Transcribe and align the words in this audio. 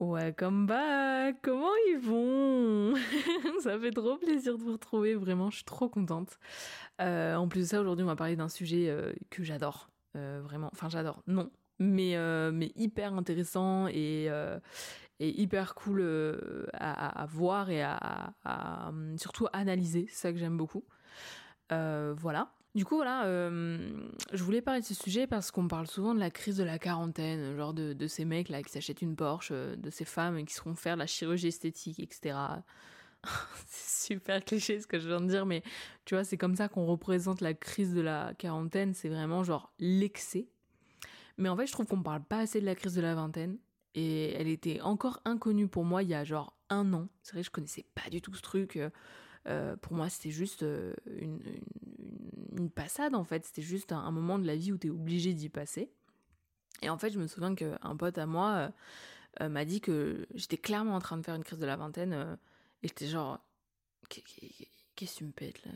Welcome 0.00 0.66
back 0.66 1.38
Comment 1.42 1.74
ils 1.88 1.98
vont? 1.98 2.94
Ça 3.62 3.76
fait 3.80 3.90
trop 3.90 4.16
plaisir 4.16 4.56
de 4.56 4.62
vous 4.62 4.72
retrouver, 4.72 5.16
vraiment, 5.16 5.50
je 5.50 5.56
suis 5.56 5.64
trop 5.64 5.88
contente. 5.88 6.38
Euh, 7.00 7.34
en 7.34 7.48
plus 7.48 7.62
de 7.62 7.64
ça, 7.64 7.80
aujourd'hui, 7.80 8.04
on 8.04 8.06
va 8.06 8.14
parler 8.14 8.36
d'un 8.36 8.48
sujet 8.48 8.88
euh, 8.88 9.12
que 9.28 9.42
j'adore, 9.42 9.90
euh, 10.16 10.40
vraiment. 10.40 10.70
Enfin, 10.72 10.88
j'adore, 10.88 11.20
non, 11.26 11.50
mais 11.80 12.16
mais 12.52 12.70
hyper 12.76 13.12
intéressant 13.14 13.88
et 13.88 14.28
et 15.20 15.40
hyper 15.40 15.74
cool 15.74 16.00
à, 16.74 17.26
voir 17.28 17.70
et 17.70 17.82
à, 17.82 18.34
à, 18.44 18.92
surtout 19.16 19.48
analyser. 19.52 20.06
C'est 20.08 20.28
ça 20.28 20.32
que 20.32 20.38
j'aime 20.38 20.56
beaucoup. 20.56 20.84
voilà. 21.70 22.52
Du 22.74 22.84
coup, 22.84 22.96
voilà, 22.96 23.24
euh, 23.24 24.08
je 24.32 24.44
voulais 24.44 24.60
parler 24.60 24.80
de 24.80 24.86
ce 24.86 24.94
sujet 24.94 25.26
parce 25.26 25.50
qu'on 25.50 25.68
parle 25.68 25.86
souvent 25.86 26.14
de 26.14 26.20
la 26.20 26.30
crise 26.30 26.58
de 26.58 26.64
la 26.64 26.78
quarantaine, 26.78 27.56
genre 27.56 27.72
de, 27.72 27.92
de 27.92 28.06
ces 28.06 28.24
mecs 28.24 28.50
là 28.50 28.62
qui 28.62 28.70
s'achètent 28.70 29.02
une 29.02 29.16
Porsche, 29.16 29.50
euh, 29.52 29.74
de 29.74 29.90
ces 29.90 30.04
femmes 30.04 30.44
qui 30.44 30.54
seront 30.54 30.74
faire 30.74 30.94
de 30.94 31.00
la 31.00 31.06
chirurgie 31.06 31.48
esthétique, 31.48 31.98
etc. 31.98 32.36
c'est 33.66 34.14
super 34.14 34.44
cliché 34.44 34.80
ce 34.80 34.86
que 34.86 34.98
je 34.98 35.08
viens 35.08 35.20
de 35.20 35.26
dire, 35.26 35.46
mais 35.46 35.62
tu 36.04 36.14
vois, 36.14 36.24
c'est 36.24 36.36
comme 36.36 36.54
ça 36.54 36.68
qu'on 36.68 36.86
représente 36.86 37.40
la 37.40 37.54
crise 37.54 37.94
de 37.94 38.02
la 38.02 38.34
quarantaine, 38.34 38.92
c'est 38.94 39.08
vraiment 39.08 39.44
genre 39.44 39.72
l'excès. 39.78 40.46
Mais 41.38 41.48
en 41.48 41.56
fait, 41.56 41.66
je 41.66 41.72
trouve 41.72 41.86
qu'on 41.86 42.02
parle 42.02 42.22
pas 42.22 42.40
assez 42.40 42.60
de 42.60 42.66
la 42.66 42.74
crise 42.74 42.94
de 42.94 43.00
la 43.00 43.14
vingtaine, 43.14 43.58
et 43.94 44.32
elle 44.34 44.48
était 44.48 44.80
encore 44.82 45.20
inconnue 45.24 45.68
pour 45.68 45.84
moi 45.84 46.02
il 46.02 46.10
y 46.10 46.14
a 46.14 46.22
genre 46.22 46.54
un 46.68 46.92
an. 46.92 47.08
C'est 47.22 47.32
vrai, 47.32 47.42
je 47.42 47.50
connaissais 47.50 47.86
pas 47.94 48.10
du 48.10 48.20
tout 48.20 48.34
ce 48.34 48.42
truc. 48.42 48.78
Euh, 49.46 49.76
pour 49.76 49.94
moi, 49.94 50.10
c'était 50.10 50.30
juste 50.30 50.64
une, 51.06 51.40
passade 52.66 53.14
en 53.14 53.24
fait. 53.24 53.44
C'était 53.44 53.62
juste 53.62 53.92
un, 53.92 54.10
moment 54.10 54.38
de 54.38 54.46
la 54.46 54.56
vie 54.56 54.72
où 54.72 54.78
t'es 54.78 54.90
obligé 54.90 55.34
d'y 55.34 55.48
passer. 55.48 55.90
Et 56.82 56.90
en 56.90 56.98
fait, 56.98 57.10
je 57.10 57.18
me 57.18 57.26
souviens 57.26 57.54
qu'un 57.54 57.96
pote 57.96 58.18
à 58.18 58.26
moi 58.26 58.70
euh, 59.40 59.48
m'a 59.48 59.64
dit 59.64 59.80
que 59.80 60.26
j'étais 60.34 60.58
clairement 60.58 60.94
en 60.94 61.00
train 61.00 61.16
de 61.16 61.22
faire 61.22 61.34
une 61.34 61.44
crise 61.44 61.58
de 61.58 61.66
la 61.66 61.76
vingtaine. 61.76 62.38
et 62.82 62.88
j'étais 62.88 63.06
genre, 63.06 63.40
Qu'est-ce 64.98 65.12
que 65.12 65.18
tu 65.18 65.24
me 65.26 65.30
pètes 65.30 65.64
là? 65.64 65.70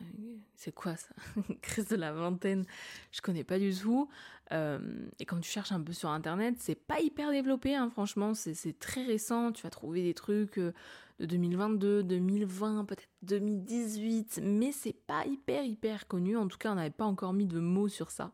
C'est 0.56 0.74
quoi 0.74 0.96
ça? 0.96 1.14
Crise 1.62 1.86
de 1.86 1.94
la 1.94 2.12
vingtaine, 2.12 2.64
je 3.12 3.20
connais 3.20 3.44
pas 3.44 3.60
du 3.60 3.72
tout. 3.72 4.08
Euh, 4.50 4.80
et 5.20 5.24
quand 5.26 5.38
tu 5.38 5.48
cherches 5.48 5.70
un 5.70 5.80
peu 5.80 5.92
sur 5.92 6.08
internet, 6.08 6.56
c'est 6.58 6.74
pas 6.74 6.98
hyper 6.98 7.30
développé, 7.30 7.76
hein, 7.76 7.88
franchement, 7.88 8.34
c'est 8.34 8.76
très 8.80 9.04
récent. 9.04 9.52
Tu 9.52 9.62
vas 9.62 9.70
trouver 9.70 10.02
des 10.02 10.12
trucs 10.12 10.58
euh, 10.58 10.72
de 11.20 11.26
2022, 11.26 12.02
2020, 12.02 12.84
peut-être 12.84 13.08
2018, 13.22 14.40
mais 14.42 14.72
c'est 14.72 14.96
pas 15.06 15.24
hyper 15.24 15.62
hyper 15.62 16.08
connu. 16.08 16.36
En 16.36 16.48
tout 16.48 16.58
cas, 16.58 16.72
on 16.72 16.74
n'avait 16.74 16.90
pas 16.90 17.04
encore 17.04 17.32
mis 17.32 17.46
de 17.46 17.60
mots 17.60 17.86
sur 17.86 18.10
ça. 18.10 18.32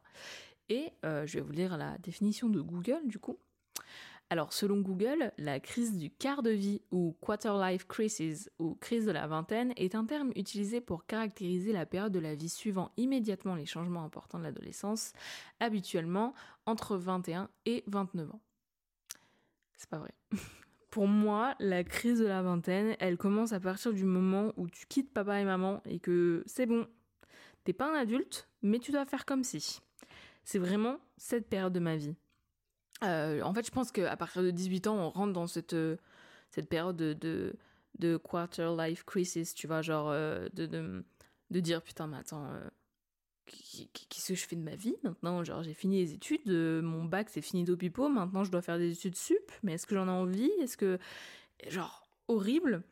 Et 0.70 0.90
euh, 1.04 1.26
je 1.26 1.34
vais 1.34 1.42
vous 1.42 1.52
lire 1.52 1.76
la 1.76 1.98
définition 1.98 2.48
de 2.48 2.62
Google 2.62 3.02
du 3.04 3.18
coup. 3.18 3.36
Alors, 4.30 4.52
selon 4.52 4.80
Google, 4.80 5.32
la 5.38 5.58
crise 5.58 5.96
du 5.96 6.10
quart 6.10 6.42
de 6.42 6.50
vie 6.50 6.82
ou 6.90 7.16
quarter 7.22 7.54
life 7.62 7.86
crisis 7.86 8.50
ou 8.58 8.74
crise 8.74 9.06
de 9.06 9.10
la 9.10 9.26
vingtaine 9.26 9.72
est 9.76 9.94
un 9.94 10.04
terme 10.04 10.32
utilisé 10.36 10.82
pour 10.82 11.06
caractériser 11.06 11.72
la 11.72 11.86
période 11.86 12.12
de 12.12 12.18
la 12.18 12.34
vie 12.34 12.50
suivant 12.50 12.92
immédiatement 12.98 13.54
les 13.54 13.64
changements 13.64 14.04
importants 14.04 14.38
de 14.38 14.44
l'adolescence, 14.44 15.14
habituellement 15.60 16.34
entre 16.66 16.98
21 16.98 17.48
et 17.64 17.84
29 17.86 18.30
ans. 18.30 18.40
C'est 19.76 19.88
pas 19.88 19.98
vrai. 19.98 20.12
Pour 20.90 21.06
moi, 21.06 21.54
la 21.58 21.82
crise 21.84 22.18
de 22.18 22.26
la 22.26 22.42
vingtaine, 22.42 22.96
elle 22.98 23.16
commence 23.16 23.52
à 23.52 23.60
partir 23.60 23.94
du 23.94 24.04
moment 24.04 24.52
où 24.56 24.68
tu 24.68 24.86
quittes 24.86 25.12
papa 25.12 25.40
et 25.40 25.44
maman 25.44 25.82
et 25.86 26.00
que 26.00 26.42
c'est 26.46 26.66
bon. 26.66 26.86
T'es 27.64 27.72
pas 27.72 27.90
un 27.90 27.94
adulte, 27.94 28.48
mais 28.62 28.78
tu 28.78 28.92
dois 28.92 29.06
faire 29.06 29.24
comme 29.24 29.44
si. 29.44 29.80
C'est 30.44 30.58
vraiment 30.58 30.98
cette 31.16 31.48
période 31.48 31.72
de 31.72 31.80
ma 31.80 31.96
vie. 31.96 32.16
Euh, 33.04 33.42
en 33.42 33.54
fait, 33.54 33.64
je 33.66 33.70
pense 33.70 33.92
qu'à 33.92 34.16
partir 34.16 34.42
de 34.42 34.50
18 34.50 34.86
ans, 34.88 34.96
on 34.96 35.10
rentre 35.10 35.32
dans 35.32 35.46
cette, 35.46 35.74
euh, 35.74 35.96
cette 36.50 36.68
période 36.68 36.96
de, 36.96 37.54
de, 37.98 38.16
quarter 38.16 38.74
life 38.76 39.04
crisis, 39.04 39.54
tu 39.54 39.66
vois, 39.66 39.82
genre 39.82 40.10
euh, 40.10 40.48
de, 40.52 40.66
de, 40.66 41.04
de, 41.50 41.60
dire 41.60 41.82
putain, 41.82 42.06
mais 42.08 42.16
attends, 42.16 42.48
qu'est-ce 43.46 44.28
que 44.28 44.34
je 44.34 44.46
fais 44.46 44.56
de 44.56 44.62
ma 44.62 44.74
vie 44.74 44.96
maintenant? 45.04 45.44
Genre, 45.44 45.62
j'ai 45.62 45.74
fini 45.74 45.98
les 45.98 46.14
études, 46.14 46.50
mon 46.50 47.04
bac 47.04 47.28
c'est 47.30 47.40
fini 47.40 47.64
pipo, 47.64 48.08
maintenant 48.08 48.44
je 48.44 48.50
dois 48.50 48.62
faire 48.62 48.78
des 48.78 48.92
études 48.92 49.16
sup, 49.16 49.52
mais 49.62 49.74
est-ce 49.74 49.86
que 49.86 49.94
j'en 49.94 50.08
ai 50.08 50.10
envie? 50.10 50.50
Est-ce 50.60 50.76
que. 50.76 50.98
Genre, 51.68 52.08
horrible? 52.28 52.82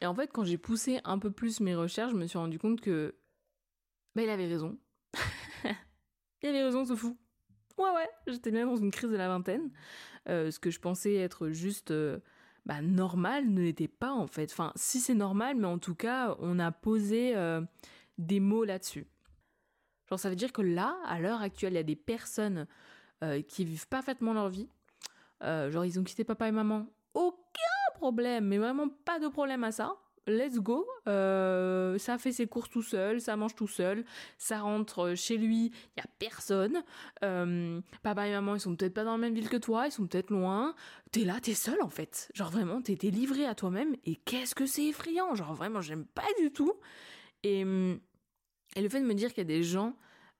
Et 0.00 0.06
en 0.06 0.14
fait, 0.14 0.30
quand 0.32 0.44
j'ai 0.44 0.58
poussé 0.58 1.00
un 1.04 1.18
peu 1.18 1.30
plus 1.30 1.60
mes 1.60 1.74
recherches, 1.74 2.12
je 2.12 2.16
me 2.16 2.26
suis 2.26 2.38
rendu 2.38 2.58
compte 2.58 2.80
que. 2.80 3.14
Bah, 4.14 4.22
il 4.22 4.30
avait 4.30 4.46
raison. 4.46 4.78
il 6.42 6.48
avait 6.48 6.62
raison, 6.62 6.84
ce 6.84 6.94
fou. 6.94 7.16
Ouais, 7.78 7.90
ouais, 7.90 8.08
j'étais 8.26 8.50
bien 8.50 8.66
dans 8.66 8.76
une 8.76 8.90
crise 8.90 9.10
de 9.10 9.16
la 9.16 9.28
vingtaine. 9.28 9.70
Euh, 10.28 10.50
ce 10.50 10.58
que 10.58 10.70
je 10.70 10.80
pensais 10.80 11.14
être 11.14 11.50
juste 11.50 11.92
euh, 11.92 12.18
bah, 12.66 12.82
normal 12.82 13.48
ne 13.48 13.62
l'était 13.62 13.88
pas 13.88 14.12
en 14.12 14.26
fait. 14.26 14.50
Enfin, 14.50 14.72
si 14.74 15.00
c'est 15.00 15.14
normal, 15.14 15.56
mais 15.56 15.66
en 15.66 15.78
tout 15.78 15.94
cas, 15.94 16.36
on 16.40 16.58
a 16.58 16.72
posé 16.72 17.36
euh, 17.36 17.62
des 18.18 18.40
mots 18.40 18.64
là-dessus. 18.64 19.06
Genre, 20.08 20.18
ça 20.18 20.28
veut 20.28 20.36
dire 20.36 20.52
que 20.52 20.62
là, 20.62 20.96
à 21.06 21.20
l'heure 21.20 21.40
actuelle, 21.40 21.74
il 21.74 21.76
y 21.76 21.80
a 21.80 21.84
des 21.84 21.96
personnes 21.96 22.66
qui 23.48 23.64
vivent 23.64 23.88
parfaitement 23.88 24.32
leur 24.32 24.48
vie. 24.48 24.68
genre, 25.42 25.84
ils 25.84 25.98
ont 25.98 26.04
quitté 26.04 26.22
papa 26.22 26.48
et 26.48 26.52
maman. 26.52 26.86
Aucun 27.14 27.94
problème, 27.96 28.46
mais 28.46 28.58
vraiment 28.58 28.88
pas 28.88 29.18
de 29.18 29.26
problème 29.26 29.64
à 29.64 29.72
ça 29.72 29.96
let's 30.28 30.58
go. 30.58 30.86
Euh, 31.06 31.98
ça 31.98 32.18
fait 32.18 32.32
ses 32.32 32.46
courses 32.46 32.70
tout 32.70 32.82
seul, 32.82 33.20
ça 33.20 33.36
mange 33.36 33.54
tout 33.54 33.66
seul, 33.66 34.04
ça 34.36 34.60
rentre 34.60 35.14
chez 35.14 35.36
lui, 35.36 35.66
il 35.66 35.98
y 35.98 36.00
a 36.00 36.06
personne. 36.18 36.84
Euh, 37.24 37.80
papa 38.02 38.28
et 38.28 38.32
maman, 38.32 38.54
ils 38.54 38.60
sont 38.60 38.76
peut-être 38.76 38.94
pas 38.94 39.04
dans 39.04 39.12
la 39.12 39.18
même 39.18 39.34
ville 39.34 39.48
que 39.48 39.56
toi, 39.56 39.86
ils 39.86 39.92
sont 39.92 40.06
peut-être 40.06 40.30
loin. 40.30 40.74
T'es 41.10 41.24
là, 41.24 41.40
t'es 41.40 41.54
seul 41.54 41.80
en 41.82 41.88
fait. 41.88 42.30
Genre 42.34 42.50
vraiment, 42.50 42.80
t'es 42.82 42.94
livré 43.10 43.46
à 43.46 43.54
toi-même. 43.54 43.96
Et 44.04 44.16
qu'est-ce 44.16 44.54
que 44.54 44.66
c'est 44.66 44.84
effrayant. 44.86 45.34
Genre 45.34 45.54
vraiment, 45.54 45.80
j'aime 45.80 46.04
pas 46.04 46.28
du 46.38 46.52
tout. 46.52 46.74
Et, 47.42 47.60
et 47.60 48.82
le 48.82 48.88
fait 48.88 49.00
de 49.00 49.06
me 49.06 49.14
dire 49.14 49.30
qu'il 49.30 49.38
y 49.38 49.40
a 49.40 49.44
des 49.44 49.62
gens 49.62 49.96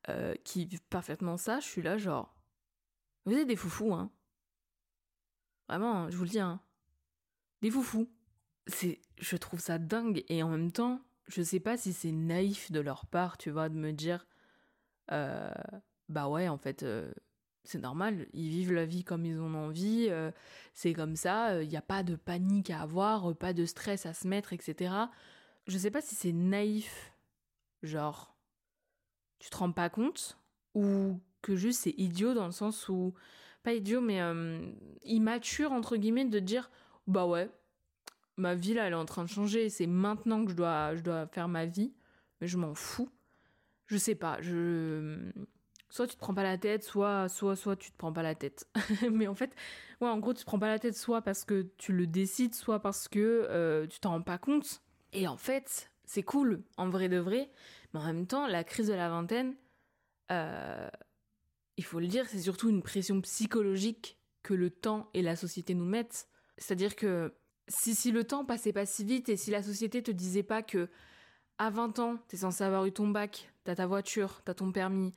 euh, 0.08 0.34
qui 0.44 0.64
vivent 0.64 0.82
parfaitement 0.90 1.36
ça, 1.36 1.60
je 1.60 1.66
suis 1.66 1.82
là 1.82 1.98
genre, 1.98 2.34
vous 3.24 3.34
êtes 3.34 3.46
des 3.46 3.56
foufous, 3.56 3.92
hein. 3.92 4.10
Vraiment, 5.68 6.08
je 6.10 6.16
vous 6.16 6.24
le 6.24 6.30
dis, 6.30 6.40
hein. 6.40 6.60
Des 7.60 7.70
foufous 7.70 8.08
c'est, 8.68 9.00
je 9.18 9.36
trouve 9.36 9.60
ça 9.60 9.78
dingue 9.78 10.24
et 10.28 10.42
en 10.42 10.50
même 10.50 10.70
temps, 10.70 11.00
je 11.26 11.42
sais 11.42 11.60
pas 11.60 11.76
si 11.76 11.92
c'est 11.92 12.12
naïf 12.12 12.70
de 12.70 12.80
leur 12.80 13.06
part, 13.06 13.38
tu 13.38 13.50
vois, 13.50 13.68
de 13.68 13.74
me 13.74 13.92
dire, 13.92 14.26
euh, 15.10 15.50
bah 16.08 16.28
ouais, 16.28 16.48
en 16.48 16.58
fait, 16.58 16.82
euh, 16.82 17.10
c'est 17.64 17.80
normal, 17.80 18.26
ils 18.32 18.48
vivent 18.48 18.72
la 18.72 18.86
vie 18.86 19.04
comme 19.04 19.24
ils 19.24 19.40
ont 19.40 19.54
envie, 19.54 20.06
euh, 20.10 20.30
c'est 20.74 20.92
comme 20.92 21.16
ça, 21.16 21.62
il 21.62 21.68
n'y 21.68 21.76
a 21.76 21.82
pas 21.82 22.02
de 22.02 22.16
panique 22.16 22.70
à 22.70 22.82
avoir, 22.82 23.34
pas 23.36 23.52
de 23.52 23.64
stress 23.64 24.06
à 24.06 24.14
se 24.14 24.28
mettre, 24.28 24.52
etc. 24.52 24.94
Je 25.66 25.78
sais 25.78 25.90
pas 25.90 26.00
si 26.00 26.14
c'est 26.14 26.32
naïf, 26.32 27.12
genre, 27.82 28.34
tu 29.38 29.50
te 29.50 29.56
rends 29.56 29.72
pas 29.72 29.90
compte, 29.90 30.38
ou 30.74 31.20
que 31.42 31.56
juste 31.56 31.82
c'est 31.82 31.94
idiot 31.98 32.34
dans 32.34 32.46
le 32.46 32.52
sens 32.52 32.88
où, 32.88 33.14
pas 33.62 33.74
idiot, 33.74 34.00
mais 34.00 34.20
immature, 35.02 35.72
entre 35.72 35.96
guillemets, 35.96 36.24
de 36.24 36.38
dire, 36.38 36.70
bah 37.06 37.26
ouais, 37.26 37.50
ma 38.38 38.54
vie 38.54 38.74
là, 38.74 38.86
elle 38.86 38.92
est 38.92 38.96
en 38.96 39.04
train 39.04 39.24
de 39.24 39.28
changer. 39.28 39.68
C'est 39.68 39.86
maintenant 39.86 40.44
que 40.44 40.50
je 40.50 40.56
dois, 40.56 40.96
je 40.96 41.02
dois 41.02 41.26
faire 41.26 41.48
ma 41.48 41.66
vie. 41.66 41.92
Mais 42.40 42.46
je 42.46 42.56
m'en 42.56 42.74
fous. 42.74 43.10
Je 43.86 43.96
sais 43.96 44.14
pas. 44.14 44.40
Je 44.40 45.32
soit 45.90 46.06
tu 46.06 46.14
te 46.14 46.20
prends 46.20 46.34
pas 46.34 46.42
la 46.42 46.58
tête, 46.58 46.84
soit 46.84 47.28
soit 47.28 47.56
soit 47.56 47.76
tu 47.76 47.90
te 47.90 47.96
prends 47.96 48.12
pas 48.12 48.22
la 48.22 48.34
tête. 48.34 48.68
mais 49.10 49.26
en 49.26 49.34
fait, 49.34 49.54
ouais, 50.00 50.08
en 50.08 50.18
gros, 50.18 50.34
tu 50.34 50.40
te 50.40 50.46
prends 50.46 50.58
pas 50.58 50.68
la 50.68 50.78
tête 50.78 50.96
soit 50.96 51.22
parce 51.22 51.44
que 51.44 51.68
tu 51.78 51.92
le 51.92 52.06
décides, 52.06 52.54
soit 52.54 52.80
parce 52.80 53.08
que 53.08 53.46
euh, 53.50 53.86
tu 53.86 54.00
t'en 54.00 54.10
rends 54.10 54.22
pas 54.22 54.38
compte. 54.38 54.82
Et 55.12 55.26
en 55.26 55.36
fait, 55.36 55.90
c'est 56.04 56.22
cool, 56.22 56.62
en 56.76 56.90
vrai 56.90 57.08
de 57.08 57.18
vrai. 57.18 57.50
Mais 57.92 58.00
en 58.00 58.04
même 58.04 58.26
temps, 58.26 58.46
la 58.46 58.64
crise 58.64 58.88
de 58.88 58.94
la 58.94 59.08
vingtaine, 59.08 59.56
euh, 60.30 60.88
il 61.76 61.84
faut 61.84 62.00
le 62.00 62.06
dire, 62.06 62.26
c'est 62.28 62.40
surtout 62.40 62.68
une 62.68 62.82
pression 62.82 63.20
psychologique 63.22 64.18
que 64.42 64.54
le 64.54 64.70
temps 64.70 65.08
et 65.14 65.22
la 65.22 65.36
société 65.36 65.74
nous 65.74 65.86
mettent. 65.86 66.28
C'est-à-dire 66.58 66.96
que 66.96 67.34
si, 67.68 67.94
si 67.94 68.10
le 68.10 68.24
temps 68.24 68.44
passait 68.44 68.72
pas 68.72 68.86
si 68.86 69.04
vite 69.04 69.28
et 69.28 69.36
si 69.36 69.50
la 69.50 69.62
société 69.62 70.02
te 70.02 70.10
disait 70.10 70.42
pas 70.42 70.62
que 70.62 70.88
à 71.58 71.70
20 71.70 71.98
ans, 71.98 72.18
t'es 72.28 72.36
censé 72.36 72.64
avoir 72.64 72.86
eu 72.86 72.92
ton 72.92 73.08
bac, 73.08 73.52
t'as 73.64 73.74
ta 73.74 73.86
voiture, 73.86 74.42
t'as 74.44 74.54
ton 74.54 74.72
permis, 74.72 75.12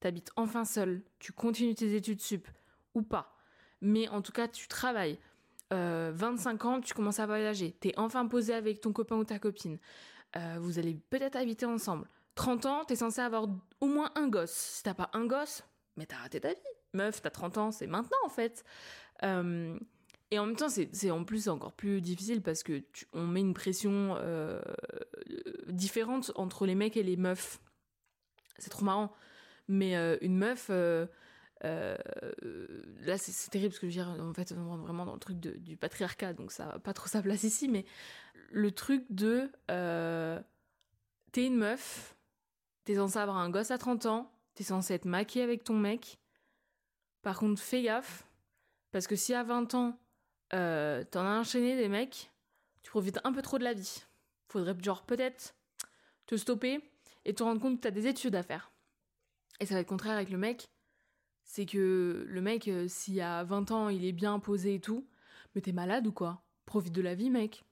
t'habites 0.00 0.30
enfin 0.36 0.64
seul, 0.64 1.02
tu 1.18 1.32
continues 1.32 1.74
tes 1.74 1.94
études 1.94 2.20
sup, 2.20 2.48
ou 2.94 3.02
pas. 3.02 3.36
Mais 3.80 4.08
en 4.08 4.22
tout 4.22 4.32
cas, 4.32 4.48
tu 4.48 4.68
travailles. 4.68 5.18
Euh, 5.72 6.12
25 6.14 6.64
ans, 6.64 6.80
tu 6.80 6.94
commences 6.94 7.18
à 7.18 7.26
voyager. 7.26 7.72
T'es 7.72 7.92
enfin 7.96 8.26
posé 8.26 8.54
avec 8.54 8.80
ton 8.80 8.92
copain 8.92 9.16
ou 9.16 9.24
ta 9.24 9.38
copine. 9.38 9.78
Euh, 10.36 10.56
vous 10.60 10.78
allez 10.78 10.94
peut-être 11.10 11.36
habiter 11.36 11.66
ensemble. 11.66 12.08
30 12.36 12.66
ans, 12.66 12.84
t'es 12.84 12.96
censé 12.96 13.20
avoir 13.20 13.48
au 13.80 13.86
moins 13.86 14.10
un 14.14 14.28
gosse. 14.28 14.52
Si 14.52 14.82
t'as 14.82 14.94
pas 14.94 15.10
un 15.12 15.26
gosse, 15.26 15.62
mais 15.96 16.06
t'as 16.06 16.16
raté 16.16 16.40
ta 16.40 16.50
vie. 16.50 16.60
Meuf, 16.92 17.20
t'as 17.20 17.30
30 17.30 17.58
ans, 17.58 17.70
c'est 17.72 17.86
maintenant 17.86 18.18
en 18.24 18.28
fait. 18.28 18.64
Euh, 19.22 19.78
et 20.32 20.38
en 20.38 20.46
même 20.46 20.56
temps, 20.56 20.68
c'est 20.68 21.10
en 21.10 21.24
plus 21.24 21.48
encore 21.48 21.72
plus 21.72 22.00
difficile 22.00 22.42
parce 22.42 22.62
que 22.64 22.82
on 23.12 23.26
met 23.26 23.40
une 23.40 23.54
pression 23.54 24.16
euh, 24.18 24.60
différente 25.68 26.32
entre 26.34 26.66
les 26.66 26.74
mecs 26.74 26.96
et 26.96 27.04
les 27.04 27.16
meufs. 27.16 27.60
C'est 28.58 28.70
trop 28.70 28.84
marrant. 28.84 29.12
Mais 29.68 29.96
euh, 29.96 30.16
une 30.22 30.36
meuf, 30.36 30.66
euh, 30.70 31.06
là, 31.62 33.18
c'est 33.18 33.50
terrible 33.50 33.72
ce 33.72 33.78
que 33.78 33.88
je 33.88 34.00
veux 34.00 34.04
dire. 34.04 34.20
En 34.20 34.34
fait, 34.34 34.52
on 34.56 34.68
rentre 34.68 34.82
vraiment 34.82 35.06
dans 35.06 35.14
le 35.14 35.20
truc 35.20 35.38
du 35.38 35.76
patriarcat, 35.76 36.32
donc 36.32 36.50
ça 36.50 36.66
n'a 36.66 36.78
pas 36.80 36.92
trop 36.92 37.06
sa 37.06 37.22
place 37.22 37.44
ici. 37.44 37.68
Mais 37.68 37.84
le 38.50 38.72
truc 38.72 39.04
de 39.10 39.48
t'es 41.30 41.46
une 41.46 41.56
meuf, 41.56 42.16
t'es 42.84 42.96
censé 42.96 43.18
avoir 43.18 43.36
un 43.36 43.50
gosse 43.50 43.70
à 43.70 43.78
30 43.78 44.06
ans, 44.06 44.32
t'es 44.54 44.64
censé 44.64 44.94
être 44.94 45.04
maquillée 45.04 45.44
avec 45.44 45.62
ton 45.62 45.74
mec. 45.74 46.18
Par 47.22 47.38
contre, 47.38 47.60
fais 47.62 47.82
gaffe, 47.82 48.26
parce 48.90 49.06
que 49.06 49.14
si 49.14 49.34
à 49.34 49.42
20 49.44 49.74
ans, 49.74 49.98
euh, 50.54 51.04
t'en 51.04 51.24
as 51.26 51.38
enchaîné 51.40 51.76
des 51.76 51.88
mecs, 51.88 52.30
tu 52.82 52.90
profites 52.90 53.18
un 53.24 53.32
peu 53.32 53.42
trop 53.42 53.58
de 53.58 53.64
la 53.64 53.74
vie. 53.74 54.04
Faudrait 54.48 54.76
genre 54.82 55.04
peut-être 55.04 55.54
te 56.26 56.36
stopper 56.36 56.80
et 57.24 57.34
te 57.34 57.42
rendre 57.42 57.60
compte 57.60 57.76
que 57.76 57.82
t'as 57.82 57.90
des 57.90 58.06
études 58.06 58.34
à 58.34 58.42
faire. 58.42 58.70
Et 59.60 59.66
ça 59.66 59.74
va 59.74 59.80
être 59.80 59.88
contraire 59.88 60.16
avec 60.16 60.30
le 60.30 60.38
mec. 60.38 60.68
C'est 61.44 61.66
que 61.66 62.24
le 62.28 62.40
mec, 62.40 62.70
s'il 62.88 63.20
a 63.20 63.44
20 63.44 63.70
ans, 63.70 63.88
il 63.88 64.04
est 64.04 64.12
bien 64.12 64.38
posé 64.38 64.74
et 64.74 64.80
tout, 64.80 65.08
mais 65.54 65.60
t'es 65.60 65.72
malade 65.72 66.06
ou 66.06 66.12
quoi? 66.12 66.42
Profite 66.64 66.92
de 66.92 67.02
la 67.02 67.14
vie, 67.14 67.30
mec. 67.30 67.64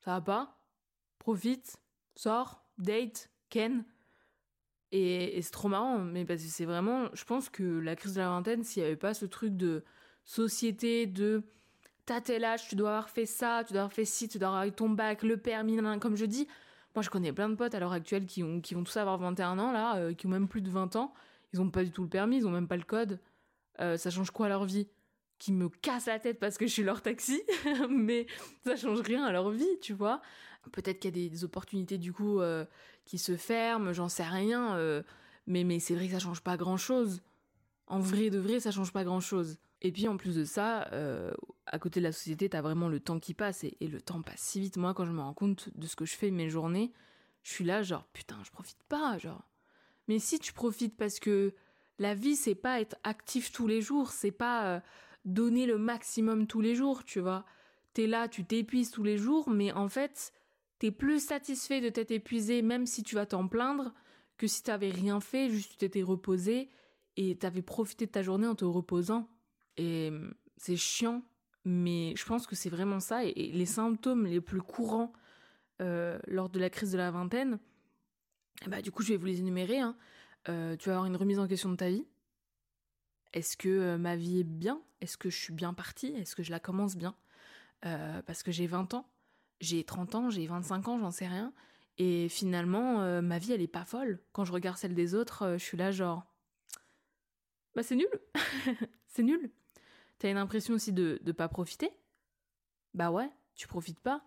Ça 0.00 0.12
va 0.12 0.20
pas? 0.20 0.58
Profite, 1.18 1.76
sors, 2.14 2.64
date, 2.78 3.30
ken. 3.48 3.84
Et, 4.90 5.40
c'est 5.40 5.50
trop 5.50 5.68
marrant, 5.68 5.98
mais 5.98 6.24
parce 6.24 6.42
que 6.42 6.48
c'est 6.48 6.66
vraiment, 6.66 7.08
je 7.14 7.24
pense 7.24 7.48
que 7.48 7.62
la 7.62 7.96
crise 7.96 8.14
de 8.14 8.20
la 8.20 8.28
vingtaine, 8.28 8.62
s'il 8.62 8.82
n'y 8.82 8.86
avait 8.86 8.96
pas 8.96 9.14
ce 9.14 9.24
truc 9.24 9.56
de 9.56 9.84
société, 10.24 11.06
de 11.06 11.42
t'as 12.06 12.20
tel 12.20 12.44
âge, 12.44 12.68
tu 12.68 12.76
dois 12.76 12.90
avoir 12.90 13.10
fait 13.10 13.26
ça, 13.26 13.62
tu 13.66 13.72
dois 13.72 13.82
avoir 13.82 13.92
fait 13.92 14.04
ci, 14.04 14.28
tu 14.28 14.38
dois 14.38 14.48
avoir 14.48 14.64
eu 14.64 14.72
ton 14.72 14.88
bac, 14.88 15.22
le 15.22 15.36
permis, 15.36 15.78
comme 16.00 16.16
je 16.16 16.24
dis. 16.24 16.48
Moi, 16.94 17.02
je 17.02 17.10
connais 17.10 17.32
plein 17.32 17.48
de 17.48 17.54
potes 17.54 17.74
à 17.74 17.80
l'heure 17.80 17.92
actuelle 17.92 18.26
qui, 18.26 18.42
ont, 18.42 18.60
qui 18.60 18.74
vont 18.74 18.84
tous 18.84 18.96
avoir 18.98 19.18
21 19.18 19.58
ans, 19.58 19.72
là, 19.72 19.96
euh, 19.96 20.14
qui 20.14 20.26
ont 20.26 20.30
même 20.30 20.48
plus 20.48 20.60
de 20.60 20.70
20 20.70 20.96
ans. 20.96 21.14
Ils 21.52 21.60
ont 21.60 21.70
pas 21.70 21.84
du 21.84 21.90
tout 21.90 22.02
le 22.02 22.08
permis, 22.08 22.38
ils 22.38 22.46
ont 22.46 22.50
même 22.50 22.68
pas 22.68 22.76
le 22.76 22.82
code. 22.82 23.18
Euh, 23.80 23.96
ça 23.96 24.10
change 24.10 24.30
quoi 24.30 24.46
à 24.46 24.48
leur 24.50 24.64
vie? 24.64 24.88
Qui 25.38 25.52
me 25.52 25.68
casse 25.68 26.06
la 26.06 26.18
tête 26.18 26.38
parce 26.38 26.58
que 26.58 26.66
je 26.66 26.72
suis 26.72 26.82
leur 26.82 27.02
taxi, 27.02 27.42
mais 27.88 28.26
ça 28.64 28.76
change 28.76 29.00
rien 29.00 29.24
à 29.24 29.32
leur 29.32 29.50
vie, 29.50 29.78
tu 29.80 29.92
vois. 29.92 30.20
Peut-être 30.70 31.00
qu'il 31.00 31.16
y 31.16 31.26
a 31.26 31.28
des, 31.28 31.44
opportunités 31.44 31.98
du 31.98 32.12
coup 32.12 32.40
euh, 32.40 32.64
qui 33.04 33.18
se 33.18 33.36
ferment, 33.36 33.92
j'en 33.92 34.08
sais 34.08 34.22
rien. 34.22 34.76
Mais 35.48 35.64
mais 35.64 35.80
c'est 35.80 35.94
vrai 35.96 36.06
que 36.06 36.12
ça 36.12 36.20
change 36.20 36.42
pas 36.42 36.56
grand-chose. 36.56 37.22
En 37.88 37.98
vrai 37.98 38.30
de 38.30 38.38
vrai, 38.38 38.60
ça 38.60 38.70
change 38.70 38.92
pas 38.92 39.02
grand-chose. 39.02 39.58
Et 39.82 39.92
puis 39.92 40.08
en 40.08 40.16
plus 40.16 40.36
de 40.36 40.44
ça, 40.44 40.88
euh, 40.92 41.32
à 41.66 41.78
côté 41.78 42.00
de 42.00 42.04
la 42.04 42.12
société, 42.12 42.48
t'as 42.48 42.62
vraiment 42.62 42.88
le 42.88 43.00
temps 43.00 43.18
qui 43.18 43.34
passe 43.34 43.64
et, 43.64 43.76
le 43.80 44.00
temps 44.00 44.22
passe 44.22 44.40
si 44.40 44.60
vite. 44.60 44.76
Moi, 44.76 44.94
quand 44.94 45.04
je 45.04 45.12
me 45.12 45.20
rends 45.20 45.34
compte 45.34 45.68
de 45.76 45.86
ce 45.86 45.96
que 45.96 46.04
je 46.04 46.14
fais 46.14 46.30
mes 46.30 46.48
journées, 46.48 46.92
je 47.42 47.52
suis 47.52 47.64
là 47.64 47.82
genre 47.82 48.06
putain, 48.12 48.38
je 48.44 48.50
profite 48.50 48.82
pas, 48.88 49.18
genre. 49.18 49.48
Mais 50.08 50.18
si 50.18 50.38
tu 50.38 50.52
profites 50.52 50.96
parce 50.96 51.18
que 51.18 51.54
la 51.98 52.14
vie, 52.14 52.36
c'est 52.36 52.54
pas 52.54 52.80
être 52.80 52.96
actif 53.02 53.52
tous 53.52 53.66
les 53.66 53.80
jours, 53.80 54.12
c'est 54.12 54.32
pas 54.32 54.82
donner 55.24 55.66
le 55.66 55.78
maximum 55.78 56.46
tous 56.46 56.60
les 56.60 56.74
jours, 56.74 57.04
tu 57.04 57.20
vois. 57.20 57.44
T'es 57.94 58.06
là, 58.06 58.28
tu 58.28 58.44
t'épuises 58.44 58.90
tous 58.90 59.02
les 59.02 59.18
jours, 59.18 59.50
mais 59.50 59.72
en 59.72 59.88
fait, 59.88 60.32
t'es 60.78 60.90
plus 60.90 61.24
satisfait 61.24 61.80
de 61.80 61.88
t'être 61.88 62.10
épuisé, 62.10 62.62
même 62.62 62.86
si 62.86 63.02
tu 63.02 63.14
vas 63.14 63.26
t'en 63.26 63.46
plaindre, 63.46 63.92
que 64.38 64.46
si 64.46 64.62
t'avais 64.62 64.90
rien 64.90 65.20
fait, 65.20 65.50
juste 65.50 65.72
tu 65.72 65.76
t'étais 65.76 66.02
reposé 66.02 66.70
et 67.16 67.36
t'avais 67.36 67.62
profité 67.62 68.06
de 68.06 68.10
ta 68.10 68.22
journée 68.22 68.46
en 68.46 68.54
te 68.54 68.64
reposant. 68.64 69.28
Et 69.76 70.08
hum, 70.08 70.34
c'est 70.56 70.76
chiant, 70.76 71.22
mais 71.64 72.14
je 72.16 72.24
pense 72.24 72.46
que 72.46 72.54
c'est 72.56 72.70
vraiment 72.70 73.00
ça. 73.00 73.24
Et, 73.24 73.32
les 73.52 73.66
symptômes 73.66 74.26
les 74.26 74.40
plus 74.40 74.62
courants 74.62 75.12
euh, 75.80 76.18
lors 76.26 76.48
de 76.48 76.58
la 76.58 76.70
crise 76.70 76.92
de 76.92 76.98
la 76.98 77.10
vingtaine, 77.10 77.58
bah 78.66 78.82
du 78.82 78.92
coup 78.92 79.02
je 79.02 79.08
vais 79.08 79.16
vous 79.16 79.26
les 79.26 79.40
énumérer. 79.40 79.80
Hein. 79.80 79.96
Euh, 80.48 80.76
tu 80.76 80.88
vas 80.88 80.96
avoir 80.96 81.06
une 81.06 81.16
remise 81.16 81.38
en 81.38 81.48
question 81.48 81.70
de 81.70 81.76
ta 81.76 81.88
vie. 81.88 82.06
Est-ce 83.32 83.56
que 83.56 83.68
euh, 83.68 83.98
ma 83.98 84.16
vie 84.16 84.40
est 84.40 84.44
bien? 84.44 84.80
Est-ce 85.00 85.16
que 85.16 85.30
je 85.30 85.36
suis 85.36 85.52
bien 85.52 85.74
partie? 85.74 86.14
Est-ce 86.14 86.36
que 86.36 86.42
je 86.42 86.50
la 86.50 86.60
commence 86.60 86.96
bien? 86.96 87.14
Parce 88.26 88.44
que 88.44 88.52
j'ai 88.52 88.68
20 88.68 88.94
ans 88.94 89.08
j'ai 89.58 89.82
30 89.82 90.14
ans, 90.14 90.30
j'ai 90.30 90.46
25 90.46 90.86
ans, 90.86 90.98
j'en 91.00 91.10
sais 91.10 91.26
rien. 91.26 91.52
Et 91.98 92.28
finalement, 92.28 93.20
ma 93.22 93.38
vie, 93.38 93.52
elle 93.52 93.60
est 93.60 93.66
pas 93.66 93.84
folle. 93.84 94.20
Quand 94.32 94.44
je 94.44 94.52
regarde 94.52 94.76
celle 94.76 94.94
des 94.94 95.14
autres, 95.16 95.56
je 95.58 95.64
suis 95.64 95.76
là 95.76 95.90
genre... 95.90 96.24
Bah 97.74 97.82
c'est 97.82 97.96
nul. 97.96 98.08
c'est 99.08 99.24
nul. 99.24 99.50
T'as 100.22 100.30
une 100.30 100.36
impression 100.36 100.74
aussi 100.74 100.92
de 100.92 101.20
ne 101.24 101.32
pas 101.32 101.48
profiter? 101.48 101.90
Bah 102.94 103.10
ouais, 103.10 103.28
tu 103.56 103.66
profites 103.66 103.98
pas. 103.98 104.22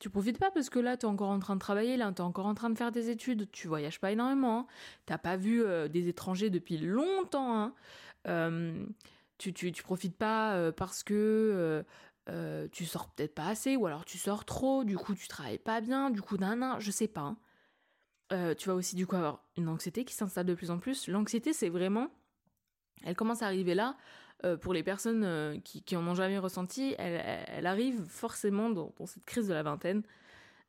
Tu 0.00 0.08
profites 0.08 0.38
pas 0.38 0.50
parce 0.50 0.70
que 0.70 0.78
là, 0.78 0.96
t'es 0.96 1.04
encore 1.04 1.28
en 1.28 1.38
train 1.38 1.54
de 1.54 1.60
travailler, 1.60 1.98
là, 1.98 2.10
t'es 2.12 2.22
encore 2.22 2.46
en 2.46 2.54
train 2.54 2.70
de 2.70 2.78
faire 2.78 2.92
des 2.92 3.10
études, 3.10 3.50
tu 3.50 3.68
voyages 3.68 4.00
pas 4.00 4.10
énormément, 4.10 4.60
hein. 4.60 4.66
t'as 5.04 5.18
pas 5.18 5.36
vu 5.36 5.62
euh, 5.62 5.86
des 5.86 6.08
étrangers 6.08 6.48
depuis 6.48 6.78
longtemps, 6.78 7.72
hein. 8.24 8.72
tu, 9.36 9.52
tu, 9.52 9.70
tu, 9.70 9.82
profites 9.82 10.16
pas 10.16 10.72
parce 10.72 11.02
que 11.02 11.84
euh, 12.30 12.66
tu 12.72 12.86
sors 12.86 13.10
peut-être 13.10 13.34
pas 13.34 13.48
assez, 13.48 13.76
ou 13.76 13.84
alors 13.84 14.06
tu 14.06 14.16
sors 14.16 14.46
trop, 14.46 14.82
du 14.82 14.96
coup 14.96 15.14
tu 15.14 15.28
travailles 15.28 15.58
pas 15.58 15.82
bien, 15.82 16.08
du 16.08 16.22
coup 16.22 16.38
nan, 16.38 16.76
je 16.78 16.90
sais 16.90 17.08
pas. 17.08 17.20
Hein. 17.20 17.36
Euh, 18.32 18.54
tu 18.54 18.70
vas 18.70 18.74
aussi 18.74 18.96
du 18.96 19.06
coup 19.06 19.16
avoir 19.16 19.44
une 19.58 19.68
anxiété 19.68 20.06
qui 20.06 20.14
s'installe 20.14 20.46
de 20.46 20.54
plus 20.54 20.70
en 20.70 20.78
plus. 20.78 21.06
L'anxiété 21.06 21.52
c'est 21.52 21.68
vraiment, 21.68 22.08
elle 23.04 23.14
commence 23.14 23.42
à 23.42 23.46
arriver 23.46 23.74
là, 23.74 23.94
euh, 24.44 24.56
pour 24.56 24.72
les 24.72 24.82
personnes 24.82 25.60
qui, 25.62 25.82
qui 25.82 25.96
en 25.96 26.06
ont 26.06 26.14
jamais 26.14 26.38
ressenti, 26.38 26.94
elle, 26.98 27.66
arrive 27.66 28.04
forcément 28.08 28.70
dans, 28.70 28.92
cette 29.06 29.24
crise 29.24 29.48
de 29.48 29.54
la 29.54 29.62
vingtaine, 29.62 30.02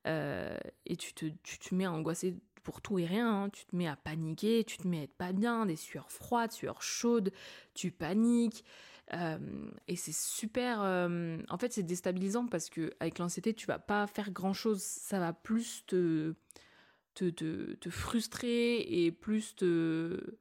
et 0.06 0.96
tu 0.98 1.14
te, 1.14 1.26
te 1.28 1.76
mets 1.76 1.86
à 1.86 1.92
angoisser 1.92 2.36
pour 2.64 2.82
tout 2.82 2.98
et 3.00 3.06
rien, 3.06 3.44
hein. 3.44 3.50
tu 3.50 3.66
te 3.66 3.76
mets 3.76 3.88
à 3.88 3.96
paniquer, 3.96 4.64
tu 4.64 4.78
te 4.78 4.88
mets 4.88 5.00
à 5.00 5.04
être 5.04 5.14
pas 5.14 5.34
bien, 5.34 5.66
des 5.66 5.76
sueurs 5.76 6.12
froides, 6.12 6.52
sueurs 6.52 6.82
chaudes, 6.82 7.32
tu 7.74 7.92
paniques, 7.92 8.64
euh, 9.14 9.38
et 9.88 9.96
c'est 9.96 10.14
super. 10.14 10.82
Euh, 10.82 11.38
en 11.50 11.58
fait, 11.58 11.74
c'est 11.74 11.84
déstabilisant 11.84 12.48
parce 12.48 12.70
que 12.70 12.94
avec 13.00 13.20
l'anxiété, 13.20 13.54
tu 13.54 13.66
vas 13.66 13.80
pas 13.80 14.08
faire 14.08 14.32
grand 14.32 14.54
chose. 14.54 14.82
Ça 14.82 15.20
va 15.20 15.34
plus 15.34 15.84
te, 15.88 16.34
te, 17.16 17.30
te, 17.30 17.90
frustrer 17.90 18.80
et 18.80 19.12
plus 19.12 19.56
te. 19.56 20.38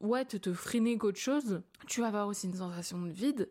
Ouais, 0.00 0.24
te, 0.24 0.36
te 0.36 0.52
freiner 0.52 0.96
qu'autre 0.96 1.18
chose. 1.18 1.62
Tu 1.86 2.00
vas 2.00 2.08
avoir 2.08 2.28
aussi 2.28 2.46
une 2.46 2.54
sensation 2.54 3.00
de 3.02 3.10
vide. 3.10 3.50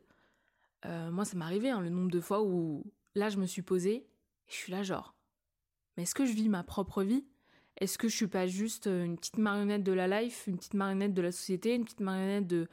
Euh, 0.86 1.12
moi, 1.12 1.26
ça 1.26 1.36
m'est 1.38 1.44
arrivé, 1.44 1.70
hein, 1.70 1.82
le 1.82 1.90
nombre 1.90 2.12
de 2.12 2.22
fois 2.22 2.42
où 2.44 2.86
là, 3.16 3.30
je 3.30 3.38
me 3.38 3.46
suis 3.46 3.62
posée 3.62 3.96
et 3.96 4.08
je 4.48 4.56
suis 4.56 4.72
là, 4.72 4.84
genre, 4.84 5.14
mais 5.98 6.04
est-ce 6.04 6.16
que 6.16 6.26
je 6.26 6.34
vis 6.34 6.50
ma 6.50 6.64
propre 6.64 7.04
vie? 7.04 7.26
Est-ce 7.78 7.98
que 7.98 8.08
je 8.08 8.16
suis 8.16 8.28
pas 8.28 8.48
juste 8.48 8.88
une 8.88 9.18
petite 9.18 9.38
marionnette 9.38 9.84
de 9.84 9.92
la 9.92 10.22
life, 10.22 10.46
une 10.48 10.58
petite 10.58 10.74
marionnette 10.74 11.14
de 11.14 11.22
la 11.22 11.32
société, 11.32 11.76
une 11.76 11.84
petite 11.84 12.00
marionnette 12.00 12.48
de, 12.48 12.68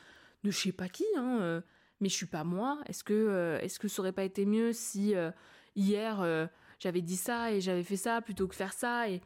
de 0.44 0.50
je 0.50 0.58
sais 0.58 0.72
pas 0.72 0.88
qui, 0.88 1.04
hein, 1.16 1.38
euh, 1.40 1.60
mais 2.00 2.08
je 2.08 2.14
suis 2.14 2.26
pas 2.26 2.44
moi? 2.44 2.80
Est-ce 2.86 3.04
que, 3.04 3.12
euh, 3.12 3.58
est-ce 3.60 3.78
que 3.78 3.88
ça 3.88 4.00
aurait 4.00 4.12
pas 4.12 4.24
été 4.24 4.46
mieux 4.46 4.72
si 4.72 5.14
euh, 5.14 5.30
hier 5.74 6.48
j'avais 6.78 7.02
dit 7.02 7.16
ça 7.16 7.52
et 7.52 7.60
j'avais 7.60 7.82
fait 7.82 7.96
ça 7.96 8.22
plutôt 8.22 8.46
que 8.46 8.54
faire 8.54 8.72
ça? 8.72 9.08
Et 9.10 9.20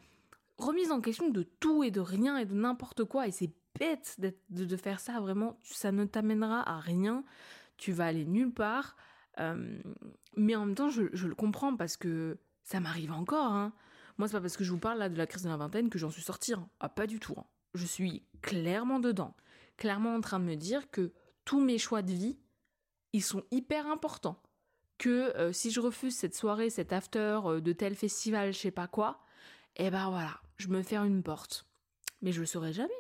remise 0.56 0.90
en 0.90 1.00
question 1.00 1.28
de 1.28 1.42
tout 1.42 1.84
et 1.84 1.90
de 1.90 2.00
rien 2.00 2.38
et 2.38 2.44
de 2.44 2.54
n'importe 2.54 3.04
quoi 3.04 3.28
et 3.28 3.30
c'est 3.30 3.50
bête 3.78 4.18
de, 4.18 4.76
faire 4.76 5.00
ça 5.00 5.20
vraiment. 5.20 5.58
Ça 5.62 5.92
ne 5.92 6.04
t'amènera 6.04 6.68
à 6.68 6.78
rien. 6.78 7.24
Tu 7.76 7.92
vas 7.92 8.06
aller 8.06 8.24
nulle 8.24 8.52
part. 8.52 8.96
mais 10.36 10.56
en 10.56 10.66
même 10.66 10.74
temps, 10.74 10.90
je, 10.90 11.04
je, 11.12 11.26
le 11.28 11.34
comprends 11.34 11.76
parce 11.76 11.96
que 11.96 12.38
ça 12.64 12.80
m'arrive 12.80 13.12
encore. 13.12 13.52
Hein. 13.52 13.72
Moi, 14.18 14.28
c'est 14.28 14.34
pas 14.34 14.40
parce 14.40 14.56
que 14.56 14.64
je 14.64 14.72
vous 14.72 14.78
parle 14.78 14.98
là 14.98 15.08
de 15.08 15.16
la 15.16 15.26
crise 15.26 15.44
de 15.44 15.48
la 15.48 15.56
vingtaine 15.56 15.90
que 15.90 15.98
j'en 15.98 16.10
suis 16.10 16.22
sortie. 16.22 16.54
Hein. 16.54 16.68
Ah, 16.80 16.88
pas 16.88 17.06
du 17.06 17.20
tout. 17.20 17.34
Hein. 17.38 17.46
Je 17.74 17.86
suis 17.86 18.24
clairement 18.42 18.98
dedans 18.98 19.34
clairement 19.78 20.14
en 20.14 20.20
train 20.20 20.40
de 20.40 20.44
me 20.44 20.56
dire 20.56 20.90
que 20.90 21.12
tous 21.46 21.60
mes 21.60 21.78
choix 21.78 22.02
de 22.02 22.12
vie, 22.12 22.36
ils 23.14 23.22
sont 23.22 23.42
hyper 23.50 23.86
importants. 23.86 24.42
Que 24.98 25.34
euh, 25.36 25.52
si 25.52 25.70
je 25.70 25.80
refuse 25.80 26.14
cette 26.14 26.34
soirée, 26.34 26.68
cet 26.68 26.92
after 26.92 27.40
euh, 27.46 27.60
de 27.60 27.72
tel 27.72 27.94
festival, 27.94 28.52
je 28.52 28.58
sais 28.58 28.70
pas 28.70 28.88
quoi, 28.88 29.20
eh 29.76 29.90
ben 29.90 30.10
voilà, 30.10 30.40
je 30.56 30.68
me 30.68 30.82
ferme 30.82 31.06
une 31.06 31.22
porte. 31.22 31.66
Mais 32.20 32.32
je 32.32 32.40
le 32.40 32.46
saurai 32.46 32.72
jamais. 32.72 32.90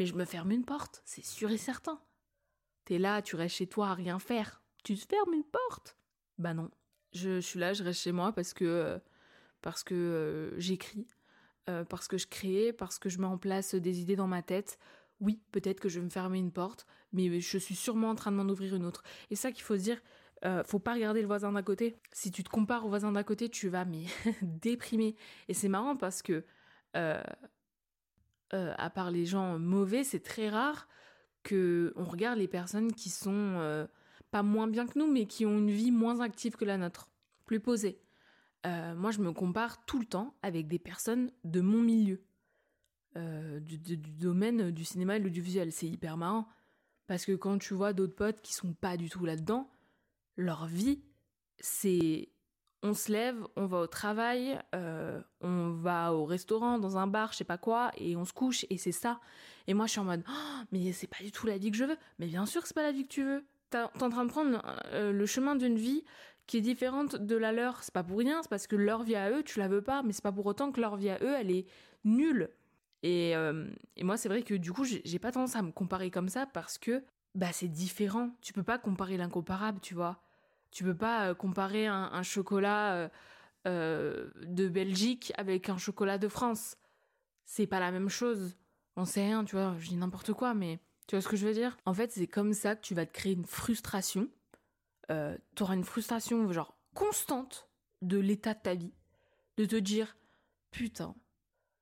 Mais 0.00 0.06
je 0.06 0.14
me 0.14 0.24
ferme 0.24 0.50
une 0.50 0.64
porte, 0.64 1.02
c'est 1.04 1.22
sûr 1.22 1.50
et 1.50 1.58
certain. 1.58 2.00
T'es 2.86 2.96
là, 2.96 3.20
tu 3.20 3.36
restes 3.36 3.56
chez 3.56 3.66
toi 3.66 3.90
à 3.90 3.94
rien 3.94 4.18
faire. 4.18 4.62
Tu 4.82 4.96
te 4.96 5.04
fermes 5.04 5.34
une 5.34 5.44
porte? 5.44 5.94
Bah 6.38 6.54
non. 6.54 6.70
Je, 7.12 7.38
suis 7.38 7.60
là, 7.60 7.74
je 7.74 7.84
reste 7.84 8.00
chez 8.00 8.12
moi 8.12 8.32
parce 8.32 8.54
que, 8.54 8.64
euh, 8.64 8.98
parce 9.60 9.84
que 9.84 10.54
j'écris, 10.56 11.06
parce 11.90 12.08
que 12.08 12.16
je 12.16 12.26
crée, 12.26 12.72
parce 12.72 12.98
que 12.98 13.10
je 13.10 13.18
mets 13.18 13.26
en 13.26 13.36
place 13.36 13.74
des 13.74 14.00
idées 14.00 14.16
dans 14.16 14.26
ma 14.26 14.40
tête, 14.40 14.78
oui, 15.20 15.42
peut-être 15.52 15.80
que 15.80 15.90
je 15.90 15.98
vais 15.98 16.04
me 16.06 16.10
fermer 16.10 16.38
une 16.38 16.50
porte, 16.50 16.86
mais 17.12 17.38
je 17.38 17.58
suis 17.58 17.76
sûrement 17.76 18.08
en 18.08 18.14
train 18.14 18.32
de 18.32 18.36
m'en 18.38 18.50
ouvrir 18.50 18.74
une 18.74 18.86
autre. 18.86 19.02
Et 19.28 19.36
ça 19.36 19.52
qu'il 19.52 19.64
faut 19.64 19.76
se 19.76 19.82
dire, 19.82 20.00
euh, 20.46 20.64
faut 20.64 20.78
pas 20.78 20.94
regarder 20.94 21.20
le 21.20 21.26
voisin 21.26 21.52
d'à 21.52 21.62
côté. 21.62 21.98
Si 22.10 22.30
tu 22.30 22.42
te 22.42 22.48
compares 22.48 22.86
au 22.86 22.88
voisin 22.88 23.12
d'à 23.12 23.22
côté, 23.22 23.50
tu 23.50 23.68
vas 23.68 23.84
mais 23.84 24.04
déprimer. 24.40 25.14
Et 25.48 25.52
c'est 25.52 25.68
marrant 25.68 25.94
parce 25.94 26.22
que 26.22 26.42
euh, 26.96 27.22
euh, 28.54 28.74
à 28.78 28.90
part 28.90 29.10
les 29.10 29.26
gens 29.26 29.58
mauvais, 29.58 30.04
c'est 30.04 30.20
très 30.20 30.48
rare 30.48 30.88
que 31.42 31.92
on 31.96 32.04
regarde 32.04 32.38
les 32.38 32.48
personnes 32.48 32.92
qui 32.92 33.08
sont 33.08 33.88
pas 34.30 34.42
moins 34.42 34.68
bien 34.68 34.86
que 34.86 34.98
nous, 34.98 35.10
mais 35.10 35.26
qui 35.26 35.46
ont 35.46 35.58
une 35.58 35.70
vie 35.70 35.90
moins 35.90 36.20
active 36.20 36.56
que 36.56 36.64
la 36.64 36.76
nôtre, 36.76 37.08
plus 37.46 37.60
posée. 37.60 37.98
moi, 38.64 39.10
je 39.10 39.20
me 39.20 39.32
compare 39.32 39.84
tout 39.86 39.98
le 39.98 40.04
temps 40.04 40.34
avec 40.42 40.68
des 40.68 40.78
personnes 40.78 41.30
de 41.44 41.60
mon 41.60 41.80
milieu. 41.80 42.22
Euh, 43.16 43.58
du, 43.58 43.96
domaine 43.96 44.70
du 44.70 44.84
cinéma 44.84 45.16
et 45.16 45.18
de 45.18 45.24
l'audiovisuel. 45.24 45.72
C'est 45.72 45.88
hyper 45.88 46.16
marrant. 46.16 46.46
Parce 47.08 47.24
que 47.24 47.32
quand 47.32 47.58
tu 47.58 47.74
vois 47.74 47.92
d'autres 47.92 48.14
potes 48.14 48.40
qui 48.40 48.54
sont 48.54 48.72
pas 48.72 48.96
du 48.96 49.10
tout 49.10 49.24
là-dedans, 49.24 49.68
leur 50.36 50.66
vie, 50.66 51.02
c'est 51.58 52.28
on 52.82 52.94
se 52.94 53.12
lève, 53.12 53.36
on 53.56 53.66
va 53.66 53.80
au 53.80 53.86
travail, 53.86 54.58
euh, 54.74 55.20
on 55.40 55.70
va 55.70 56.14
au 56.14 56.24
restaurant, 56.24 56.78
dans 56.78 56.96
un 56.96 57.06
bar, 57.06 57.32
je 57.32 57.38
sais 57.38 57.44
pas 57.44 57.58
quoi, 57.58 57.90
et 57.96 58.16
on 58.16 58.24
se 58.24 58.32
couche, 58.32 58.64
et 58.70 58.78
c'est 58.78 58.92
ça. 58.92 59.20
Et 59.66 59.74
moi, 59.74 59.86
je 59.86 59.92
suis 59.92 60.00
en 60.00 60.04
mode, 60.04 60.24
oh, 60.28 60.62
mais 60.72 60.92
c'est 60.92 61.06
pas 61.06 61.22
du 61.22 61.30
tout 61.30 61.46
la 61.46 61.58
vie 61.58 61.70
que 61.70 61.76
je 61.76 61.84
veux. 61.84 61.96
Mais 62.18 62.26
bien 62.26 62.46
sûr 62.46 62.62
que 62.62 62.68
c'est 62.68 62.74
pas 62.74 62.82
la 62.82 62.92
vie 62.92 63.04
que 63.04 63.12
tu 63.12 63.22
veux. 63.22 63.44
T'es 63.70 63.78
en 63.78 64.10
train 64.10 64.24
de 64.24 64.30
prendre 64.30 64.62
euh, 64.92 65.12
le 65.12 65.26
chemin 65.26 65.54
d'une 65.54 65.76
vie 65.76 66.02
qui 66.46 66.56
est 66.56 66.62
différente 66.62 67.14
de 67.16 67.36
la 67.36 67.52
leur. 67.52 67.82
C'est 67.84 67.94
pas 67.94 68.02
pour 68.02 68.18
rien, 68.18 68.42
c'est 68.42 68.48
parce 68.48 68.66
que 68.66 68.76
leur 68.76 69.02
vie 69.02 69.14
à 69.14 69.30
eux, 69.30 69.42
tu 69.44 69.58
la 69.60 69.68
veux 69.68 69.82
pas, 69.82 70.02
mais 70.02 70.12
c'est 70.12 70.22
pas 70.22 70.32
pour 70.32 70.46
autant 70.46 70.72
que 70.72 70.80
leur 70.80 70.96
vie 70.96 71.10
à 71.10 71.18
eux, 71.22 71.34
elle 71.38 71.50
est 71.50 71.66
nulle. 72.04 72.50
Et, 73.02 73.36
euh, 73.36 73.66
et 73.96 74.04
moi, 74.04 74.16
c'est 74.16 74.28
vrai 74.28 74.42
que 74.42 74.54
du 74.54 74.72
coup, 74.72 74.84
j'ai 74.84 75.18
pas 75.18 75.32
tendance 75.32 75.54
à 75.54 75.62
me 75.62 75.70
comparer 75.70 76.10
comme 76.10 76.28
ça 76.28 76.46
parce 76.46 76.78
que 76.78 77.02
bah 77.34 77.52
c'est 77.52 77.68
différent. 77.68 78.30
Tu 78.42 78.52
peux 78.52 78.62
pas 78.62 78.78
comparer 78.78 79.16
l'incomparable, 79.16 79.80
tu 79.80 79.94
vois. 79.94 80.20
Tu 80.70 80.84
peux 80.84 80.96
pas 80.96 81.28
euh, 81.28 81.34
comparer 81.34 81.86
un, 81.86 82.22
chocolat 82.22 82.94
euh, 82.94 83.08
euh, 83.66 84.30
de 84.42 84.68
Belgique 84.68 85.32
avec 85.36 85.68
un 85.68 85.78
chocolat 85.78 86.18
de 86.18 86.28
France. 86.28 86.76
C'est 87.44 87.66
pas 87.66 87.80
la 87.80 87.90
même 87.90 88.08
chose. 88.08 88.56
On 88.96 89.04
sait 89.04 89.24
rien, 89.24 89.44
tu 89.44 89.56
vois, 89.56 89.74
je 89.78 89.88
dis 89.88 89.96
n'importe 89.96 90.32
quoi, 90.32 90.54
mais 90.54 90.78
tu 91.06 91.16
vois 91.16 91.22
ce 91.22 91.28
que 91.28 91.36
je 91.36 91.46
veux 91.46 91.54
dire? 91.54 91.76
En 91.86 91.94
fait, 91.94 92.12
c'est 92.12 92.26
comme 92.26 92.52
ça 92.52 92.76
que 92.76 92.82
tu 92.82 92.94
vas 92.94 93.06
te 93.06 93.12
créer 93.12 93.32
une 93.32 93.46
frustration. 93.46 94.28
Euh, 95.10 95.36
tu 95.56 95.62
auras 95.62 95.74
une 95.74 95.84
frustration, 95.84 96.52
genre, 96.52 96.76
constante 96.94 97.68
de 98.02 98.18
l'état 98.18 98.54
de 98.54 98.60
ta 98.60 98.74
vie. 98.74 98.92
De 99.56 99.64
te 99.64 99.76
dire, 99.76 100.16
putain, 100.70 101.14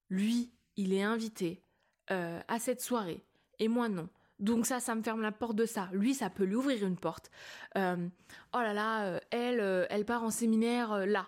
lui, 0.08 0.52
il 0.76 0.92
est 0.92 1.02
invité 1.02 1.62
à 2.10 2.58
cette 2.58 2.80
soirée, 2.80 3.22
et 3.58 3.68
moi 3.68 3.90
non. 3.90 4.08
Donc 4.38 4.66
ça, 4.66 4.78
ça 4.78 4.94
me 4.94 5.02
ferme 5.02 5.20
la 5.20 5.32
porte 5.32 5.56
de 5.56 5.66
ça. 5.66 5.88
Lui, 5.92 6.14
ça 6.14 6.30
peut 6.30 6.44
lui 6.44 6.54
ouvrir 6.54 6.86
une 6.86 6.96
porte. 6.96 7.30
Euh, 7.76 8.08
oh 8.54 8.58
là 8.58 8.72
là, 8.72 9.06
euh, 9.06 9.20
elle, 9.30 9.60
euh, 9.60 9.86
elle 9.90 10.04
part 10.04 10.22
en 10.22 10.30
séminaire 10.30 11.06
là. 11.06 11.26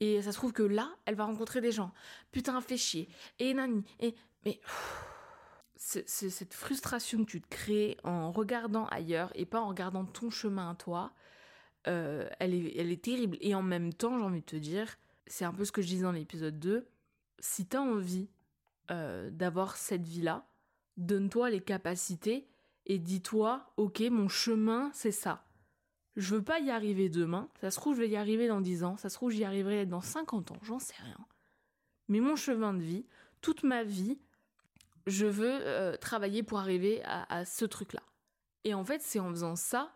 Et 0.00 0.22
ça 0.22 0.32
se 0.32 0.36
trouve 0.36 0.52
que 0.52 0.62
là, 0.62 0.90
elle 1.04 1.14
va 1.14 1.24
rencontrer 1.24 1.60
des 1.60 1.72
gens. 1.72 1.92
Putain, 2.30 2.60
fait 2.60 2.76
chier. 2.76 3.08
Et 3.38 3.54
nani. 3.54 3.84
Et 4.00 4.14
mais 4.44 4.60
c'est 5.76 6.08
cette 6.08 6.54
frustration 6.54 7.24
que 7.24 7.30
tu 7.30 7.40
te 7.40 7.48
crées 7.48 7.96
en 8.02 8.30
regardant 8.30 8.86
ailleurs 8.86 9.30
et 9.34 9.44
pas 9.44 9.60
en 9.60 9.68
regardant 9.68 10.04
ton 10.04 10.30
chemin 10.30 10.70
à 10.70 10.74
toi. 10.74 11.12
elle, 11.84 12.54
est, 12.54 13.02
terrible. 13.02 13.36
Et 13.40 13.54
en 13.54 13.62
même 13.62 13.92
temps, 13.92 14.18
j'ai 14.18 14.24
envie 14.24 14.40
de 14.40 14.46
te 14.46 14.56
dire, 14.56 14.96
c'est 15.26 15.44
un 15.44 15.52
peu 15.52 15.64
ce 15.64 15.72
que 15.72 15.82
je 15.82 15.88
disais 15.88 16.02
dans 16.02 16.12
l'épisode 16.12 16.58
2. 16.58 16.88
Si 17.38 17.66
t'as 17.66 17.80
envie 17.80 18.28
d'avoir 18.88 19.76
cette 19.76 20.06
vie-là, 20.06 20.46
donne-toi 20.96 21.50
les 21.50 21.60
capacités 21.60 22.51
et 22.86 22.98
dis-toi, 22.98 23.72
ok, 23.76 24.00
mon 24.10 24.28
chemin, 24.28 24.90
c'est 24.92 25.12
ça. 25.12 25.44
Je 26.16 26.34
veux 26.34 26.42
pas 26.42 26.60
y 26.60 26.70
arriver 26.70 27.08
demain, 27.08 27.48
ça 27.60 27.70
se 27.70 27.76
trouve, 27.76 27.94
je 27.94 28.00
vais 28.00 28.08
y 28.08 28.16
arriver 28.16 28.46
dans 28.48 28.60
10 28.60 28.84
ans, 28.84 28.96
ça 28.96 29.08
se 29.08 29.14
trouve, 29.14 29.30
j'y 29.30 29.44
arriverai 29.44 29.86
dans 29.86 30.02
50 30.02 30.50
ans, 30.50 30.58
j'en 30.62 30.78
sais 30.78 30.94
rien. 31.02 31.16
Mais 32.08 32.20
mon 32.20 32.36
chemin 32.36 32.74
de 32.74 32.82
vie, 32.82 33.06
toute 33.40 33.62
ma 33.62 33.82
vie, 33.82 34.18
je 35.06 35.26
veux 35.26 35.58
euh, 35.62 35.96
travailler 35.96 36.42
pour 36.42 36.58
arriver 36.58 37.02
à, 37.04 37.44
ce 37.44 37.64
truc-là. 37.64 38.02
Et 38.64 38.74
en 38.74 38.84
fait, 38.84 39.00
c'est 39.00 39.18
en 39.18 39.30
faisant 39.30 39.56
ça, 39.56 39.92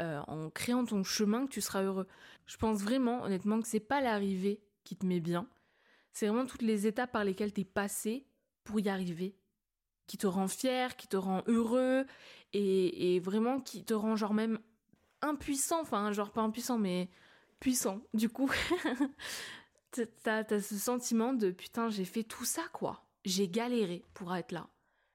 euh, 0.00 0.20
en 0.26 0.50
créant 0.50 0.84
ton 0.84 1.02
chemin, 1.02 1.46
que 1.46 1.52
tu 1.52 1.60
seras 1.60 1.82
heureux. 1.82 2.06
Je 2.44 2.56
pense 2.58 2.82
vraiment, 2.82 3.22
honnêtement, 3.22 3.60
que 3.60 3.66
c'est 3.66 3.80
pas 3.80 4.00
l'arrivée 4.00 4.62
qui 4.84 4.96
te 4.96 5.06
met 5.06 5.20
bien, 5.20 5.48
c'est 6.12 6.28
vraiment 6.28 6.46
toutes 6.46 6.62
les 6.62 6.86
étapes 6.86 7.12
par 7.12 7.24
lesquelles 7.24 7.52
tu 7.52 7.62
es 7.62 7.64
passé 7.64 8.26
pour 8.62 8.78
y 8.78 8.88
arriver 8.88 9.36
qui 10.06 10.18
te 10.18 10.26
rend 10.26 10.48
fier, 10.48 10.96
qui 10.96 11.08
te 11.08 11.16
rend 11.16 11.42
heureux 11.46 12.06
et, 12.52 13.20
vraiment 13.20 13.60
qui 13.60 13.84
te 13.84 13.94
rend 13.94 14.16
genre 14.16 14.34
même 14.34 14.58
impuissant, 15.22 15.80
enfin 15.80 16.12
genre 16.12 16.30
pas 16.30 16.42
impuissant 16.42 16.78
mais 16.78 17.10
puissant 17.60 18.00
du 18.14 18.28
coup. 18.28 18.50
t'as 20.22 20.44
as 20.50 20.60
ce 20.60 20.76
sentiment 20.76 21.32
de 21.32 21.50
putain 21.50 21.88
j'ai 21.88 22.04
fait 22.04 22.24
tout 22.24 22.44
ça 22.44 22.62
quoi. 22.72 23.04
J'ai 23.24 23.48
galéré 23.48 24.04
pour 24.14 24.34
être 24.36 24.52
là. 24.52 24.68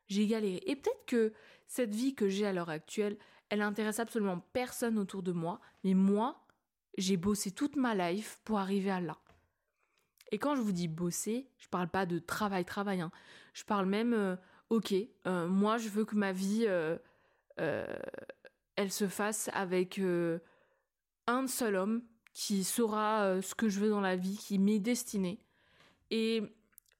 J'ai 0.08 0.28
galéré. 0.28 0.62
Et 0.66 0.76
peut-être 0.76 1.06
que 1.06 1.34
cette 1.68 1.96
vie 1.96 2.14
que 2.14 2.28
j'ai 2.28 2.46
à 2.46 2.52
l'heure 2.52 2.70
actuelle, 2.70 3.18
elle 3.48 3.62
intéresse 3.62 4.00
absolument 4.00 4.40
personne 4.52 5.00
autour 5.00 5.24
de 5.24 5.32
moi, 5.32 5.62
mais 5.86 5.94
moi, 5.94 6.46
j'ai 6.98 7.16
bossé 7.16 7.52
toute 7.52 7.78
ma 7.78 7.96
life 7.96 8.42
pour 8.44 8.60
arriver 8.60 8.92
à 8.92 9.00
là. 9.00 9.18
Et 10.32 10.38
quand 10.38 10.56
je 10.56 10.62
vous 10.62 10.72
dis 10.72 10.88
bosser, 10.88 11.50
je 11.58 11.68
parle 11.68 11.90
pas 11.90 12.06
de 12.06 12.20
travail, 12.20 12.66
travail. 12.66 13.02
Hein. 13.02 13.12
Je 13.54 13.64
parle 13.64 13.86
même 13.86 14.14
euh, 14.14 14.36
ok, 14.72 14.96
euh, 15.28 15.48
moi 15.48 15.78
je 15.78 15.90
veux 15.90 16.06
que 16.06 16.16
ma 16.16 16.32
vie, 16.32 16.64
euh, 16.66 16.98
euh, 17.60 17.86
elle 18.78 18.92
se 18.92 19.08
fasse 19.08 19.50
avec 19.54 20.00
un 21.28 21.48
seul 21.48 21.76
homme 21.76 22.02
qui 22.34 22.64
saura 22.64 23.42
ce 23.42 23.54
que 23.54 23.68
je 23.68 23.82
veux 23.82 23.90
dans 23.90 24.00
la 24.00 24.16
vie, 24.16 24.38
qui 24.38 24.58
m'est 24.58 24.80
destiné. 24.80 25.40
Et 26.10 26.42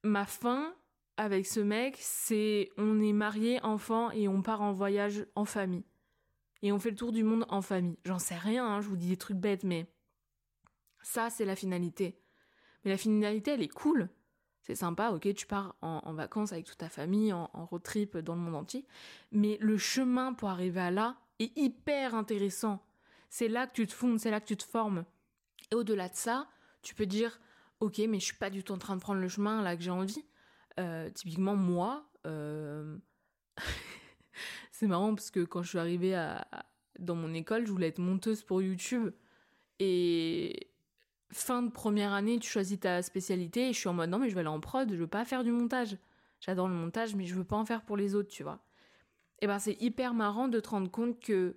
ma 0.02 0.26
fin 0.26 0.74
avec 1.16 1.46
ce 1.46 1.60
mec, 1.60 1.96
c'est 1.98 2.68
on 2.76 3.00
est 3.00 3.14
marié, 3.14 3.58
enfant, 3.62 4.10
et 4.10 4.28
on 4.28 4.42
part 4.42 4.60
en 4.60 4.72
voyage 4.72 5.26
en 5.34 5.46
famille. 5.46 5.84
Et 6.60 6.72
on 6.72 6.78
fait 6.78 6.90
le 6.90 6.96
tour 6.96 7.10
du 7.10 7.24
monde 7.24 7.46
en 7.48 7.62
famille. 7.62 7.98
J'en 8.04 8.18
sais 8.18 8.36
rien, 8.36 8.66
hein, 8.66 8.80
je 8.82 8.88
vous 8.88 8.96
dis 8.96 9.08
des 9.08 9.16
trucs 9.16 9.38
bêtes, 9.38 9.64
mais 9.64 9.86
ça, 11.02 11.30
c'est 11.30 11.46
la 11.46 11.56
finalité. 11.56 12.20
Mais 12.84 12.90
la 12.90 12.98
finalité, 12.98 13.52
elle 13.52 13.62
est 13.62 13.68
cool 13.68 14.10
c'est 14.62 14.76
sympa, 14.76 15.10
ok, 15.10 15.34
tu 15.34 15.46
pars 15.46 15.74
en, 15.82 16.14
vacances 16.14 16.52
avec 16.52 16.66
toute 16.66 16.78
ta 16.78 16.88
famille, 16.88 17.32
en, 17.32 17.48
road 17.66 17.82
trip 17.82 18.16
dans 18.18 18.34
le 18.34 18.40
monde 18.40 18.54
entier, 18.54 18.86
mais 19.32 19.58
le 19.60 19.76
chemin 19.76 20.32
pour 20.32 20.50
arriver 20.50 20.80
à 20.80 20.90
là 20.90 21.16
est 21.40 21.56
hyper 21.58 22.14
intéressant. 22.14 22.80
C'est 23.28 23.48
là 23.48 23.66
que 23.66 23.72
tu 23.72 23.86
te 23.86 23.92
fondes, 23.92 24.20
c'est 24.20 24.30
là 24.30 24.40
que 24.40 24.46
tu 24.46 24.56
te 24.56 24.62
formes. 24.62 25.04
Et 25.70 25.74
au-delà 25.74 26.08
de 26.08 26.14
ça, 26.14 26.48
tu 26.82 26.94
peux 26.94 27.06
dire, 27.06 27.40
ok, 27.80 27.98
mais 28.08 28.20
je 28.20 28.26
suis 28.26 28.36
pas 28.36 28.50
du 28.50 28.62
tout 28.62 28.72
en 28.72 28.78
train 28.78 28.94
de 28.94 29.00
prendre 29.00 29.20
le 29.20 29.28
chemin 29.28 29.62
là 29.62 29.76
que 29.76 29.82
j'ai 29.82 29.90
envie. 29.90 30.24
Euh, 30.78 31.10
typiquement, 31.10 31.56
moi, 31.56 32.08
euh, 32.26 32.96
c'est 34.70 34.86
marrant 34.86 35.14
parce 35.14 35.30
que 35.30 35.40
quand 35.40 35.62
je 35.62 35.70
suis 35.70 35.78
arrivée 35.78 36.14
à, 36.14 36.46
dans 37.00 37.16
mon 37.16 37.34
école, 37.34 37.66
je 37.66 37.72
voulais 37.72 37.88
être 37.88 37.98
monteuse 37.98 38.44
pour 38.44 38.62
YouTube. 38.62 39.12
Et 39.80 40.71
fin 41.32 41.62
de 41.62 41.70
première 41.70 42.12
année, 42.12 42.38
tu 42.38 42.48
choisis 42.48 42.78
ta 42.78 43.02
spécialité 43.02 43.68
et 43.68 43.72
je 43.72 43.78
suis 43.78 43.88
en 43.88 43.94
mode 43.94 44.10
non 44.10 44.18
mais 44.18 44.28
je 44.28 44.34
vais 44.34 44.40
aller 44.40 44.48
en 44.48 44.60
prod, 44.60 44.90
je 44.90 44.96
veux 44.96 45.06
pas 45.06 45.24
faire 45.24 45.44
du 45.44 45.50
montage. 45.50 45.96
J'adore 46.40 46.68
le 46.68 46.74
montage 46.74 47.14
mais 47.14 47.26
je 47.26 47.34
veux 47.34 47.44
pas 47.44 47.56
en 47.56 47.64
faire 47.64 47.82
pour 47.82 47.96
les 47.96 48.14
autres, 48.14 48.28
tu 48.28 48.42
vois. 48.42 48.60
Et 49.40 49.46
ben 49.46 49.58
c'est 49.58 49.80
hyper 49.80 50.14
marrant 50.14 50.48
de 50.48 50.60
te 50.60 50.68
rendre 50.68 50.90
compte 50.90 51.20
que 51.20 51.56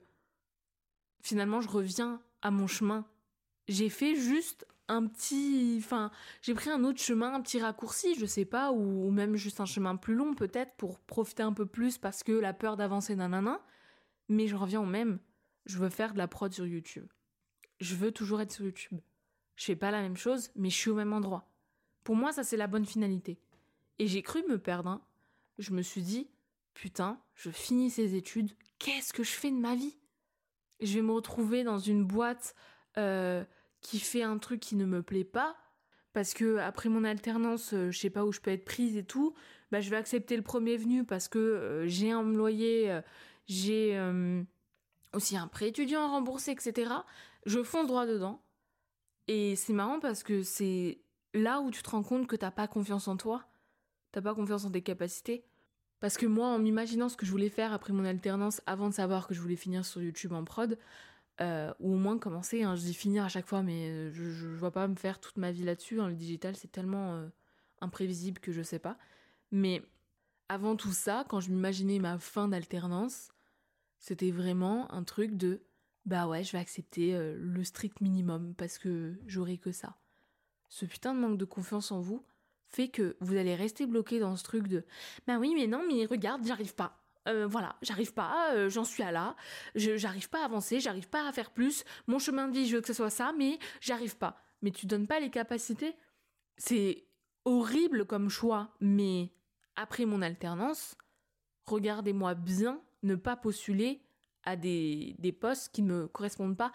finalement 1.21 1.61
je 1.61 1.69
reviens 1.69 2.21
à 2.41 2.51
mon 2.51 2.67
chemin. 2.67 3.05
J'ai 3.67 3.89
fait 3.89 4.15
juste 4.15 4.65
un 4.87 5.07
petit 5.07 5.75
enfin, 5.83 6.11
j'ai 6.41 6.53
pris 6.53 6.69
un 6.69 6.83
autre 6.83 7.01
chemin, 7.01 7.33
un 7.33 7.41
petit 7.41 7.59
raccourci, 7.59 8.15
je 8.15 8.25
sais 8.25 8.45
pas 8.45 8.71
ou, 8.71 9.11
même 9.11 9.35
juste 9.35 9.59
un 9.59 9.65
chemin 9.65 9.95
plus 9.95 10.15
long 10.15 10.35
peut-être 10.35 10.73
pour 10.75 10.99
profiter 10.99 11.43
un 11.43 11.53
peu 11.53 11.65
plus 11.65 11.97
parce 11.97 12.23
que 12.23 12.31
la 12.31 12.53
peur 12.53 12.77
d'avancer 12.77 13.15
nanana, 13.15 13.59
mais 14.29 14.47
je 14.47 14.55
reviens 14.55 14.81
au 14.81 14.85
même. 14.85 15.19
Je 15.65 15.79
veux 15.79 15.89
faire 15.89 16.13
de 16.13 16.19
la 16.19 16.27
prod 16.27 16.53
sur 16.53 16.67
YouTube. 16.67 17.07
Je 17.79 17.95
veux 17.95 18.11
toujours 18.11 18.39
être 18.41 18.51
sur 18.51 18.65
YouTube 18.65 18.99
je 19.55 19.65
fais 19.65 19.75
pas 19.75 19.91
la 19.91 20.01
même 20.01 20.17
chose, 20.17 20.49
mais 20.55 20.69
je 20.69 20.75
suis 20.75 20.89
au 20.89 20.95
même 20.95 21.13
endroit. 21.13 21.47
Pour 22.03 22.15
moi, 22.15 22.31
ça 22.31 22.43
c'est 22.43 22.57
la 22.57 22.67
bonne 22.67 22.85
finalité. 22.85 23.39
Et 23.99 24.07
j'ai 24.07 24.21
cru 24.21 24.43
me 24.47 24.57
perdre. 24.57 24.89
Hein. 24.89 25.01
Je 25.57 25.71
me 25.71 25.81
suis 25.81 26.01
dit, 26.01 26.27
putain, 26.73 27.19
je 27.33 27.49
finis 27.49 27.89
ces 27.89 28.15
études, 28.15 28.51
qu'est-ce 28.79 29.13
que 29.13 29.23
je 29.23 29.31
fais 29.31 29.49
de 29.49 29.57
ma 29.57 29.75
vie? 29.75 29.97
Je 30.81 30.95
vais 30.95 31.01
me 31.01 31.13
retrouver 31.13 31.63
dans 31.63 31.79
une 31.79 32.03
boîte 32.03 32.55
euh, 32.97 33.43
qui 33.81 33.99
fait 33.99 34.23
un 34.23 34.37
truc 34.37 34.59
qui 34.59 34.75
ne 34.75 34.85
me 34.85 35.01
plaît 35.01 35.23
pas, 35.23 35.55
parce 36.13 36.33
que 36.33 36.57
après 36.57 36.89
mon 36.89 37.03
alternance, 37.03 37.73
euh, 37.73 37.91
je 37.91 37.97
sais 37.97 38.09
pas 38.09 38.25
où 38.25 38.31
je 38.31 38.41
peux 38.41 38.51
être 38.51 38.65
prise 38.65 38.97
et 38.97 39.03
tout, 39.03 39.33
bah 39.71 39.79
je 39.79 39.89
vais 39.89 39.95
accepter 39.95 40.35
le 40.35 40.43
premier 40.43 40.77
venu 40.77 41.05
parce 41.05 41.27
que 41.27 41.39
euh, 41.39 41.87
j'ai 41.87 42.11
un 42.11 42.23
loyer, 42.23 42.99
j'ai 43.47 43.99
aussi 45.13 45.37
un 45.37 45.47
prêt 45.47 45.69
étudiant 45.69 46.03
à 46.03 46.07
rembourser, 46.07 46.51
etc. 46.51 46.91
Je 47.45 47.63
fonce 47.63 47.87
droit 47.87 48.05
dedans. 48.05 48.41
Et 49.27 49.55
c'est 49.55 49.73
marrant 49.73 49.99
parce 49.99 50.23
que 50.23 50.43
c'est 50.43 50.99
là 51.33 51.61
où 51.61 51.71
tu 51.71 51.81
te 51.81 51.89
rends 51.89 52.03
compte 52.03 52.27
que 52.27 52.35
t'as 52.35 52.51
pas 52.51 52.67
confiance 52.67 53.07
en 53.07 53.17
toi, 53.17 53.45
t'as 54.11 54.21
pas 54.21 54.35
confiance 54.35 54.65
en 54.65 54.71
tes 54.71 54.81
capacités. 54.81 55.43
Parce 55.99 56.17
que 56.17 56.25
moi, 56.25 56.47
en 56.47 56.59
m'imaginant 56.59 57.09
ce 57.09 57.17
que 57.17 57.25
je 57.25 57.31
voulais 57.31 57.49
faire 57.49 57.73
après 57.73 57.93
mon 57.93 58.05
alternance, 58.05 58.61
avant 58.65 58.89
de 58.89 58.93
savoir 58.93 59.27
que 59.27 59.33
je 59.33 59.41
voulais 59.41 59.55
finir 59.55 59.85
sur 59.85 60.01
YouTube 60.01 60.33
en 60.33 60.43
prod, 60.43 60.77
euh, 61.41 61.73
ou 61.79 61.93
au 61.93 61.97
moins 61.97 62.17
commencer, 62.17 62.63
hein, 62.63 62.75
je 62.75 62.81
dis 62.81 62.93
finir 62.93 63.23
à 63.23 63.27
chaque 63.27 63.47
fois, 63.47 63.61
mais 63.61 63.89
euh, 63.89 64.11
je, 64.13 64.29
je, 64.29 64.47
vois 64.47 64.71
pas 64.71 64.87
me 64.87 64.95
faire 64.95 65.19
toute 65.19 65.37
ma 65.37 65.51
vie 65.51 65.63
là-dessus. 65.63 65.99
Hein, 65.99 66.09
le 66.09 66.15
digital, 66.15 66.55
c'est 66.55 66.71
tellement 66.71 67.15
euh, 67.15 67.27
imprévisible 67.81 68.39
que 68.39 68.51
je 68.51 68.61
sais 68.61 68.79
pas. 68.79 68.97
Mais 69.51 69.81
avant 70.47 70.75
tout 70.75 70.93
ça, 70.93 71.25
quand 71.27 71.39
je 71.39 71.49
m'imaginais 71.49 71.99
ma 71.99 72.17
fin 72.19 72.47
d'alternance, 72.47 73.29
c'était 73.99 74.31
vraiment 74.31 74.91
un 74.93 75.03
truc 75.03 75.35
de 75.35 75.61
bah 76.05 76.27
ouais, 76.27 76.43
je 76.43 76.51
vais 76.51 76.59
accepter 76.59 77.15
euh, 77.15 77.35
le 77.39 77.63
strict 77.63 78.01
minimum 78.01 78.53
parce 78.55 78.77
que 78.77 79.15
j'aurai 79.25 79.57
que 79.57 79.71
ça. 79.71 79.97
Ce 80.69 80.85
putain 80.85 81.13
de 81.13 81.19
manque 81.19 81.37
de 81.37 81.45
confiance 81.45 81.91
en 81.91 81.99
vous 82.01 82.23
fait 82.69 82.89
que 82.89 83.15
vous 83.21 83.35
allez 83.37 83.55
rester 83.55 83.85
bloqué 83.85 84.19
dans 84.19 84.35
ce 84.35 84.43
truc 84.43 84.67
de 84.67 84.85
bah 85.27 85.37
oui, 85.37 85.53
mais 85.55 85.67
non, 85.67 85.83
mais 85.87 86.05
regarde, 86.05 86.45
j'arrive 86.45 86.75
pas. 86.75 87.01
euh, 87.27 87.47
voilà, 87.47 87.75
j'arrive 87.81 88.13
pas, 88.13 88.53
euh, 88.53 88.69
j'en 88.69 88.83
suis 88.83 89.01
à 89.03 89.11
là, 89.11 89.35
j'arrive 89.75 90.29
pas 90.29 90.41
à 90.41 90.45
avancer, 90.45 90.79
j'arrive 90.79 91.09
pas 91.09 91.27
à 91.27 91.31
faire 91.31 91.51
plus, 91.51 91.83
mon 92.07 92.19
chemin 92.19 92.47
de 92.47 92.53
vie, 92.53 92.67
je 92.67 92.75
veux 92.75 92.81
que 92.81 92.87
ce 92.87 92.93
soit 92.93 93.09
ça, 93.09 93.33
mais 93.37 93.57
j'arrive 93.81 94.17
pas. 94.17 94.41
Mais 94.61 94.71
tu 94.71 94.85
donnes 94.85 95.07
pas 95.07 95.19
les 95.19 95.29
capacités. 95.31 95.95
C'est 96.57 97.07
horrible 97.45 98.05
comme 98.05 98.29
choix, 98.29 98.75
mais 98.79 99.31
après 99.75 100.05
mon 100.05 100.21
alternance, 100.21 100.95
regardez-moi 101.65 102.35
bien 102.35 102.81
ne 103.03 103.15
pas 103.15 103.35
postuler 103.35 104.04
à 104.45 104.55
des, 104.55 105.15
des 105.19 105.31
postes 105.31 105.73
qui 105.73 105.81
ne 105.81 105.93
me 105.93 106.07
correspondent 106.07 106.57
pas. 106.57 106.71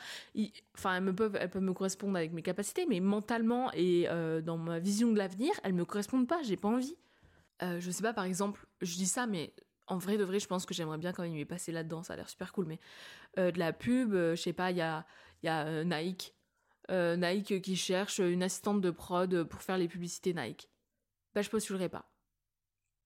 enfin, 0.76 0.96
elles, 0.96 1.14
peuvent, 1.14 1.36
elles 1.40 1.50
peuvent 1.50 1.62
me 1.62 1.72
correspondre 1.72 2.16
avec 2.16 2.32
mes 2.32 2.42
capacités, 2.42 2.86
mais 2.86 3.00
mentalement 3.00 3.72
et 3.72 4.06
euh, 4.08 4.40
dans 4.40 4.58
ma 4.58 4.78
vision 4.78 5.12
de 5.12 5.18
l'avenir, 5.18 5.52
elles 5.62 5.72
me 5.72 5.84
correspondent 5.84 6.28
pas, 6.28 6.42
j'ai 6.42 6.56
pas 6.56 6.68
envie. 6.68 6.96
Euh, 7.62 7.78
je 7.80 7.90
sais 7.90 8.02
pas, 8.02 8.12
par 8.12 8.24
exemple, 8.24 8.66
je 8.80 8.94
dis 8.96 9.06
ça, 9.06 9.26
mais 9.26 9.54
en 9.86 9.98
vrai 9.98 10.16
de 10.16 10.24
vrai, 10.24 10.40
je 10.40 10.46
pense 10.46 10.66
que 10.66 10.74
j'aimerais 10.74 10.98
bien 10.98 11.12
quand 11.12 11.22
même 11.22 11.36
y 11.36 11.44
passer 11.44 11.72
là-dedans, 11.72 12.02
ça 12.02 12.14
a 12.14 12.16
l'air 12.16 12.28
super 12.28 12.52
cool, 12.52 12.66
mais 12.66 12.78
euh, 13.38 13.50
de 13.50 13.58
la 13.58 13.72
pub, 13.72 14.12
je 14.12 14.36
sais 14.36 14.52
pas, 14.52 14.70
il 14.70 14.76
y 14.76 14.82
a, 14.82 15.06
y 15.42 15.48
a 15.48 15.84
Nike, 15.84 16.34
Nike 16.88 17.62
qui 17.62 17.76
cherche 17.76 18.18
une 18.18 18.42
assistante 18.42 18.80
de 18.80 18.90
prod 18.90 19.44
pour 19.44 19.62
faire 19.62 19.78
les 19.78 19.86
publicités 19.86 20.34
Nike. 20.34 20.68
Bah, 21.34 21.42
je 21.42 21.50
postulerai 21.50 21.88
pas. 21.88 22.10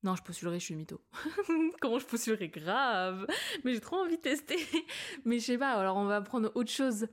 Non, 0.04 0.14
je 0.16 0.22
postulerai, 0.22 0.60
je 0.60 0.66
suis 0.66 0.76
mytho. 0.76 1.00
Comment 1.80 1.98
je 1.98 2.04
postulerai? 2.04 2.48
Grave 2.48 3.26
Mais 3.64 3.72
j'ai 3.72 3.80
trop 3.80 3.96
envie 3.96 4.18
de 4.18 4.22
tester. 4.22 4.58
Mais 5.24 5.38
je 5.38 5.46
sais 5.46 5.58
pas, 5.58 5.72
alors 5.72 5.96
on 5.96 6.04
va 6.04 6.20
prendre 6.20 6.52
autre 6.54 6.70
chose. 6.70 7.08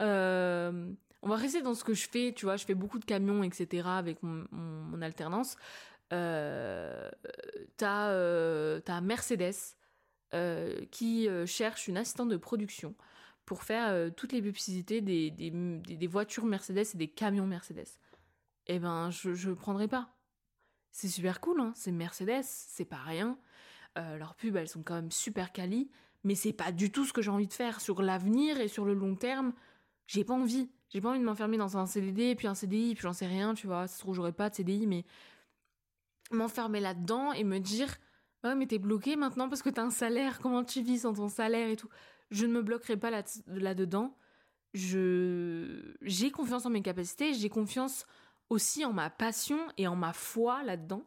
Euh, 0.00 0.92
on 1.22 1.28
va 1.28 1.36
rester 1.36 1.62
dans 1.62 1.74
ce 1.74 1.84
que 1.84 1.94
je 1.94 2.08
fais, 2.08 2.32
tu 2.36 2.44
vois, 2.44 2.56
je 2.56 2.64
fais 2.64 2.74
beaucoup 2.74 2.98
de 2.98 3.04
camions, 3.04 3.44
etc. 3.44 3.88
avec 3.88 4.18
mon, 4.22 5.00
alternance. 5.00 5.56
Euh, 6.12 7.08
t'as, 7.76 8.10
euh, 8.10 8.80
Mercedes 9.00 9.54
qui 10.90 11.28
cherche 11.46 11.86
une 11.86 11.96
assistante 11.96 12.28
de 12.30 12.36
production 12.36 12.96
pour 13.46 13.62
faire 13.62 14.12
toutes 14.16 14.32
les 14.32 14.42
publicités 14.42 15.00
des, 15.00 15.30
des, 15.30 16.06
voitures 16.08 16.46
Mercedes 16.46 16.86
et 16.94 16.96
des 16.96 17.08
camions 17.08 17.46
Mercedes. 17.46 17.86
Eh 18.66 18.80
ben, 18.80 19.10
je 19.10 19.48
ne 19.48 19.54
prendrai 19.54 19.86
pas 19.86 20.13
c'est 20.94 21.08
super 21.08 21.40
cool, 21.40 21.60
hein. 21.60 21.72
c'est 21.74 21.90
Mercedes, 21.90 22.44
c'est 22.44 22.84
pas 22.84 22.98
rien. 22.98 23.36
Euh, 23.98 24.16
leurs 24.16 24.36
pubs, 24.36 24.54
elles 24.54 24.68
sont 24.68 24.84
quand 24.84 24.94
même 24.94 25.10
super 25.10 25.50
quali, 25.50 25.90
mais 26.22 26.36
c'est 26.36 26.52
pas 26.52 26.70
du 26.70 26.92
tout 26.92 27.04
ce 27.04 27.12
que 27.12 27.20
j'ai 27.20 27.32
envie 27.32 27.48
de 27.48 27.52
faire 27.52 27.80
sur 27.80 28.00
l'avenir 28.00 28.60
et 28.60 28.68
sur 28.68 28.84
le 28.84 28.94
long 28.94 29.16
terme. 29.16 29.52
J'ai 30.06 30.22
pas 30.22 30.34
envie. 30.34 30.70
J'ai 30.90 31.00
pas 31.00 31.10
envie 31.10 31.18
de 31.18 31.24
m'enfermer 31.24 31.56
dans 31.56 31.76
un 31.76 31.86
CDD, 31.86 32.36
puis 32.36 32.46
un 32.46 32.54
CDI, 32.54 32.94
puis 32.94 33.02
j'en 33.02 33.12
sais 33.12 33.26
rien, 33.26 33.54
tu 33.54 33.66
vois. 33.66 33.88
Ça 33.88 34.04
se 34.04 34.12
j'aurais 34.12 34.32
pas 34.32 34.50
de 34.50 34.54
CDI, 34.54 34.86
mais 34.86 35.04
m'enfermer 36.30 36.78
là-dedans 36.78 37.32
et 37.32 37.42
me 37.42 37.58
dire 37.58 37.96
Ouais, 38.44 38.54
mais 38.54 38.68
t'es 38.68 38.78
bloqué 38.78 39.16
maintenant 39.16 39.48
parce 39.48 39.62
que 39.62 39.70
t'as 39.70 39.82
un 39.82 39.90
salaire, 39.90 40.38
comment 40.38 40.62
tu 40.62 40.80
vis 40.80 41.00
sans 41.00 41.14
ton 41.14 41.28
salaire 41.28 41.68
et 41.70 41.76
tout. 41.76 41.88
Je 42.30 42.46
ne 42.46 42.52
me 42.52 42.62
bloquerai 42.62 42.96
pas 42.96 43.10
là-dedans. 43.10 44.16
je 44.74 45.96
j'ai 46.02 46.30
confiance 46.30 46.66
en 46.66 46.70
mes 46.70 46.82
capacités, 46.82 47.34
j'ai 47.34 47.48
confiance 47.48 48.06
aussi 48.50 48.84
en 48.84 48.92
ma 48.92 49.10
passion 49.10 49.58
et 49.76 49.86
en 49.86 49.96
ma 49.96 50.12
foi 50.12 50.62
là-dedans. 50.62 51.04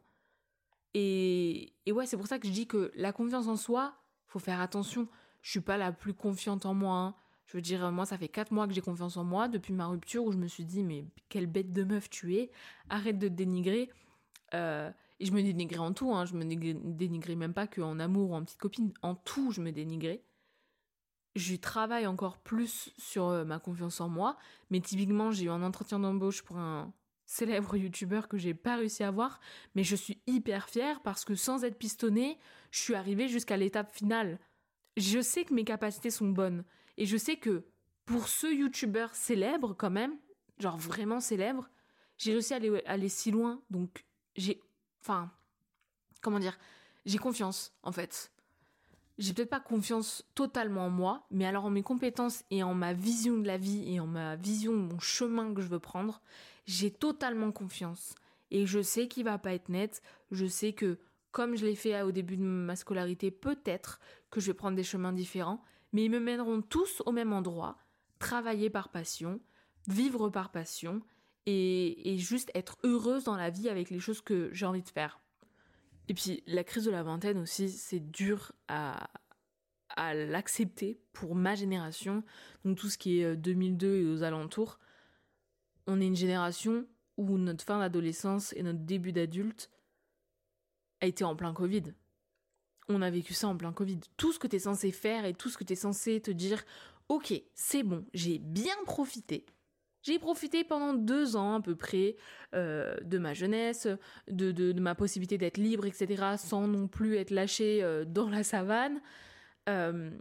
Et, 0.93 1.73
et 1.85 1.91
ouais, 1.91 2.05
c'est 2.05 2.17
pour 2.17 2.27
ça 2.27 2.39
que 2.39 2.47
je 2.47 2.53
dis 2.53 2.67
que 2.67 2.91
la 2.95 3.11
confiance 3.11 3.47
en 3.47 3.55
soi, 3.55 3.95
faut 4.27 4.39
faire 4.39 4.59
attention. 4.59 5.07
Je 5.41 5.51
suis 5.51 5.61
pas 5.61 5.77
la 5.77 5.91
plus 5.91 6.13
confiante 6.13 6.65
en 6.65 6.73
moi. 6.73 6.95
Hein. 6.97 7.15
Je 7.45 7.55
veux 7.55 7.61
dire, 7.61 7.91
moi, 7.91 8.05
ça 8.05 8.17
fait 8.17 8.27
4 8.27 8.51
mois 8.51 8.67
que 8.67 8.73
j'ai 8.73 8.81
confiance 8.81 9.15
en 9.15 9.23
moi 9.23 9.47
depuis 9.47 9.73
ma 9.73 9.87
rupture 9.87 10.25
où 10.25 10.31
je 10.31 10.37
me 10.37 10.47
suis 10.47 10.65
dit, 10.65 10.83
mais 10.83 11.05
quelle 11.29 11.47
bête 11.47 11.71
de 11.71 11.83
meuf 11.83 12.09
tu 12.09 12.35
es, 12.35 12.51
arrête 12.89 13.17
de 13.17 13.29
te 13.29 13.33
dénigrer. 13.33 13.89
Euh, 14.53 14.91
et 15.19 15.25
je 15.25 15.31
me 15.31 15.41
dénigrais 15.41 15.79
en 15.79 15.93
tout, 15.93 16.13
hein. 16.13 16.25
je 16.25 16.35
me 16.35 16.43
dénigrais 16.43 17.35
même 17.35 17.53
pas 17.53 17.67
qu'en 17.67 17.99
amour 17.99 18.31
ou 18.31 18.35
en 18.35 18.43
petite 18.43 18.59
copine, 18.59 18.93
en 19.01 19.15
tout, 19.15 19.51
je 19.51 19.61
me 19.61 19.71
dénigrais. 19.71 20.23
Je 21.35 21.55
travaille 21.55 22.07
encore 22.07 22.37
plus 22.37 22.91
sur 22.97 23.27
euh, 23.27 23.45
ma 23.45 23.59
confiance 23.59 24.01
en 24.01 24.09
moi, 24.09 24.37
mais 24.69 24.81
typiquement, 24.81 25.31
j'ai 25.31 25.45
eu 25.45 25.49
un 25.49 25.63
entretien 25.63 25.99
d'embauche 25.99 26.43
pour 26.43 26.57
un, 26.57 26.91
célèbre 27.27 27.75
youtubeur 27.75 28.27
que 28.27 28.37
j'ai 28.37 28.53
pas 28.53 28.77
réussi 28.77 29.03
à 29.03 29.11
voir, 29.11 29.39
mais 29.75 29.83
je 29.83 29.95
suis 29.95 30.19
hyper 30.25 30.69
fière 30.69 31.01
parce 31.01 31.25
que 31.25 31.35
sans 31.35 31.63
être 31.65 31.77
pistonnée, 31.77 32.39
je 32.71 32.79
suis 32.79 32.95
arrivée 32.95 33.27
jusqu'à 33.27 33.57
l'étape 33.57 33.93
finale. 33.93 34.39
Je 34.95 35.21
sais 35.21 35.43
que 35.43 35.53
mes 35.53 35.65
capacités 35.65 36.09
sont 36.09 36.29
bonnes 36.29 36.63
et 36.95 37.05
je 37.05 37.17
sais 37.17 37.35
que 37.35 37.65
pour 38.05 38.29
ce 38.29 38.47
youtubeur 38.47 39.13
célèbre 39.13 39.75
quand 39.77 39.91
même, 39.91 40.15
genre 40.57 40.77
vraiment 40.77 41.19
célèbre, 41.19 41.69
j'ai 42.17 42.31
réussi 42.31 42.53
à 42.53 42.59
aller, 42.85 43.09
si 43.09 43.29
loin, 43.29 43.61
donc 43.69 44.05
j'ai, 44.37 44.61
enfin, 45.01 45.29
comment 46.21 46.39
dire, 46.39 46.57
j'ai 47.05 47.17
confiance 47.17 47.73
en 47.83 47.91
fait. 47.91 48.31
J'ai 49.17 49.33
peut-être 49.33 49.49
pas 49.49 49.59
confiance 49.59 50.23
totalement 50.33 50.85
en 50.85 50.89
moi, 50.89 51.25
mais 51.31 51.45
alors 51.45 51.65
en 51.65 51.71
mes 51.71 51.83
compétences 51.83 52.43
et 52.51 52.63
en 52.63 52.73
ma 52.73 52.93
vision 52.93 53.37
de 53.37 53.47
la 53.47 53.57
vie 53.57 53.91
et 53.91 53.99
en 53.99 54.07
ma 54.07 54.35
vision 54.35 54.71
de 54.71 54.93
mon 54.93 54.99
chemin 54.99 55.53
que 55.53 55.61
je 55.61 55.67
veux 55.67 55.79
prendre, 55.79 56.21
j'ai 56.67 56.91
totalement 56.91 57.51
confiance. 57.51 58.13
Et 58.51 58.65
je 58.65 58.81
sais 58.81 59.07
qu'il 59.07 59.23
va 59.23 59.37
pas 59.37 59.53
être 59.53 59.69
net. 59.69 60.01
Je 60.31 60.45
sais 60.45 60.73
que, 60.73 60.99
comme 61.31 61.55
je 61.55 61.65
l'ai 61.65 61.75
fait 61.75 62.01
au 62.01 62.11
début 62.11 62.37
de 62.37 62.43
ma 62.43 62.75
scolarité, 62.75 63.31
peut-être 63.31 63.99
que 64.29 64.39
je 64.39 64.47
vais 64.47 64.53
prendre 64.53 64.75
des 64.75 64.83
chemins 64.83 65.13
différents, 65.13 65.63
mais 65.93 66.05
ils 66.05 66.11
me 66.11 66.19
mèneront 66.19 66.61
tous 66.61 67.01
au 67.05 67.11
même 67.11 67.33
endroit. 67.33 67.77
Travailler 68.19 68.69
par 68.69 68.89
passion, 68.89 69.39
vivre 69.87 70.29
par 70.29 70.51
passion, 70.51 71.01
et, 71.45 72.17
juste 72.17 72.51
être 72.55 72.77
heureuse 72.83 73.23
dans 73.23 73.37
la 73.37 73.49
vie 73.49 73.69
avec 73.69 73.89
les 73.89 73.99
choses 73.99 74.19
que 74.19 74.49
j'ai 74.51 74.65
envie 74.65 74.81
de 74.81 74.89
faire. 74.89 75.21
Et 76.09 76.13
puis, 76.13 76.43
la 76.45 76.65
crise 76.65 76.83
de 76.83 76.91
la 76.91 77.03
vingtaine 77.03 77.37
aussi, 77.37 77.69
c'est 77.69 77.99
dur 77.99 78.51
à, 78.67 79.09
à 79.89 80.13
l'accepter 80.13 80.99
pour 81.13 81.35
ma 81.35 81.55
génération. 81.55 82.23
Donc, 82.65 82.77
tout 82.77 82.89
ce 82.89 82.97
qui 82.97 83.21
est 83.21 83.35
2002 83.37 83.87
euh, 83.87 84.01
et 84.01 84.05
aux 84.05 84.23
alentours 84.23 84.79
on 85.87 86.01
est 86.01 86.05
une 86.07 86.15
génération 86.15 86.85
où 87.17 87.37
notre 87.37 87.63
fin 87.63 87.79
d'adolescence 87.79 88.53
et 88.53 88.63
notre 88.63 88.79
début 88.79 89.11
d'adulte 89.11 89.71
a 91.01 91.07
été 91.07 91.23
en 91.23 91.35
plein 91.35 91.53
Covid. 91.53 91.83
On 92.89 93.01
a 93.01 93.09
vécu 93.09 93.33
ça 93.33 93.47
en 93.47 93.57
plein 93.57 93.73
Covid. 93.73 93.99
Tout 94.17 94.31
ce 94.31 94.39
que 94.39 94.47
tu 94.47 94.57
es 94.57 94.59
censé 94.59 94.91
faire 94.91 95.25
et 95.25 95.33
tout 95.33 95.49
ce 95.49 95.57
que 95.57 95.63
tu 95.63 95.73
es 95.73 95.77
censé 95.77 96.21
te 96.21 96.31
dire, 96.31 96.63
ok, 97.09 97.33
c'est 97.53 97.83
bon, 97.83 98.05
j'ai 98.13 98.37
bien 98.37 98.75
profité. 98.85 99.45
J'ai 100.03 100.19
profité 100.19 100.63
pendant 100.63 100.93
deux 100.93 101.35
ans 101.35 101.55
à 101.55 101.61
peu 101.61 101.75
près 101.75 102.15
euh, 102.55 102.95
de 103.03 103.17
ma 103.17 103.33
jeunesse, 103.33 103.87
de, 104.29 104.79
ma 104.79 104.95
possibilité 104.95 105.37
d'être 105.37 105.57
libre, 105.57 105.85
etc., 105.85 106.35
sans 106.37 106.67
non 106.67 106.87
plus 106.87 107.17
être 107.17 107.31
lâché 107.31 107.83
euh, 107.83 108.05
dans 108.05 108.29
la 108.29 108.43
savane. 108.43 109.01
Euh, 109.67 110.11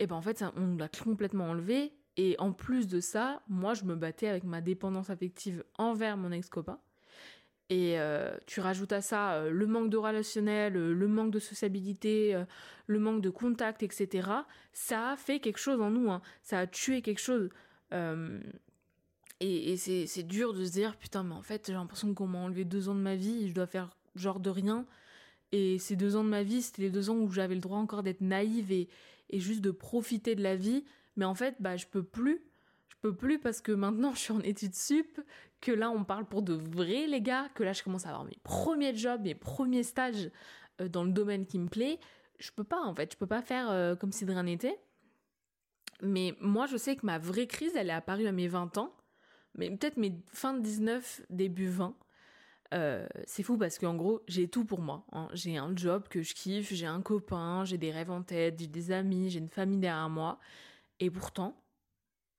et 0.00 0.06
ben 0.06 0.16
en 0.16 0.22
fait, 0.22 0.44
on 0.56 0.76
l'a 0.76 0.88
complètement 0.88 1.50
enlevé 1.50 1.92
et 2.16 2.36
en 2.38 2.52
plus 2.52 2.86
de 2.86 3.00
ça, 3.00 3.42
moi, 3.48 3.74
je 3.74 3.84
me 3.84 3.96
battais 3.96 4.28
avec 4.28 4.44
ma 4.44 4.60
dépendance 4.60 5.10
affective 5.10 5.64
envers 5.78 6.16
mon 6.16 6.30
ex-copain. 6.30 6.78
Et 7.70 7.98
euh, 7.98 8.36
tu 8.46 8.60
rajoutes 8.60 8.92
à 8.92 9.00
ça 9.00 9.34
euh, 9.34 9.50
le 9.50 9.66
manque 9.66 9.88
de 9.88 9.96
relationnel, 9.96 10.76
euh, 10.76 10.92
le 10.92 11.08
manque 11.08 11.30
de 11.30 11.38
sociabilité, 11.38 12.40
le 12.86 12.98
manque 12.98 13.22
de 13.22 13.30
contact, 13.30 13.82
etc. 13.82 14.28
Ça 14.72 15.10
a 15.10 15.16
fait 15.16 15.40
quelque 15.40 15.58
chose 15.58 15.80
en 15.80 15.90
nous, 15.90 16.10
hein. 16.10 16.20
ça 16.42 16.58
a 16.60 16.66
tué 16.66 17.00
quelque 17.00 17.20
chose. 17.20 17.48
et, 19.40 19.76
c'est 19.76 20.22
dur 20.22 20.52
de 20.52 20.64
se 20.64 20.72
dire, 20.72 20.96
putain, 20.96 21.22
mais 21.24 21.34
en 21.34 21.42
fait, 21.42 21.66
j'ai 21.66 21.72
l'impression 21.72 22.12
qu'on 22.14 22.26
m'a 22.26 22.38
enlevé 22.38 22.64
deux 22.64 22.88
ans 22.88 22.94
de 22.94 23.00
ma 23.00 23.16
vie 23.16 23.48
je 23.48 23.54
dois 23.54 23.66
faire 23.66 23.96
genre 24.14 24.40
de 24.40 24.50
rien. 24.50 24.86
Et 25.52 25.78
ces 25.78 25.96
deux 25.96 26.16
ans 26.16 26.24
de 26.24 26.28
ma 26.28 26.42
vie, 26.42 26.62
c'était 26.62 26.82
les 26.82 26.90
deux 26.90 27.10
ans 27.10 27.16
où 27.16 27.30
j'avais 27.30 27.54
le 27.54 27.60
droit 27.60 27.78
encore 27.78 28.02
d'être 28.02 28.20
naïve 28.20 28.72
et, 28.72 28.88
et 29.30 29.40
juste 29.40 29.60
de 29.60 29.70
profiter 29.70 30.34
de 30.34 30.42
la 30.42 30.56
vie. 30.56 30.84
Mais 31.16 31.24
en 31.24 31.34
fait, 31.34 31.56
bah, 31.60 31.76
je 31.76 31.86
peux 31.86 32.02
plus. 32.02 32.42
Je 32.88 32.96
peux 33.00 33.14
plus 33.14 33.38
parce 33.38 33.60
que 33.60 33.72
maintenant 33.72 34.14
je 34.14 34.18
suis 34.18 34.32
en 34.32 34.40
études 34.40 34.74
sup, 34.74 35.20
que 35.60 35.72
là 35.72 35.90
on 35.90 36.04
parle 36.04 36.26
pour 36.26 36.42
de 36.42 36.54
vrais 36.54 37.06
les 37.06 37.20
gars, 37.20 37.48
que 37.54 37.62
là 37.62 37.74
je 37.74 37.82
commence 37.82 38.06
à 38.06 38.10
avoir 38.10 38.24
mes 38.24 38.38
premiers 38.42 38.94
jobs, 38.94 39.20
mes 39.22 39.34
premiers 39.34 39.82
stages 39.82 40.30
euh, 40.80 40.88
dans 40.88 41.04
le 41.04 41.12
domaine 41.12 41.44
qui 41.44 41.58
me 41.58 41.68
plaît. 41.68 41.98
Je 42.38 42.50
peux 42.50 42.64
pas 42.64 42.80
en 42.80 42.94
fait, 42.94 43.12
je 43.12 43.18
peux 43.18 43.26
pas 43.26 43.42
faire 43.42 43.70
euh, 43.70 43.94
comme 43.94 44.10
si 44.10 44.24
de 44.24 44.32
rien 44.32 44.44
n'était. 44.44 44.78
Mais 46.02 46.34
moi 46.40 46.66
je 46.66 46.78
sais 46.78 46.96
que 46.96 47.04
ma 47.04 47.18
vraie 47.18 47.46
crise 47.46 47.72
elle 47.76 47.90
est 47.90 47.92
apparue 47.94 48.26
à 48.26 48.32
mes 48.32 48.48
20 48.48 48.78
ans, 48.78 48.94
mais 49.54 49.70
peut-être 49.70 49.98
mes 49.98 50.18
fin 50.32 50.54
de 50.54 50.60
19, 50.60 51.22
début 51.28 51.68
20. 51.68 51.94
Euh, 52.72 53.06
c'est 53.26 53.42
fou 53.42 53.56
parce 53.56 53.78
qu'en 53.78 53.94
gros, 53.94 54.22
j'ai 54.26 54.48
tout 54.48 54.64
pour 54.64 54.80
moi. 54.80 55.04
Hein. 55.12 55.28
J'ai 55.32 55.58
un 55.58 55.76
job 55.76 56.08
que 56.08 56.22
je 56.22 56.34
kiffe, 56.34 56.72
j'ai 56.72 56.86
un 56.86 57.02
copain, 57.02 57.64
j'ai 57.64 57.78
des 57.78 57.92
rêves 57.92 58.10
en 58.10 58.22
tête, 58.22 58.58
j'ai 58.58 58.66
des 58.66 58.90
amis, 58.90 59.30
j'ai 59.30 59.38
une 59.38 59.48
famille 59.48 59.78
derrière 59.78 60.08
moi. 60.08 60.38
Et 61.00 61.10
pourtant, 61.10 61.64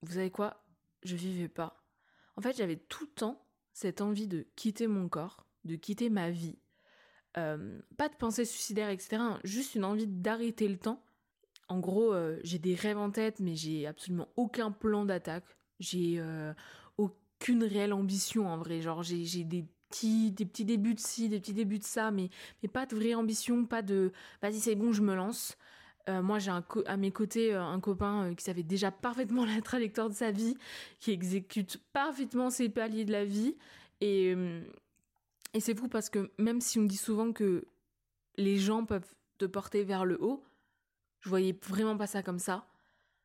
vous 0.02 0.13
savez 0.13 0.32
quoi? 0.32 0.63
Je 1.04 1.15
vivais 1.15 1.50
pas. 1.50 1.84
En 2.36 2.41
fait, 2.41 2.58
j'avais 2.58 2.78
tout 2.78 3.06
le 3.06 3.12
temps 3.12 3.46
cette 3.74 4.02
envie 4.02 4.28
de 4.28 4.48
quitter 4.56 4.88
mon 4.88 5.10
corps, 5.10 5.46
de 5.63 5.76
quitter 5.76 6.10
ma 6.10 6.30
vie. 6.30 6.58
Euh, 7.38 7.80
pas 7.98 8.08
de 8.10 8.15
pensée 8.15 8.46
suicidaire, 8.46 8.89
etc. 8.89 9.22
Juste 9.44 9.76
une 9.76 9.84
envie 9.84 10.08
d'arrêter 10.08 10.68
le 10.68 10.78
temps. 10.78 11.04
En 11.68 11.80
gros, 11.80 12.13
euh, 12.13 12.39
j'ai 12.44 12.60
des 12.60 12.76
rêves 12.76 12.98
en 12.98 13.12
tête, 13.12 13.39
mais 13.39 13.56
j'ai 13.56 13.88
absolument 13.88 14.30
aucun 14.36 14.72
plan 14.72 15.06
d'attaque. 15.06 15.46
J'ai 15.80 16.15
euh, 16.20 16.54
aucune 16.98 17.63
réelle 17.63 17.94
ambition 17.94 18.48
en 18.48 18.58
vrai. 18.58 18.82
Genre, 18.82 19.04
j'ai 19.04 19.44
des 19.44 19.65
petits, 19.89 20.32
des 20.32 20.46
petits 20.46 20.65
débuts 20.65 20.94
de 20.94 21.00
ci, 21.00 21.28
des 21.28 21.39
petits 21.39 21.54
débuts 21.54 21.80
de 21.80 21.84
ça, 21.84 22.12
mais, 22.12 22.30
mais 22.62 22.70
pas 22.70 22.86
de 22.86 22.96
vraie 22.96 23.15
ambition, 23.15 23.65
pas 23.65 23.82
de 23.82 24.12
vas-y, 24.41 24.60
c'est 24.60 24.76
bon, 24.76 24.94
je 24.94 25.02
me 25.02 25.15
lance. 25.15 25.58
Euh, 26.08 26.22
moi, 26.22 26.39
j'ai 26.39 26.52
à 26.86 26.98
mes 26.98 27.12
côtés 27.12 27.54
euh, 27.54 27.63
un 27.63 27.80
copain 27.80 28.34
qui 28.36 28.44
savait 28.44 28.63
déjà 28.63 28.91
parfaitement 28.91 29.46
la 29.56 29.62
trajectoire 29.62 30.10
de 30.10 30.13
sa 30.15 30.32
vie, 30.32 30.56
qui 31.00 31.12
exécute 31.12 31.78
parfaitement 31.94 32.50
ses 32.50 32.70
paliers 32.70 33.06
de 33.06 33.12
la 33.12 33.26
vie. 33.26 33.56
Et, 34.02 34.36
et 35.54 35.60
c'est 35.60 35.78
fou 35.78 35.88
parce 35.88 36.10
que 36.10 36.30
même 36.38 36.60
si 36.60 36.80
on 36.80 36.84
dit 36.84 36.98
souvent 36.98 37.32
que 37.32 37.65
les 38.36 38.58
gens 38.58 38.86
peuvent 38.86 39.15
te 39.38 39.46
porter 39.46 39.84
vers 39.84 40.04
le 40.04 40.22
haut, 40.22 40.44
je 41.22 41.30
voyais 41.30 41.58
vraiment 41.63 41.96
pas 41.96 42.08
ça 42.08 42.22
comme 42.22 42.39
ça. 42.39 42.68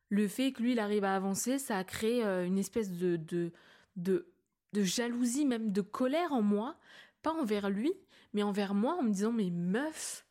Le 0.09 0.27
fait 0.27 0.53
que 0.53 0.63
lui, 0.63 0.71
il 0.71 0.79
arrive 0.79 1.03
à 1.03 1.15
avancer, 1.15 1.59
ça 1.59 1.77
a 1.77 1.83
créé 1.83 2.23
une 2.23 2.57
espèce 2.57 2.91
de, 2.91 3.17
de, 3.17 3.51
de 3.97 4.31
de 4.73 4.83
jalousie, 4.83 5.45
même 5.45 5.71
de 5.71 5.81
colère 5.81 6.33
en 6.33 6.41
moi, 6.41 6.75
pas 7.21 7.33
envers 7.33 7.69
lui, 7.69 7.93
mais 8.33 8.43
envers 8.43 8.73
moi, 8.73 8.95
en 8.95 9.03
me 9.03 9.11
disant 9.11 9.31
mais 9.31 9.49
meuf, 9.49 10.25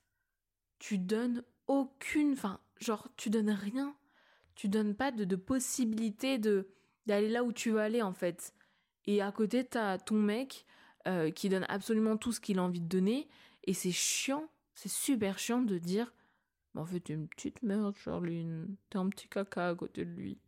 tu 0.78 0.98
donnes 0.98 1.42
aucune, 1.70 2.32
enfin, 2.32 2.60
genre 2.78 3.08
tu 3.16 3.30
donnes 3.30 3.50
rien, 3.50 3.94
tu 4.54 4.68
donnes 4.68 4.94
pas 4.94 5.12
de, 5.12 5.24
de 5.24 5.36
possibilité 5.36 6.38
de 6.38 6.68
d'aller 7.06 7.28
là 7.28 7.44
où 7.44 7.52
tu 7.52 7.70
veux 7.70 7.80
aller 7.80 8.02
en 8.02 8.12
fait. 8.12 8.54
Et 9.06 9.22
à 9.22 9.32
côté 9.32 9.64
t'as 9.64 9.98
ton 9.98 10.16
mec 10.16 10.66
euh, 11.06 11.30
qui 11.30 11.48
donne 11.48 11.66
absolument 11.68 12.16
tout 12.16 12.32
ce 12.32 12.40
qu'il 12.40 12.58
a 12.58 12.62
envie 12.62 12.80
de 12.80 12.88
donner, 12.88 13.28
et 13.64 13.72
c'est 13.72 13.92
chiant, 13.92 14.48
c'est 14.74 14.90
super 14.90 15.38
chiant 15.38 15.62
de 15.62 15.78
dire, 15.78 16.12
en 16.74 16.84
fait 16.84 17.00
t'es 17.00 17.14
une 17.14 17.28
petite 17.28 17.62
merde 17.62 17.96
Charline, 17.96 18.76
t'es 18.90 18.98
un 18.98 19.08
petit 19.08 19.28
caca 19.28 19.68
à 19.68 19.74
côté 19.74 20.04
de 20.04 20.10
lui. 20.10 20.38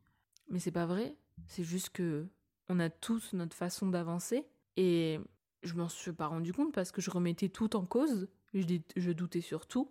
Mais 0.49 0.59
c'est 0.59 0.73
pas 0.73 0.87
vrai, 0.87 1.15
c'est 1.47 1.65
juste 1.65 1.91
que 1.91 2.27
on 2.69 2.81
a 2.81 2.91
tous 2.91 3.33
notre 3.35 3.57
façon 3.57 3.87
d'avancer. 3.87 4.47
Et 4.77 5.21
je 5.63 5.75
m'en 5.75 5.89
suis 5.89 6.13
pas 6.13 6.27
rendu 6.27 6.53
compte 6.53 6.73
parce 6.73 6.91
que 6.93 7.01
je 7.01 7.11
remettais 7.11 7.49
tout 7.49 7.77
en 7.77 7.85
cause. 7.85 8.29
Je, 8.55 9.13
doutais 9.13 9.41
sur 9.41 9.67
tout. 9.67 9.91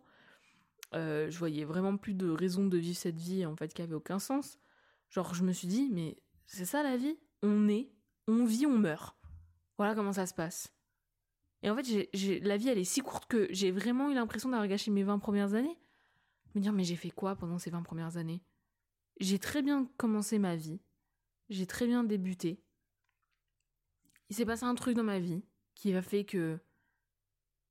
Euh, 0.93 1.29
je 1.29 1.37
voyais 1.37 1.63
vraiment 1.63 1.95
plus 1.97 2.13
de 2.13 2.29
raison 2.29 2.65
de 2.67 2.77
vivre 2.77 2.97
cette 2.97 3.17
vie 3.17 3.45
en 3.45 3.55
fait 3.55 3.73
qui 3.73 3.81
avait 3.81 3.95
aucun 3.95 4.19
sens. 4.19 4.57
Genre 5.09 5.33
je 5.33 5.43
me 5.43 5.53
suis 5.53 5.67
dit 5.67 5.89
mais 5.91 6.17
c'est 6.45 6.65
ça 6.65 6.83
la 6.83 6.97
vie? 6.97 7.17
On 7.43 7.67
est, 7.69 7.91
on 8.27 8.45
vit, 8.45 8.65
on 8.65 8.77
meurt. 8.77 9.17
Voilà 9.77 9.95
comment 9.95 10.13
ça 10.13 10.25
se 10.25 10.33
passe. 10.33 10.73
Et 11.63 11.69
en 11.69 11.75
fait 11.75 12.09
la 12.43 12.57
vie 12.57 12.69
elle 12.69 12.77
est 12.77 12.83
si 12.83 13.01
courte 13.01 13.25
que 13.25 13.47
j'ai 13.51 13.71
vraiment 13.71 14.09
eu 14.09 14.13
l'impression 14.13 14.49
d'avoir 14.49 14.67
gâché 14.67 14.91
mes 14.91 15.03
20 15.03 15.19
premières 15.19 15.53
années. 15.53 15.77
Me 16.55 16.61
dire 16.61 16.73
mais 16.73 16.83
j'ai 16.83 16.95
fait 16.95 17.11
quoi 17.11 17.35
pendant 17.35 17.57
ces 17.57 17.69
20 17.69 17.83
premières 17.83 18.17
années? 18.17 18.43
J'ai 19.19 19.39
très 19.39 19.61
bien 19.61 19.89
commencé 19.97 20.39
ma 20.39 20.55
vie. 20.55 20.81
J'ai 21.49 21.67
très 21.67 21.85
bien 21.85 22.03
débuté 22.03 22.63
il 24.31 24.33
s'est 24.33 24.45
passé 24.45 24.63
un 24.63 24.75
truc 24.75 24.95
dans 24.95 25.03
ma 25.03 25.19
vie 25.19 25.43
qui 25.75 25.93
a 25.93 26.01
fait 26.01 26.23
que, 26.23 26.57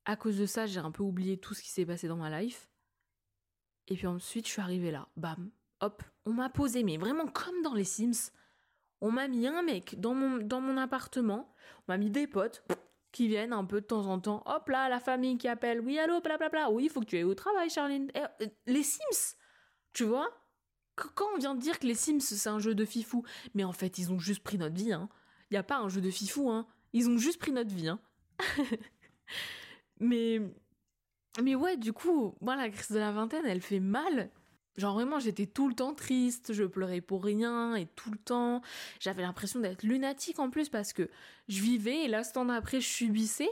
à 0.05 0.15
cause 0.15 0.37
de 0.37 0.45
ça, 0.45 0.67
j'ai 0.67 0.79
un 0.79 0.91
peu 0.91 1.01
oublié 1.01 1.39
tout 1.39 1.55
ce 1.55 1.63
qui 1.63 1.71
s'est 1.71 1.87
passé 1.87 2.07
dans 2.07 2.17
ma 2.17 2.39
life. 2.39 2.69
Et 3.91 3.95
puis 3.95 4.07
ensuite, 4.07 4.47
je 4.47 4.53
suis 4.53 4.61
arrivée 4.61 4.89
là, 4.89 5.09
bam, 5.17 5.51
hop, 5.81 6.01
on 6.25 6.31
m'a 6.31 6.47
posé, 6.47 6.81
mais 6.81 6.95
vraiment 6.95 7.27
comme 7.27 7.61
dans 7.61 7.73
les 7.73 7.83
Sims. 7.83 8.31
On 9.01 9.11
m'a 9.11 9.27
mis 9.27 9.45
un 9.47 9.63
mec 9.63 9.99
dans 9.99 10.13
mon, 10.13 10.37
dans 10.37 10.61
mon 10.61 10.77
appartement, 10.77 11.53
on 11.79 11.91
m'a 11.91 11.97
mis 11.97 12.09
des 12.09 12.25
potes 12.25 12.63
qui 13.11 13.27
viennent 13.27 13.51
un 13.51 13.65
peu 13.65 13.81
de 13.81 13.85
temps 13.85 14.05
en 14.05 14.17
temps. 14.17 14.43
Hop 14.45 14.69
là, 14.69 14.87
la 14.87 15.01
famille 15.01 15.37
qui 15.37 15.49
appelle, 15.49 15.81
oui, 15.81 15.99
allô, 15.99 16.21
blablabla, 16.21 16.71
oui, 16.71 16.85
il 16.85 16.89
faut 16.89 17.01
que 17.01 17.05
tu 17.05 17.17
ailles 17.17 17.25
au 17.25 17.35
travail, 17.35 17.69
Charline. 17.69 18.09
Euh, 18.15 18.47
les 18.65 18.83
Sims, 18.83 19.35
tu 19.91 20.05
vois? 20.05 20.29
Quand 20.95 21.25
on 21.35 21.37
vient 21.37 21.53
de 21.53 21.59
dire 21.59 21.77
que 21.77 21.85
les 21.85 21.95
Sims, 21.95 22.21
c'est 22.21 22.47
un 22.47 22.59
jeu 22.59 22.73
de 22.73 22.85
fifou, 22.85 23.25
mais 23.55 23.65
en 23.65 23.73
fait, 23.73 23.97
ils 23.97 24.09
ont 24.09 24.19
juste 24.19 24.41
pris 24.41 24.57
notre 24.57 24.75
vie, 24.75 24.93
hein. 24.93 25.09
Il 25.49 25.55
n'y 25.55 25.57
a 25.57 25.63
pas 25.63 25.79
un 25.79 25.89
jeu 25.89 25.99
de 25.99 26.11
fifou, 26.11 26.49
hein. 26.49 26.65
Ils 26.93 27.09
ont 27.09 27.17
juste 27.17 27.39
pris 27.39 27.51
notre 27.51 27.75
vie, 27.75 27.89
hein. 27.89 27.99
mais, 29.99 30.39
mais 31.41 31.55
ouais, 31.55 31.77
du 31.77 31.93
coup, 31.93 32.35
moi, 32.41 32.55
la 32.55 32.69
crise 32.69 32.91
de 32.91 32.99
la 32.99 33.11
vingtaine, 33.11 33.45
elle 33.45 33.61
fait 33.61 33.79
mal. 33.79 34.29
Genre 34.77 34.93
vraiment, 34.93 35.19
j'étais 35.19 35.47
tout 35.47 35.67
le 35.67 35.75
temps 35.75 35.93
triste, 35.93 36.53
je 36.53 36.63
pleurais 36.63 37.01
pour 37.01 37.23
rien 37.23 37.75
et 37.75 37.85
tout 37.87 38.11
le 38.11 38.17
temps. 38.17 38.61
J'avais 38.99 39.21
l'impression 39.21 39.59
d'être 39.59 39.83
lunatique 39.83 40.39
en 40.39 40.49
plus 40.49 40.69
parce 40.69 40.93
que 40.93 41.09
je 41.49 41.61
vivais 41.61 42.05
et 42.05 42.07
l'instant 42.07 42.45
d'après, 42.45 42.79
je 42.79 42.87
subissais. 42.87 43.49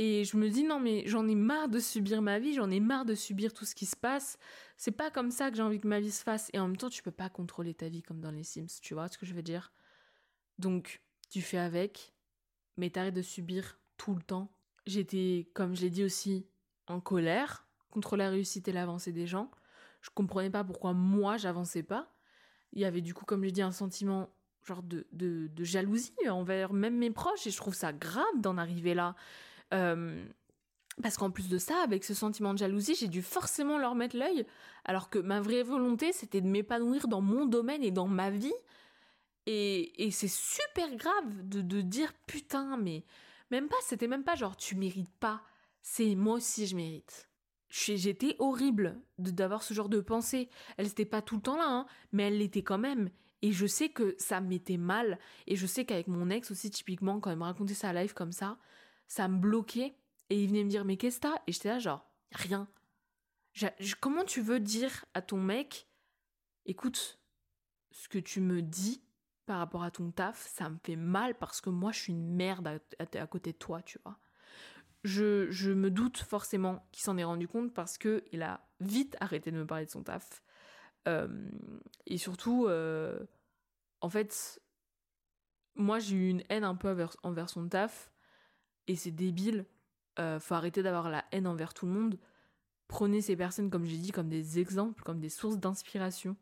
Et 0.00 0.24
je 0.24 0.36
me 0.36 0.48
dis 0.48 0.62
non 0.62 0.78
mais 0.78 1.02
j'en 1.06 1.26
ai 1.26 1.34
marre 1.34 1.68
de 1.68 1.80
subir 1.80 2.22
ma 2.22 2.38
vie, 2.38 2.54
j'en 2.54 2.70
ai 2.70 2.78
marre 2.78 3.04
de 3.04 3.16
subir 3.16 3.52
tout 3.52 3.64
ce 3.64 3.74
qui 3.74 3.84
se 3.84 3.96
passe. 3.96 4.38
C'est 4.76 4.92
pas 4.92 5.10
comme 5.10 5.32
ça 5.32 5.50
que 5.50 5.56
j'ai 5.56 5.62
envie 5.62 5.80
que 5.80 5.88
ma 5.88 5.98
vie 5.98 6.12
se 6.12 6.22
fasse. 6.22 6.50
Et 6.52 6.60
en 6.60 6.68
même 6.68 6.76
temps, 6.76 6.88
tu 6.88 7.02
peux 7.02 7.10
pas 7.10 7.28
contrôler 7.28 7.74
ta 7.74 7.88
vie 7.88 8.02
comme 8.02 8.20
dans 8.20 8.30
les 8.30 8.44
Sims, 8.44 8.80
tu 8.80 8.94
vois 8.94 9.08
ce 9.08 9.18
que 9.18 9.26
je 9.26 9.34
veux 9.34 9.42
dire? 9.42 9.72
Donc 10.58 11.02
tu 11.30 11.42
fais 11.42 11.58
avec, 11.58 12.14
mais 12.76 12.90
t'arrêtes 12.90 13.14
de 13.14 13.22
subir 13.22 13.78
tout 13.96 14.14
le 14.14 14.22
temps. 14.22 14.50
J'étais, 14.86 15.50
comme 15.52 15.74
je 15.74 15.82
l'ai 15.82 15.90
dit 15.90 16.04
aussi, 16.04 16.46
en 16.90 17.00
colère 17.00 17.66
contre 17.90 18.16
la 18.16 18.30
réussite 18.30 18.68
et 18.68 18.72
l'avancée 18.72 19.12
des 19.12 19.26
gens. 19.26 19.50
Je 20.00 20.10
comprenais 20.10 20.50
pas 20.50 20.64
pourquoi 20.64 20.92
moi 20.92 21.36
j'avançais 21.36 21.82
pas. 21.82 22.12
Il 22.72 22.80
y 22.80 22.84
avait 22.84 23.00
du 23.00 23.14
coup, 23.14 23.24
comme 23.24 23.44
je 23.44 23.50
dis, 23.50 23.62
un 23.62 23.72
sentiment 23.72 24.30
genre 24.64 24.82
de, 24.82 25.06
de, 25.12 25.64
jalousie 25.64 26.12
envers 26.28 26.72
même 26.72 26.96
mes 26.96 27.10
proches 27.10 27.46
et 27.46 27.50
je 27.50 27.56
trouve 27.56 27.74
ça 27.74 27.92
grave 27.92 28.24
d'en 28.36 28.58
arriver 28.58 28.94
là. 28.94 29.14
Euh, 29.72 30.24
parce 31.02 31.16
qu'en 31.16 31.30
plus 31.30 31.48
de 31.48 31.58
ça, 31.58 31.76
avec 31.82 32.04
ce 32.04 32.12
sentiment 32.12 32.52
de 32.52 32.58
jalousie, 32.58 32.94
j'ai 32.94 33.08
dû 33.08 33.22
forcément 33.22 33.78
leur 33.78 33.94
mettre 33.94 34.16
l'œil, 34.16 34.46
alors 34.84 35.10
que 35.10 35.18
ma 35.18 35.40
vraie 35.40 35.62
volonté, 35.62 36.12
c'était 36.12 36.40
de 36.40 36.48
m'épanouir 36.48 37.08
dans 37.08 37.20
mon 37.20 37.46
domaine 37.46 37.82
et 37.82 37.90
dans 37.90 38.08
ma 38.08 38.30
vie, 38.30 38.54
et, 39.46 40.10
c'est 40.10 40.28
super 40.28 40.94
grave 40.96 41.48
de, 41.48 41.80
dire 41.80 42.12
putain, 42.26 42.76
mais 42.76 43.04
même 43.50 43.68
pas, 43.68 43.76
c'était 43.82 44.06
même 44.06 44.24
pas 44.24 44.34
genre 44.34 44.56
tu 44.56 44.76
mérites 44.76 45.12
pas, 45.20 45.40
c'est 45.90 46.14
moi 46.14 46.34
aussi 46.34 46.66
je 46.66 46.76
mérite. 46.76 47.30
J'étais 47.70 48.36
horrible 48.38 49.00
d'avoir 49.16 49.62
ce 49.62 49.72
genre 49.72 49.88
de 49.88 50.00
pensée. 50.00 50.50
Elle 50.76 50.86
n'était 50.86 51.06
pas 51.06 51.22
tout 51.22 51.36
le 51.36 51.42
temps 51.42 51.56
là, 51.56 51.66
hein, 51.66 51.86
mais 52.12 52.24
elle 52.24 52.38
l'était 52.38 52.62
quand 52.62 52.76
même. 52.76 53.10
Et 53.40 53.52
je 53.52 53.66
sais 53.66 53.88
que 53.88 54.14
ça 54.18 54.42
me 54.42 54.48
mettait 54.48 54.76
mal. 54.76 55.18
Et 55.46 55.56
je 55.56 55.66
sais 55.66 55.86
qu'avec 55.86 56.06
mon 56.06 56.28
ex 56.28 56.50
aussi, 56.50 56.70
typiquement, 56.70 57.20
quand 57.20 57.30
il 57.30 57.38
me 57.38 57.44
racontait 57.44 57.72
sa 57.72 57.94
live 57.94 58.12
comme 58.12 58.32
ça, 58.32 58.58
ça 59.06 59.28
me 59.28 59.38
bloquait. 59.38 59.96
Et 60.28 60.42
il 60.42 60.48
venait 60.48 60.64
me 60.64 60.68
dire, 60.68 60.84
mais 60.84 60.98
qu'est-ce 60.98 61.16
que 61.16 61.28
t'as? 61.28 61.42
Et 61.46 61.52
j'étais 61.52 61.70
là, 61.70 61.78
genre, 61.78 62.06
rien. 62.32 62.68
comment 64.00 64.24
tu 64.24 64.42
veux 64.42 64.60
dire 64.60 65.06
à 65.14 65.22
ton 65.22 65.38
mec, 65.40 65.88
écoute, 66.66 67.18
ce 67.92 68.08
que 68.08 68.18
tu 68.18 68.42
me 68.42 68.60
dis, 68.60 69.02
par 69.46 69.58
rapport 69.58 69.82
à 69.82 69.90
ton 69.90 70.10
taf, 70.10 70.46
ça 70.46 70.68
me 70.68 70.76
fait 70.84 70.96
mal 70.96 71.34
parce 71.34 71.62
que 71.62 71.70
moi 71.70 71.92
je 71.92 72.00
suis 72.00 72.12
une 72.12 72.34
merde 72.34 72.80
à, 72.98 73.26
côté 73.26 73.52
de 73.52 73.56
toi, 73.56 73.80
tu 73.80 73.98
vois. 74.04 74.18
Je, 75.04 75.72
me 75.72 75.90
doute 75.90 76.18
forcément 76.18 76.86
qu'il 76.92 77.02
s'en 77.02 77.16
est 77.18 77.24
rendu 77.24 77.48
compte 77.48 77.72
parce 77.72 77.98
que 77.98 78.24
il 78.32 78.42
a 78.42 78.60
vite 78.80 79.16
arrêté 79.20 79.50
de 79.50 79.56
me 79.56 79.66
parler 79.66 79.86
de 79.86 79.90
son 79.90 80.02
taf. 80.02 80.42
Euh, 81.06 81.28
et 82.06 82.18
surtout, 82.18 82.66
euh, 82.66 83.18
en 84.00 84.10
fait, 84.10 84.60
moi 85.76 85.98
j'ai 85.98 86.16
eu 86.16 86.28
une 86.28 86.42
haine 86.48 86.64
un 86.64 86.74
peu 86.74 86.88
envers, 87.22 87.48
son 87.48 87.68
taf 87.68 88.10
et 88.86 88.96
c'est 88.96 89.10
débile. 89.10 89.66
Euh, 90.18 90.40
faut 90.40 90.54
arrêter 90.54 90.82
d'avoir 90.82 91.08
la 91.10 91.24
haine 91.30 91.46
envers 91.46 91.74
tout 91.74 91.86
le 91.86 91.92
monde. 91.92 92.18
Prenez 92.88 93.20
ces 93.20 93.36
personnes, 93.36 93.70
comme 93.70 93.84
j'ai 93.84 93.98
dit, 93.98 94.10
comme 94.10 94.28
des 94.28 94.58
exemples, 94.58 95.02
comme 95.04 95.20
des 95.20 95.28
sources 95.28 95.58
d'inspiration. 95.58 96.36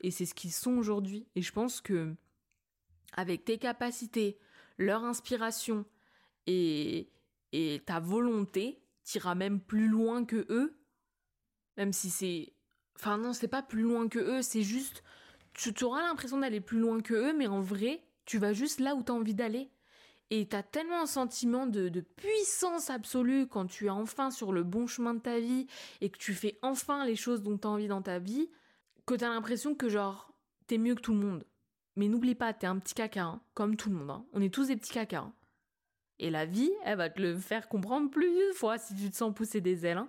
Et 0.00 0.10
c'est 0.10 0.26
ce 0.26 0.34
qu'ils 0.34 0.52
sont 0.52 0.76
aujourd'hui. 0.76 1.26
Et 1.34 1.42
je 1.42 1.52
pense 1.52 1.80
que 1.80 2.14
avec 3.12 3.44
tes 3.44 3.58
capacités, 3.58 4.38
leur 4.76 5.04
inspiration 5.04 5.84
et, 6.46 7.10
et 7.54 7.82
ta 7.86 8.00
volonté, 8.00 8.82
t'iras 9.04 9.36
même 9.36 9.60
plus 9.60 9.86
loin 9.86 10.24
que 10.24 10.44
eux. 10.50 10.76
Même 11.76 11.92
si 11.92 12.10
c'est. 12.10 12.52
Enfin, 12.96 13.16
non, 13.16 13.32
c'est 13.32 13.48
pas 13.48 13.62
plus 13.62 13.82
loin 13.82 14.08
que 14.08 14.18
eux, 14.18 14.42
c'est 14.42 14.62
juste. 14.62 15.04
Tu 15.52 15.72
auras 15.84 16.02
l'impression 16.02 16.38
d'aller 16.38 16.60
plus 16.60 16.80
loin 16.80 17.00
que 17.00 17.14
eux, 17.14 17.32
mais 17.32 17.46
en 17.46 17.60
vrai, 17.60 18.02
tu 18.24 18.38
vas 18.38 18.52
juste 18.52 18.80
là 18.80 18.96
où 18.96 19.04
t'as 19.04 19.12
envie 19.12 19.34
d'aller. 19.34 19.70
Et 20.30 20.48
t'as 20.48 20.64
tellement 20.64 21.02
un 21.02 21.06
sentiment 21.06 21.68
de, 21.68 21.88
de, 21.88 22.00
puissance 22.00 22.90
absolue 22.90 23.46
quand 23.46 23.66
tu 23.66 23.86
es 23.86 23.90
enfin 23.90 24.32
sur 24.32 24.52
le 24.52 24.64
bon 24.64 24.88
chemin 24.88 25.14
de 25.14 25.20
ta 25.20 25.38
vie 25.38 25.68
et 26.00 26.10
que 26.10 26.18
tu 26.18 26.34
fais 26.34 26.58
enfin 26.62 27.04
les 27.04 27.14
choses 27.14 27.42
dont 27.42 27.56
t'as 27.56 27.68
envie 27.68 27.86
dans 27.86 28.02
ta 28.02 28.18
vie, 28.18 28.50
que 29.06 29.14
t'as 29.14 29.28
l'impression 29.28 29.76
que 29.76 29.88
genre, 29.88 30.32
t'es 30.66 30.78
mieux 30.78 30.96
que 30.96 31.02
tout 31.02 31.12
le 31.12 31.20
monde. 31.20 31.46
Mais 31.94 32.08
n'oublie 32.08 32.34
pas, 32.34 32.52
t'es 32.52 32.66
un 32.66 32.80
petit 32.80 32.94
caca, 32.94 33.22
hein, 33.22 33.42
comme 33.52 33.76
tout 33.76 33.90
le 33.90 33.96
monde. 33.96 34.10
Hein. 34.10 34.26
On 34.32 34.40
est 34.40 34.52
tous 34.52 34.68
des 34.68 34.76
petits 34.76 34.92
caca. 34.92 35.20
Hein. 35.20 35.34
Et 36.18 36.30
la 36.30 36.46
vie, 36.46 36.70
elle 36.84 36.98
va 36.98 37.10
te 37.10 37.20
le 37.20 37.36
faire 37.36 37.68
comprendre 37.68 38.10
plusieurs 38.10 38.54
fois 38.54 38.78
si 38.78 38.94
tu 38.94 39.10
te 39.10 39.16
sens 39.16 39.34
pousser 39.34 39.60
des 39.60 39.86
ailes. 39.86 40.02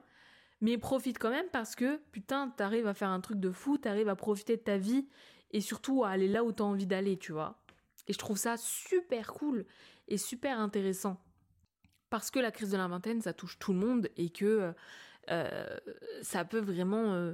Mais 0.61 0.77
profite 0.77 1.19
quand 1.19 1.31
même 1.31 1.47
parce 1.51 1.75
que, 1.75 1.97
putain, 2.11 2.49
t'arrives 2.49 2.87
à 2.87 2.93
faire 2.93 3.09
un 3.09 3.19
truc 3.19 3.39
de 3.39 3.51
fou, 3.51 3.77
t'arrives 3.77 4.09
à 4.09 4.15
profiter 4.15 4.55
de 4.55 4.61
ta 4.61 4.77
vie 4.77 5.07
et 5.51 5.61
surtout 5.61 6.03
à 6.03 6.09
aller 6.09 6.27
là 6.27 6.43
où 6.43 6.51
t'as 6.51 6.63
envie 6.63 6.87
d'aller, 6.87 7.17
tu 7.17 7.31
vois. 7.31 7.61
Et 8.07 8.13
je 8.13 8.17
trouve 8.17 8.37
ça 8.37 8.55
super 8.57 9.33
cool 9.33 9.65
et 10.07 10.17
super 10.17 10.59
intéressant. 10.59 11.21
Parce 12.09 12.31
que 12.31 12.39
la 12.39 12.51
crise 12.51 12.71
de 12.71 12.77
la 12.77 12.87
vingtaine, 12.87 13.21
ça 13.21 13.33
touche 13.33 13.57
tout 13.59 13.73
le 13.73 13.79
monde 13.79 14.09
et 14.15 14.29
que 14.29 14.73
euh, 15.31 15.77
ça 16.21 16.45
peut 16.45 16.59
vraiment 16.59 17.13
euh, 17.13 17.33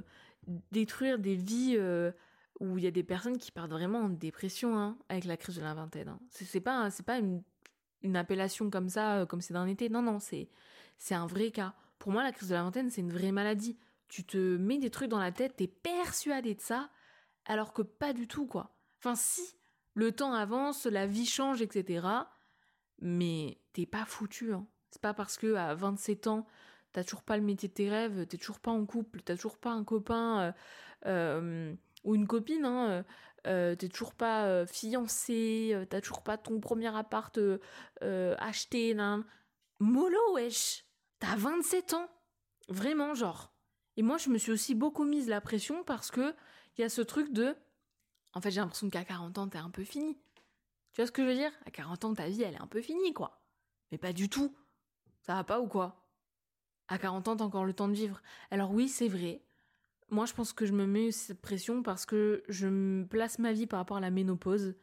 détruire 0.72 1.18
des 1.18 1.34
vies. 1.34 1.76
Euh, 1.78 2.10
où 2.60 2.78
il 2.78 2.84
y 2.84 2.86
a 2.86 2.92
des 2.92 3.02
personnes 3.02 3.38
qui 3.38 3.50
partent 3.50 3.72
vraiment 3.72 4.02
en 4.02 4.08
dépression 4.08 4.78
hein, 4.78 4.96
avec 5.08 5.24
la 5.24 5.36
crise 5.36 5.56
de 5.56 5.62
la 5.62 5.74
vingtaine. 5.74 6.08
Hein. 6.08 6.20
C'est 6.30 6.60
pas, 6.60 6.88
pas 7.04 7.18
une, 7.18 7.42
une 8.02 8.16
appellation 8.16 8.70
comme 8.70 8.88
ça, 8.88 9.18
euh, 9.18 9.26
comme 9.26 9.40
c'est 9.40 9.54
d'un 9.54 9.66
été. 9.66 9.88
Non, 9.88 10.02
non, 10.02 10.18
c'est, 10.18 10.48
c'est 10.98 11.14
un 11.14 11.26
vrai 11.26 11.50
cas. 11.50 11.74
Pour 11.98 12.12
moi, 12.12 12.22
la 12.22 12.32
crise 12.32 12.48
de 12.48 12.54
la 12.54 12.62
vingtaine, 12.62 12.90
c'est 12.90 13.00
une 13.00 13.12
vraie 13.12 13.32
maladie. 13.32 13.78
Tu 14.08 14.24
te 14.24 14.56
mets 14.56 14.78
des 14.78 14.90
trucs 14.90 15.08
dans 15.08 15.18
la 15.18 15.32
tête, 15.32 15.56
t'es 15.56 15.68
persuadé 15.68 16.54
de 16.54 16.60
ça, 16.60 16.90
alors 17.46 17.72
que 17.72 17.82
pas 17.82 18.12
du 18.12 18.28
tout, 18.28 18.46
quoi. 18.46 18.74
Enfin, 18.98 19.14
si, 19.14 19.42
le 19.94 20.12
temps 20.12 20.34
avance, 20.34 20.86
la 20.86 21.06
vie 21.06 21.26
change, 21.26 21.62
etc. 21.62 22.06
Mais 23.00 23.58
t'es 23.72 23.86
pas 23.86 24.04
foutu, 24.04 24.52
hein. 24.52 24.66
C'est 24.90 25.00
pas 25.00 25.14
parce 25.14 25.38
que 25.38 25.54
à 25.54 25.74
27 25.74 26.26
ans, 26.26 26.46
t'as 26.92 27.02
toujours 27.02 27.22
pas 27.22 27.38
le 27.38 27.42
métier 27.42 27.68
de 27.68 27.72
tes 27.72 27.88
rêves, 27.88 28.26
t'es 28.26 28.36
toujours 28.36 28.60
pas 28.60 28.70
en 28.70 28.84
couple, 28.84 29.22
t'as 29.22 29.36
toujours 29.36 29.56
pas 29.56 29.70
un 29.70 29.84
copain 29.84 30.40
euh, 30.40 30.52
euh, 31.06 31.74
ou 32.04 32.14
une 32.14 32.26
copine, 32.26 32.66
hein, 32.66 33.04
euh, 33.46 33.74
t'es 33.74 33.88
toujours 33.88 34.14
pas 34.14 34.66
fiancé, 34.66 35.76
t'as 35.90 36.00
toujours 36.00 36.22
pas 36.22 36.38
ton 36.38 36.60
premier 36.60 36.94
appart 36.96 37.38
acheté, 38.00 38.94
nan. 38.94 39.24
Mollo, 39.80 40.34
wesh 40.34 40.84
T'as 41.18 41.36
27 41.36 41.94
ans 41.94 42.08
Vraiment, 42.68 43.14
genre. 43.14 43.52
Et 43.96 44.02
moi, 44.02 44.16
je 44.16 44.30
me 44.30 44.38
suis 44.38 44.52
aussi 44.52 44.74
beaucoup 44.74 45.04
mise 45.04 45.28
la 45.28 45.40
pression 45.40 45.84
parce 45.84 46.10
que 46.10 46.34
il 46.76 46.80
y 46.80 46.84
a 46.84 46.88
ce 46.88 47.02
truc 47.02 47.32
de. 47.32 47.56
En 48.32 48.40
fait, 48.40 48.50
j'ai 48.50 48.60
l'impression 48.60 48.88
qu'à 48.88 49.04
40 49.04 49.38
ans, 49.38 49.48
t'es 49.48 49.58
un 49.58 49.70
peu 49.70 49.84
fini. 49.84 50.16
Tu 50.92 51.00
vois 51.00 51.06
ce 51.06 51.12
que 51.12 51.22
je 51.22 51.28
veux 51.28 51.34
dire? 51.34 51.52
À 51.66 51.70
40 51.70 52.04
ans, 52.04 52.14
ta 52.14 52.28
vie, 52.28 52.42
elle 52.42 52.54
est 52.54 52.60
un 52.62 52.66
peu 52.66 52.80
finie, 52.80 53.12
quoi. 53.12 53.42
Mais 53.90 53.98
pas 53.98 54.12
du 54.12 54.28
tout. 54.28 54.56
Ça 55.20 55.34
va 55.34 55.44
pas 55.44 55.60
ou 55.60 55.66
quoi? 55.66 56.06
À 56.88 56.98
40 56.98 57.28
ans, 57.28 57.36
t'as 57.36 57.44
encore 57.44 57.64
le 57.64 57.72
temps 57.72 57.88
de 57.88 57.94
vivre. 57.94 58.22
Alors 58.50 58.70
oui, 58.72 58.88
c'est 58.88 59.08
vrai. 59.08 59.42
Moi, 60.12 60.26
je 60.26 60.34
pense 60.34 60.52
que 60.52 60.66
je 60.66 60.74
me 60.74 60.86
mets 60.86 61.10
cette 61.10 61.40
pression 61.40 61.82
parce 61.82 62.04
que 62.04 62.42
je 62.46 63.02
place 63.04 63.38
ma 63.38 63.54
vie 63.54 63.66
par 63.66 63.78
rapport 63.78 63.96
à 63.96 64.00
la 64.00 64.10
ménopause 64.10 64.74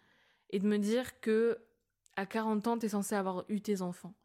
et 0.49 0.57
de 0.57 0.67
me 0.67 0.79
dire 0.79 1.19
que 1.19 1.59
à 2.15 2.25
40 2.25 2.65
ans, 2.65 2.79
t'es 2.79 2.89
censé 2.89 3.13
avoir 3.13 3.45
eu 3.47 3.61
tes 3.61 3.83
enfants. 3.83 4.15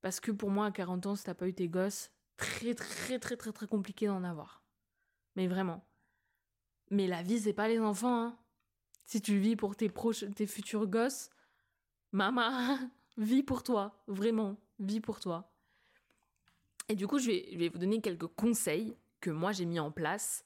Parce 0.00 0.20
que 0.20 0.30
pour 0.30 0.48
moi, 0.48 0.66
à 0.66 0.70
40 0.70 1.06
ans, 1.06 1.16
si 1.16 1.24
t'as 1.24 1.34
pas 1.34 1.48
eu 1.48 1.54
tes 1.54 1.68
gosses, 1.68 2.12
très 2.36 2.72
très 2.76 3.18
très 3.18 3.36
très 3.36 3.50
très 3.50 3.66
compliqué 3.66 4.06
d'en 4.06 4.22
avoir. 4.22 4.62
Mais 5.34 5.48
vraiment. 5.48 5.84
Mais 6.92 7.08
la 7.08 7.24
vie, 7.24 7.40
c'est 7.40 7.52
pas 7.52 7.66
les 7.66 7.80
enfants, 7.80 8.22
hein. 8.22 8.38
Si 9.06 9.20
tu 9.20 9.38
vis 9.38 9.56
pour 9.56 9.74
tes 9.74 9.88
proches, 9.88 10.24
tes 10.36 10.46
futurs 10.46 10.86
gosses, 10.86 11.30
maman, 12.12 12.78
vis 13.16 13.42
pour 13.42 13.64
toi, 13.64 14.04
vraiment, 14.06 14.56
vis 14.78 15.00
pour 15.00 15.18
toi. 15.18 15.52
Et 16.88 16.94
du 16.94 17.08
coup, 17.08 17.18
je 17.18 17.26
vais, 17.26 17.56
vais 17.56 17.68
vous 17.70 17.78
donner 17.78 18.00
quelques 18.00 18.28
conseils 18.28 18.96
que 19.22 19.30
moi 19.30 19.52
j'ai 19.52 19.64
mis 19.64 19.80
en 19.80 19.90
place 19.90 20.44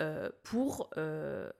euh, 0.00 0.30
pour 0.44 0.90
euh, 0.96 1.50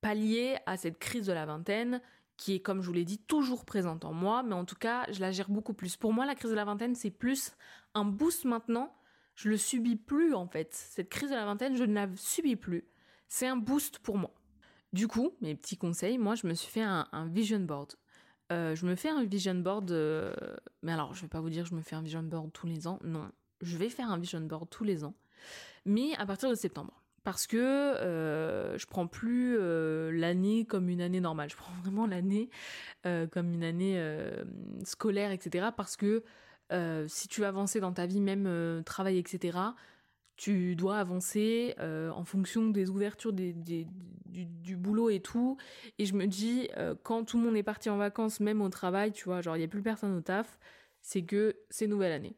pallier 0.00 0.56
à 0.64 0.78
cette 0.78 0.98
crise 0.98 1.26
de 1.26 1.32
la 1.32 1.44
vingtaine 1.44 2.00
qui 2.36 2.54
est, 2.54 2.60
comme 2.60 2.80
je 2.80 2.86
vous 2.86 2.92
l'ai 2.92 3.04
dit, 3.04 3.18
toujours 3.18 3.64
présente 3.64 4.04
en 4.04 4.12
moi, 4.12 4.42
mais 4.42 4.54
en 4.54 4.64
tout 4.64 4.74
cas, 4.74 5.06
je 5.12 5.20
la 5.20 5.30
gère 5.30 5.48
beaucoup 5.48 5.74
plus. 5.74 5.96
Pour 5.96 6.12
moi, 6.12 6.26
la 6.26 6.34
crise 6.34 6.50
de 6.50 6.56
la 6.56 6.64
vingtaine, 6.64 6.96
c'est 6.96 7.10
plus 7.10 7.52
un 7.94 8.04
boost 8.04 8.44
maintenant. 8.44 8.92
Je 9.36 9.48
le 9.48 9.56
subis 9.56 9.94
plus, 9.94 10.34
en 10.34 10.48
fait. 10.48 10.74
Cette 10.74 11.08
crise 11.08 11.30
de 11.30 11.36
la 11.36 11.44
vingtaine, 11.44 11.76
je 11.76 11.84
ne 11.84 11.94
la 11.94 12.08
subis 12.16 12.56
plus. 12.56 12.88
C'est 13.28 13.46
un 13.46 13.56
boost 13.56 14.00
pour 14.00 14.18
moi. 14.18 14.34
Du 14.92 15.06
coup, 15.06 15.36
mes 15.40 15.54
petits 15.54 15.76
conseils, 15.76 16.18
moi, 16.18 16.34
je 16.34 16.48
me 16.48 16.54
suis 16.54 16.70
fait 16.70 16.82
un, 16.82 17.06
vision 17.30 17.60
board. 17.60 17.94
Euh, 18.50 18.74
je 18.74 18.86
me 18.86 18.96
fais 18.96 19.10
un 19.10 19.22
vision 19.22 19.54
board, 19.54 19.90
mais 20.82 20.92
alors, 20.92 21.14
je 21.14 21.22
vais 21.22 21.28
pas 21.28 21.40
vous 21.40 21.50
dire 21.50 21.62
que 21.62 21.70
je 21.70 21.74
me 21.76 21.82
fais 21.82 21.94
un 21.94 22.02
vision 22.02 22.24
board 22.24 22.52
tous 22.52 22.66
les 22.66 22.88
ans. 22.88 22.98
Non, 23.04 23.30
je 23.60 23.76
vais 23.76 23.88
faire 23.88 24.10
un 24.10 24.18
vision 24.18 24.40
board 24.40 24.68
tous 24.70 24.84
les 24.84 25.04
ans, 25.04 25.14
mais 25.84 26.14
à 26.18 26.26
partir 26.26 26.50
de 26.50 26.54
septembre 26.54 27.04
parce 27.24 27.46
que 27.46 27.56
euh, 27.56 28.76
je 28.78 28.86
prends 28.86 29.06
plus 29.06 29.56
euh, 29.58 30.12
l'année 30.12 30.66
comme 30.66 30.90
une 30.90 31.00
année 31.00 31.20
normale. 31.20 31.48
Je 31.50 31.56
prends 31.56 31.72
vraiment 31.82 32.06
l'année 32.06 32.50
euh, 33.06 33.26
comme 33.26 33.52
une 33.52 33.64
année 33.64 34.00
scolaire, 34.84 35.32
etc. 35.32 35.68
Parce 35.76 35.96
que 35.96 36.22
si 37.08 37.28
tu 37.28 37.40
veux 37.40 37.46
avancer 37.46 37.80
dans 37.80 37.92
ta 37.92 38.06
vie, 38.06 38.20
même 38.20 38.82
travail, 38.84 39.18
etc., 39.18 39.58
tu 40.36 40.74
dois 40.74 40.98
avancer 40.98 41.74
en 41.80 42.24
fonction 42.24 42.68
des 42.68 42.90
ouvertures 42.90 43.32
du, 43.32 43.54
du, 43.54 44.76
boulot 44.76 45.08
et 45.08 45.20
tout. 45.20 45.56
Et 45.98 46.06
je 46.06 46.14
me 46.14 46.26
dis, 46.26 46.68
quand 47.04 47.24
tout 47.24 47.38
le 47.38 47.44
monde 47.44 47.56
est 47.56 47.62
parti 47.62 47.90
en 47.90 47.96
vacances, 47.96 48.40
même 48.40 48.60
au 48.60 48.68
travail, 48.70 49.12
tu 49.12 49.24
vois, 49.24 49.40
genre 49.40 49.56
il 49.56 49.60
n'y 49.60 49.64
a 49.64 49.68
plus 49.68 49.82
personne 49.82 50.16
au 50.16 50.20
taf, 50.20 50.58
c'est 51.00 51.22
que 51.22 51.54
c'est 51.70 51.86
nouvelle 51.86 52.12
année. 52.12 52.36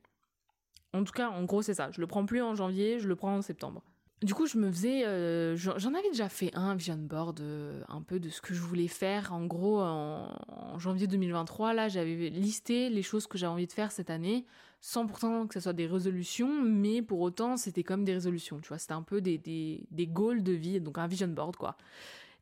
En 0.93 1.05
tout 1.05 1.13
cas, 1.13 1.29
en 1.29 1.45
gros, 1.45 1.63
c'est 1.63 1.75
ça. 1.75 1.91
Je 1.91 2.01
le 2.01 2.07
prends 2.07 2.27
plus 2.27 2.43
en 2.43 2.55
janvier, 2.55 2.99
je 2.99 3.09
le 3.09 3.17
prends 3.17 3.37
en 3.37 3.43
septembre. 3.43 3.83
Du 4.23 4.33
coup, 4.33 4.47
je 4.47 4.57
me 4.57 4.73
faisais, 4.73 5.05
euh, 5.05 5.57
j'en 5.57 5.93
avais 5.93 6.09
déjà 6.09 6.31
fait 6.31 6.51
un 6.55 6.75
vision 6.75 6.97
board, 6.97 7.41
euh, 7.41 7.83
un 7.89 8.01
peu 8.01 8.19
de 8.19 8.31
ce 8.31 8.41
que 8.41 8.55
je 8.55 8.63
voulais 8.63 8.89
faire. 8.89 9.35
En 9.35 9.45
gros, 9.45 9.83
en, 9.83 10.79
janvier 10.79 11.07
2023, 11.07 11.75
là, 11.75 11.89
j'avais 11.89 12.31
listé 12.31 12.89
les 12.89 13.03
choses 13.03 13.27
que 13.27 13.37
j'avais 13.37 13.53
envie 13.53 13.67
de 13.67 13.73
faire 13.73 13.93
cette 13.93 14.09
année, 14.09 14.47
sans 14.81 15.07
pourtant 15.07 15.47
que 15.47 15.53
ce 15.53 15.61
soit 15.61 15.75
des 15.75 15.87
résolutions, 15.87 16.63
mais 16.63 17.03
pour 17.03 17.21
autant, 17.21 17.59
c'était 17.59 17.83
comme 17.83 18.05
des 18.05 18.15
résolutions, 18.15 18.59
tu 18.61 18.69
vois. 18.69 18.79
C'était 18.79 18.95
un 18.95 19.03
peu 19.03 19.21
des, 19.21 19.37
des, 19.37 19.87
des, 19.91 20.07
goals 20.07 20.43
de 20.43 20.53
vie, 20.53 20.81
donc 20.81 20.97
un 20.97 21.07
vision 21.07 21.29
board, 21.29 21.57
quoi. 21.57 21.77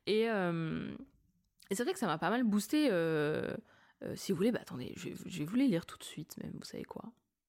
Et, 0.06 0.30
euh, 0.30 0.94
et 1.70 1.74
c'est 1.74 1.82
vrai 1.82 1.92
que 1.92 1.98
ça 1.98 2.06
m'a 2.06 2.18
pas 2.18 2.30
mal 2.30 2.44
boosté. 2.44 2.88
si 4.14 4.30
vous 4.30 4.36
voulez, 4.36 4.52
bah 4.52 4.60
attendez, 4.62 4.92
je, 4.96 5.08
je 5.26 5.38
vais 5.40 5.44
vous 5.44 5.56
les 5.56 5.66
lire 5.66 5.86
tout 5.86 5.98
de 5.98 6.04
suite, 6.04 6.36
même, 6.40 6.52
vous 6.54 6.64
savez 6.64 6.84
quoi. 6.84 7.02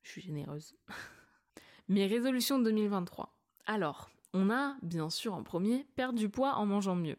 Je 0.05 0.11
suis 0.11 0.21
généreuse. 0.21 0.75
Mes 1.89 2.05
résolutions 2.05 2.59
de 2.59 2.65
2023. 2.65 3.35
Alors, 3.65 4.09
on 4.33 4.51
a, 4.51 4.75
bien 4.83 5.09
sûr, 5.09 5.33
en 5.33 5.43
premier, 5.43 5.85
perdre 5.95 6.19
du 6.19 6.29
poids 6.29 6.53
en 6.55 6.65
mangeant 6.67 6.95
mieux. 6.95 7.17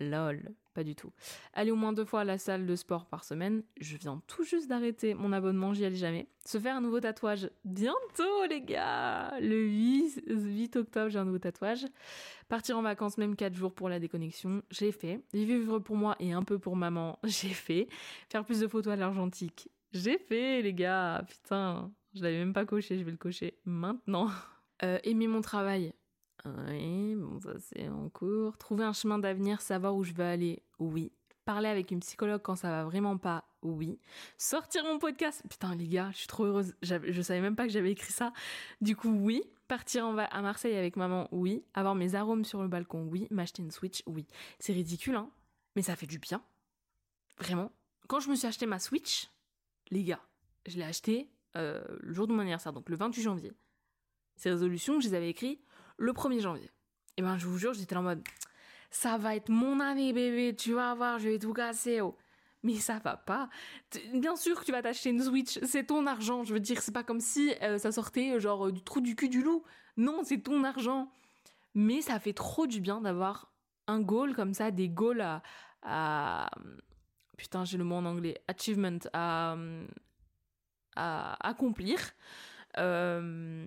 Lol, 0.00 0.54
pas 0.74 0.84
du 0.84 0.94
tout. 0.94 1.12
Aller 1.54 1.70
au 1.70 1.76
moins 1.76 1.94
deux 1.94 2.04
fois 2.04 2.20
à 2.20 2.24
la 2.24 2.36
salle 2.36 2.66
de 2.66 2.76
sport 2.76 3.06
par 3.06 3.24
semaine, 3.24 3.62
je 3.80 3.96
viens 3.96 4.20
tout 4.26 4.44
juste 4.44 4.68
d'arrêter 4.68 5.14
mon 5.14 5.32
abonnement, 5.32 5.72
j'y 5.72 5.84
allais 5.84 5.96
jamais. 5.96 6.28
Se 6.44 6.58
faire 6.58 6.76
un 6.76 6.80
nouveau 6.82 7.00
tatouage, 7.00 7.48
bientôt 7.64 8.44
les 8.50 8.60
gars 8.60 9.32
Le 9.40 9.64
8, 9.64 10.76
octobre, 10.76 11.08
j'ai 11.08 11.18
un 11.18 11.24
nouveau 11.24 11.38
tatouage. 11.38 11.86
Partir 12.48 12.76
en 12.76 12.82
vacances, 12.82 13.16
même 13.16 13.34
4 13.34 13.54
jours 13.54 13.72
pour 13.72 13.88
la 13.88 13.98
déconnexion, 13.98 14.62
j'ai 14.70 14.92
fait. 14.92 15.22
Vivre 15.32 15.78
pour 15.78 15.96
moi 15.96 16.16
et 16.20 16.32
un 16.32 16.42
peu 16.42 16.58
pour 16.58 16.76
maman, 16.76 17.18
j'ai 17.24 17.48
fait. 17.48 17.88
Faire 18.28 18.44
plus 18.44 18.60
de 18.60 18.66
photos 18.66 18.92
à 18.92 18.96
l'argentique, 18.96 19.70
j'ai 19.94 20.18
fait 20.18 20.60
les 20.62 20.74
gars. 20.74 21.24
Putain, 21.28 21.90
je 22.14 22.22
l'avais 22.22 22.38
même 22.38 22.52
pas 22.52 22.66
coché, 22.66 22.98
je 22.98 23.04
vais 23.04 23.10
le 23.10 23.16
cocher 23.16 23.58
maintenant. 23.64 24.30
Euh, 24.82 24.98
aimer 25.04 25.28
mon 25.28 25.40
travail, 25.40 25.94
oui, 26.44 27.14
bon, 27.16 27.40
ça 27.40 27.58
c'est 27.58 27.88
en 27.88 28.08
cours. 28.10 28.58
Trouver 28.58 28.84
un 28.84 28.92
chemin 28.92 29.18
d'avenir, 29.18 29.60
savoir 29.60 29.94
où 29.94 30.04
je 30.04 30.12
veux 30.12 30.24
aller, 30.24 30.62
oui. 30.78 31.12
Parler 31.44 31.68
avec 31.68 31.90
une 31.90 32.00
psychologue 32.00 32.42
quand 32.42 32.56
ça 32.56 32.70
va 32.70 32.84
vraiment 32.84 33.18
pas, 33.18 33.44
oui. 33.62 33.98
Sortir 34.38 34.84
mon 34.84 34.98
podcast, 34.98 35.42
putain 35.48 35.74
les 35.74 35.88
gars, 35.88 36.10
je 36.12 36.18
suis 36.18 36.26
trop 36.26 36.44
heureuse. 36.44 36.74
Je 36.82 37.22
savais 37.22 37.40
même 37.40 37.56
pas 37.56 37.66
que 37.66 37.72
j'avais 37.72 37.92
écrit 37.92 38.12
ça. 38.12 38.32
Du 38.80 38.96
coup, 38.96 39.10
oui. 39.10 39.42
Partir 39.66 40.06
en 40.06 40.16
à 40.18 40.42
Marseille 40.42 40.76
avec 40.76 40.96
maman, 40.96 41.28
oui. 41.32 41.64
Avoir 41.72 41.94
mes 41.94 42.14
arômes 42.14 42.44
sur 42.44 42.60
le 42.60 42.68
balcon, 42.68 43.08
oui. 43.10 43.26
M'acheter 43.30 43.62
une 43.62 43.70
Switch, 43.70 44.02
oui. 44.06 44.26
C'est 44.58 44.74
ridicule, 44.74 45.16
hein. 45.16 45.30
Mais 45.76 45.82
ça 45.82 45.96
fait 45.96 46.06
du 46.06 46.18
bien. 46.18 46.42
Vraiment. 47.38 47.72
Quand 48.06 48.20
je 48.20 48.28
me 48.28 48.36
suis 48.36 48.46
acheté 48.46 48.66
ma 48.66 48.78
Switch, 48.78 49.30
les 49.90 50.04
gars, 50.04 50.22
je 50.66 50.76
l'ai 50.76 50.84
acheté 50.84 51.30
euh, 51.56 51.82
le 52.00 52.12
jour 52.12 52.26
de 52.26 52.32
mon 52.32 52.40
anniversaire, 52.40 52.72
donc 52.72 52.88
le 52.88 52.96
28 52.96 53.22
janvier. 53.22 53.52
Ces 54.36 54.50
résolutions, 54.50 55.00
je 55.00 55.08
les 55.08 55.14
avais 55.14 55.30
écrites 55.30 55.60
le 55.96 56.12
1er 56.12 56.40
janvier. 56.40 56.70
Et 57.16 57.22
ben 57.22 57.38
je 57.38 57.46
vous 57.46 57.58
jure, 57.58 57.72
j'étais 57.72 57.96
en 57.96 58.02
mode 58.02 58.22
ça 58.94 59.18
va 59.18 59.34
être 59.34 59.48
mon 59.48 59.80
année 59.80 60.12
bébé, 60.12 60.54
tu 60.54 60.72
vas 60.72 60.94
voir, 60.94 61.18
je 61.18 61.28
vais 61.28 61.38
tout 61.38 61.52
casser. 61.52 62.00
Oh. 62.00 62.16
Mais 62.62 62.76
ça 62.76 63.00
va 63.00 63.16
pas. 63.16 63.50
Bien 64.14 64.36
sûr 64.36 64.58
que 64.58 64.64
tu 64.64 64.72
vas 64.72 64.82
t'acheter 64.82 65.10
une 65.10 65.20
Switch, 65.20 65.58
c'est 65.64 65.84
ton 65.84 66.06
argent. 66.06 66.44
Je 66.44 66.54
veux 66.54 66.60
dire, 66.60 66.80
c'est 66.80 66.92
pas 66.92 67.02
comme 67.02 67.20
si 67.20 67.52
euh, 67.60 67.76
ça 67.76 67.90
sortait 67.90 68.34
euh, 68.34 68.40
genre 68.40 68.70
du 68.70 68.82
trou 68.82 69.00
du 69.00 69.16
cul 69.16 69.28
du 69.28 69.42
loup. 69.42 69.64
Non, 69.96 70.22
c'est 70.24 70.38
ton 70.38 70.62
argent. 70.62 71.12
Mais 71.74 72.00
ça 72.02 72.20
fait 72.20 72.32
trop 72.32 72.66
du 72.68 72.80
bien 72.80 73.00
d'avoir 73.00 73.52
un 73.88 74.00
goal 74.00 74.34
comme 74.34 74.54
ça, 74.54 74.70
des 74.70 74.88
goals 74.88 75.24
à, 75.82 76.50
putain, 77.36 77.64
j'ai 77.64 77.78
le 77.78 77.84
mot 77.84 77.96
en 77.96 78.04
anglais, 78.04 78.42
achievement 78.48 78.98
à, 79.12 79.56
à 80.96 81.48
accomplir 81.48 81.98
euh, 82.78 83.66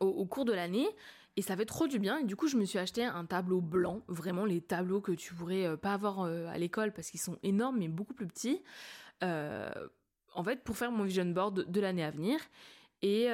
au, 0.00 0.26
cours 0.26 0.44
de 0.44 0.52
l'année 0.52 0.88
et 1.36 1.42
ça 1.42 1.56
fait 1.56 1.64
trop 1.64 1.86
du 1.86 1.98
bien. 1.98 2.18
Et 2.18 2.24
du 2.24 2.36
coup, 2.36 2.48
je 2.48 2.56
me 2.56 2.64
suis 2.64 2.78
acheté 2.78 3.04
un 3.04 3.24
tableau 3.24 3.60
blanc, 3.60 4.02
vraiment 4.08 4.44
les 4.44 4.60
tableaux 4.60 5.00
que 5.00 5.12
tu 5.12 5.34
pourrais 5.34 5.66
euh, 5.66 5.76
pas 5.76 5.94
avoir 5.94 6.20
euh, 6.20 6.46
à 6.48 6.58
l'école 6.58 6.92
parce 6.92 7.10
qu'ils 7.10 7.20
sont 7.20 7.38
énormes 7.42 7.78
mais 7.78 7.88
beaucoup 7.88 8.14
plus 8.14 8.26
petits. 8.26 8.62
Euh, 9.22 9.70
en 10.34 10.44
fait, 10.44 10.62
pour 10.64 10.76
faire 10.76 10.90
mon 10.90 11.04
vision 11.04 11.26
board 11.26 11.70
de 11.70 11.80
l'année 11.80 12.04
à 12.04 12.10
venir. 12.10 12.38
Et 13.04 13.28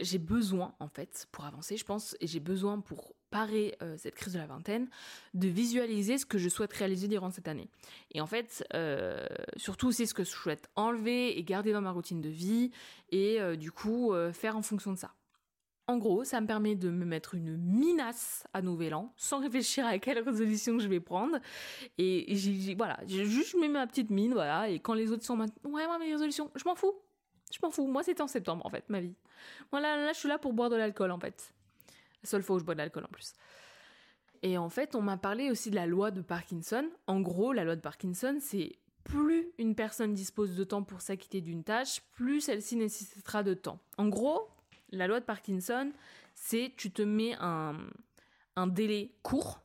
j'ai 0.00 0.18
besoin, 0.18 0.74
en 0.80 0.88
fait, 0.88 1.28
pour 1.30 1.44
avancer, 1.44 1.76
je 1.76 1.84
pense, 1.84 2.16
et 2.20 2.26
j'ai 2.26 2.40
besoin 2.40 2.80
pour 2.80 3.14
parer 3.30 3.78
cette 3.96 4.14
crise 4.14 4.34
de 4.34 4.38
la 4.38 4.46
vingtaine, 4.46 4.88
de 5.34 5.48
visualiser 5.48 6.18
ce 6.18 6.26
que 6.26 6.38
je 6.38 6.48
souhaite 6.48 6.72
réaliser 6.72 7.08
durant 7.08 7.30
cette 7.30 7.48
année. 7.48 7.68
Et 8.12 8.20
en 8.20 8.26
fait, 8.26 8.64
surtout 9.56 9.92
c'est 9.92 10.06
ce 10.06 10.14
que 10.14 10.24
je 10.24 10.30
souhaite 10.30 10.68
enlever 10.76 11.38
et 11.38 11.42
garder 11.44 11.72
dans 11.72 11.80
ma 11.80 11.92
routine 11.92 12.20
de 12.20 12.28
vie, 12.28 12.70
et 13.10 13.38
du 13.56 13.72
coup, 13.72 14.12
faire 14.32 14.56
en 14.56 14.62
fonction 14.62 14.92
de 14.92 14.98
ça. 14.98 15.14
En 15.86 15.98
gros, 15.98 16.22
ça 16.22 16.40
me 16.40 16.46
permet 16.46 16.76
de 16.76 16.88
me 16.88 17.04
mettre 17.04 17.34
une 17.34 17.56
minace 17.56 18.46
à 18.52 18.62
Nouvel 18.62 18.94
An, 18.94 19.12
sans 19.16 19.40
réfléchir 19.40 19.84
à 19.84 19.98
quelle 19.98 20.20
résolution 20.20 20.78
je 20.78 20.86
vais 20.86 21.00
prendre. 21.00 21.40
Et 21.98 22.36
j'ai, 22.36 22.76
voilà, 22.76 23.00
j'ai 23.08 23.24
juste 23.24 23.56
mis 23.56 23.68
ma 23.68 23.88
petite 23.88 24.10
mine, 24.10 24.32
voilà. 24.32 24.68
Et 24.68 24.78
quand 24.78 24.94
les 24.94 25.10
autres 25.10 25.24
sont 25.24 25.34
maintenant, 25.34 25.68
ouais, 25.72 25.86
moi, 25.86 25.98
mes 25.98 26.12
résolutions, 26.12 26.48
je 26.54 26.62
m'en 26.64 26.76
fous. 26.76 26.94
Je 27.52 27.58
m'en 27.60 27.70
fous. 27.70 27.88
Moi, 27.88 28.04
c'était 28.04 28.22
en 28.22 28.28
septembre, 28.28 28.64
en 28.64 28.70
fait, 28.70 28.88
ma 28.88 29.00
vie. 29.00 29.16
Voilà, 29.72 29.96
là, 29.96 30.12
je 30.12 30.18
suis 30.18 30.28
là 30.28 30.38
pour 30.38 30.52
boire 30.52 30.70
de 30.70 30.76
l'alcool, 30.76 31.10
en 31.10 31.18
fait. 31.18 31.52
La 32.22 32.28
seule 32.28 32.42
fois 32.42 32.56
où 32.56 32.58
je 32.58 32.64
bois 32.64 32.74
de 32.74 32.78
l'alcool, 32.78 33.04
en 33.04 33.12
plus. 33.12 33.34
Et 34.42 34.56
en 34.56 34.68
fait, 34.68 34.94
on 34.94 35.02
m'a 35.02 35.16
parlé 35.16 35.50
aussi 35.50 35.70
de 35.70 35.74
la 35.74 35.86
loi 35.86 36.10
de 36.10 36.22
Parkinson. 36.22 36.88
En 37.06 37.20
gros, 37.20 37.52
la 37.52 37.64
loi 37.64 37.76
de 37.76 37.80
Parkinson, 37.80 38.38
c'est 38.40 38.78
plus 39.04 39.50
une 39.58 39.74
personne 39.74 40.14
dispose 40.14 40.54
de 40.54 40.64
temps 40.64 40.82
pour 40.82 41.00
s'acquitter 41.00 41.40
d'une 41.40 41.64
tâche, 41.64 42.00
plus 42.12 42.40
celle-ci 42.40 42.76
nécessitera 42.76 43.42
de 43.42 43.54
temps. 43.54 43.80
En 43.98 44.08
gros, 44.08 44.48
la 44.90 45.06
loi 45.06 45.20
de 45.20 45.24
Parkinson, 45.24 45.92
c'est 46.34 46.72
tu 46.76 46.90
te 46.90 47.02
mets 47.02 47.34
un, 47.40 47.76
un 48.56 48.66
délai 48.66 49.12
court 49.22 49.62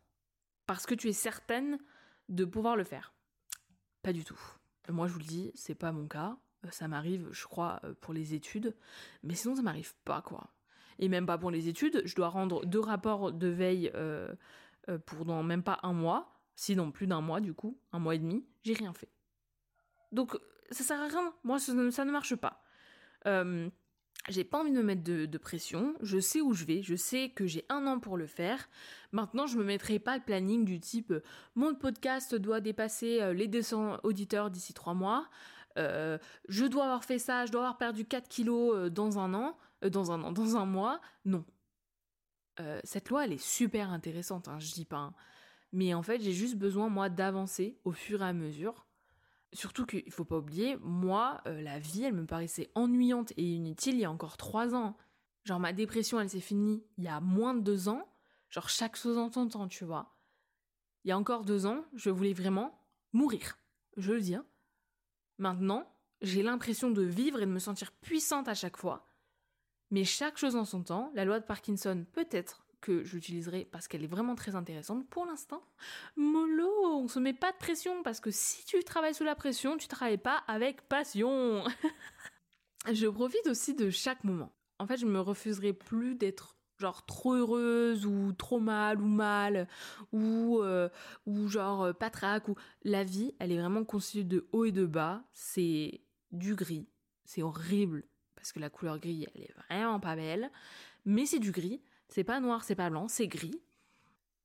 parce 0.65 0.85
que 0.85 0.95
tu 0.95 1.09
es 1.09 1.13
certaine 1.13 1.77
de 2.29 2.45
pouvoir 2.45 2.75
le 2.75 2.83
faire. 2.83 3.13
Pas 4.01 4.13
du 4.13 4.23
tout. 4.23 4.39
Moi, 4.89 5.07
je 5.07 5.13
vous 5.13 5.19
le 5.19 5.25
dis, 5.25 5.51
c'est 5.55 5.75
pas 5.75 5.91
mon 5.91 6.07
cas. 6.07 6.37
Euh, 6.65 6.69
ça 6.71 6.87
m'arrive, 6.87 7.27
je 7.31 7.45
crois, 7.45 7.79
euh, 7.83 7.93
pour 8.01 8.13
les 8.13 8.33
études, 8.33 8.75
mais 9.23 9.35
sinon 9.35 9.55
ça 9.55 9.61
m'arrive 9.61 9.93
pas, 10.03 10.21
quoi. 10.21 10.49
Et 10.99 11.09
même 11.09 11.25
pas 11.25 11.37
pour 11.37 11.51
les 11.51 11.67
études, 11.67 12.01
je 12.05 12.15
dois 12.15 12.29
rendre 12.29 12.65
deux 12.65 12.79
rapports 12.79 13.31
de 13.31 13.47
veille 13.47 13.91
euh, 13.95 14.33
pour 15.05 15.25
dans 15.25 15.43
même 15.43 15.63
pas 15.63 15.79
un 15.83 15.93
mois, 15.93 16.39
sinon 16.55 16.91
plus 16.91 17.07
d'un 17.07 17.21
mois 17.21 17.41
du 17.41 17.53
coup, 17.53 17.77
un 17.91 17.99
mois 17.99 18.15
et 18.15 18.19
demi, 18.19 18.45
j'ai 18.63 18.73
rien 18.73 18.93
fait. 18.93 19.09
Donc 20.11 20.37
ça 20.71 20.83
sert 20.83 21.01
à 21.01 21.07
rien, 21.07 21.33
moi 21.43 21.59
ça 21.59 21.73
ne, 21.73 22.11
marche 22.11 22.35
pas. 22.35 22.63
J'ai 24.27 24.43
pas 24.43 24.59
envie 24.59 24.71
de 24.71 24.77
me 24.77 24.83
mettre 24.83 25.03
de, 25.03 25.37
pression, 25.37 25.93
je 26.01 26.19
sais 26.19 26.41
où 26.41 26.53
je 26.53 26.65
vais, 26.65 26.81
je 26.81 26.95
sais 26.95 27.29
que 27.29 27.45
j'ai 27.45 27.63
un 27.69 27.85
an 27.85 27.99
pour 27.99 28.17
le 28.17 28.25
faire. 28.25 28.69
Maintenant, 29.11 29.45
je 29.45 29.55
me 29.57 29.63
mettrai 29.63 29.99
pas 29.99 30.17
le 30.17 30.23
planning 30.23 30.65
du 30.65 30.79
type 30.79 31.11
euh, 31.11 31.21
mon 31.53 31.75
podcast 31.75 32.33
doit 32.33 32.59
dépasser 32.59 33.21
euh, 33.21 33.33
les 33.33 33.47
200 33.47 33.99
auditeurs 34.03 34.49
d'ici 34.49 34.73
trois 34.73 34.95
mois, 34.95 35.29
euh, 35.77 36.17
je 36.49 36.65
dois 36.65 36.85
avoir 36.85 37.03
fait 37.03 37.19
ça, 37.19 37.45
je 37.45 37.51
dois 37.51 37.61
avoir 37.61 37.77
perdu 37.77 38.05
4 38.05 38.27
kilos 38.27 38.89
dans 38.91 39.19
un 39.19 39.33
an, 39.35 39.57
dans 39.89 40.11
un 40.11 40.23
an, 40.23 40.31
dans 40.31 40.55
un 40.57 40.65
mois. 40.65 41.01
Non. 41.25 41.45
cette 42.83 43.09
loi, 43.09 43.25
elle 43.25 43.33
est 43.33 43.43
super 43.43 43.91
intéressante, 43.91 44.47
hein, 44.47 44.59
je 44.59 44.71
dis 44.73 44.85
pas. 44.85 44.97
Hein. 44.97 45.13
Mais 45.71 45.93
en 45.93 46.03
fait, 46.03 46.21
j'ai 46.21 46.31
juste 46.31 46.55
besoin, 46.55 46.89
moi, 46.89 47.09
d'avancer 47.09 47.77
au 47.83 47.91
fur 47.91 48.21
et 48.21 48.25
à 48.25 48.33
mesure 48.33 48.85
Surtout 49.55 49.85
qu'il 49.85 50.11
faut 50.11 50.25
pas 50.25 50.37
oublier, 50.37 50.75
moi, 50.81 51.41
euh, 51.47 51.61
la 51.61 51.79
vie, 51.79 52.03
elle 52.03 52.13
me 52.13 52.25
paraissait 52.25 52.69
ennuyante 52.75 53.31
et 53.37 53.43
inutile 53.43 53.95
il 53.95 54.01
y 54.01 54.05
a 54.05 54.11
encore 54.11 54.35
trois 54.35 54.75
ans. 54.75 54.97
Genre 55.45 55.61
ma 55.61 55.71
dépression, 55.71 56.19
elle 56.19 56.29
s'est 56.29 56.41
finie 56.41 56.83
il 56.97 57.05
y 57.05 57.07
a 57.07 57.21
moins 57.21 57.53
de 57.53 57.61
deux 57.61 57.87
ans. 57.87 58.05
Genre 58.49 58.67
chaque 58.67 58.97
chose 58.97 59.17
en 59.17 59.29
ton 59.29 59.47
temps, 59.47 59.69
tu 59.69 59.85
vois. 59.85 60.17
Il 61.03 61.09
y 61.09 61.11
a 61.11 61.17
encore 61.17 61.45
deux 61.45 61.65
ans, 61.65 61.85
je 61.93 62.09
voulais 62.09 62.33
vraiment 62.33 62.77
mourir. 63.13 63.57
Je 63.95 64.11
le 64.11 64.19
dis. 64.19 64.35
Hein. 64.35 64.45
Maintenant, 65.37 65.89
j'ai 66.21 66.43
l'impression 66.43 66.91
de 66.91 67.03
vivre 67.03 67.41
et 67.41 67.45
de 67.45 67.51
me 67.51 67.59
sentir 67.59 67.93
puissante 67.93 68.49
à 68.49 68.55
chaque 68.55 68.77
fois. 68.77 69.07
Mais 69.91 70.03
chaque 70.03 70.37
chose 70.37 70.55
en 70.55 70.65
son 70.65 70.83
temps, 70.83 71.11
la 71.13 71.25
loi 71.25 71.39
de 71.39 71.45
Parkinson 71.45 72.05
peut-être 72.13 72.65
que 72.85 73.03
j'utiliserai 73.03 73.67
parce 73.71 73.87
qu'elle 73.87 74.03
est 74.03 74.07
vraiment 74.07 74.35
très 74.35 74.55
intéressante 74.55 75.07
pour 75.09 75.25
l'instant. 75.25 75.63
Mollo, 76.15 76.69
on 76.83 77.07
se 77.07 77.19
met 77.19 77.33
pas 77.33 77.51
de 77.51 77.57
pression 77.57 78.03
parce 78.03 78.19
que 78.19 78.29
si 78.29 78.63
tu 78.65 78.83
travailles 78.83 79.15
sous 79.15 79.23
la 79.23 79.35
pression, 79.35 79.77
tu 79.77 79.87
travailles 79.87 80.19
pas 80.19 80.43
avec 80.47 80.87
passion. 80.87 81.63
je 82.91 83.07
profite 83.07 83.47
aussi 83.47 83.73
de 83.73 83.89
chaque 83.89 84.23
moment. 84.23 84.53
En 84.77 84.85
fait, 84.85 84.97
je 84.97 85.07
me 85.07 85.19
refuserai 85.19 85.73
plus 85.73 86.13
d'être 86.13 86.57
genre 86.77 87.05
trop 87.05 87.33
heureuse 87.33 88.05
ou 88.05 88.33
trop 88.33 88.59
mal 88.59 89.01
ou 89.01 89.07
mal 89.07 89.67
ou 90.11 90.59
euh, 90.61 90.89
ou 91.25 91.47
genre 91.47 91.83
euh, 91.83 91.93
patraque 91.93 92.49
ou 92.49 92.55
la 92.83 93.03
vie, 93.03 93.33
elle 93.39 93.51
est 93.51 93.59
vraiment 93.59 93.85
constituée 93.85 94.25
de 94.25 94.47
haut 94.51 94.65
et 94.65 94.71
de 94.71 94.85
bas, 94.85 95.23
c'est 95.33 96.01
du 96.31 96.53
gris. 96.53 96.87
C'est 97.23 97.41
horrible 97.41 98.03
parce 98.45 98.53
que 98.53 98.59
la 98.59 98.69
couleur 98.69 98.99
gris, 98.99 99.25
elle 99.33 99.41
est 99.41 99.53
vraiment 99.67 99.99
pas 99.99 100.15
belle, 100.15 100.51
mais 101.03 101.25
c'est 101.25 101.39
du 101.39 101.51
gris. 101.51 101.81
C'est 102.09 102.23
pas 102.23 102.39
noir, 102.39 102.63
c'est 102.63 102.75
pas 102.75 102.91
blanc, 102.91 103.07
c'est 103.07 103.27
gris. 103.27 103.59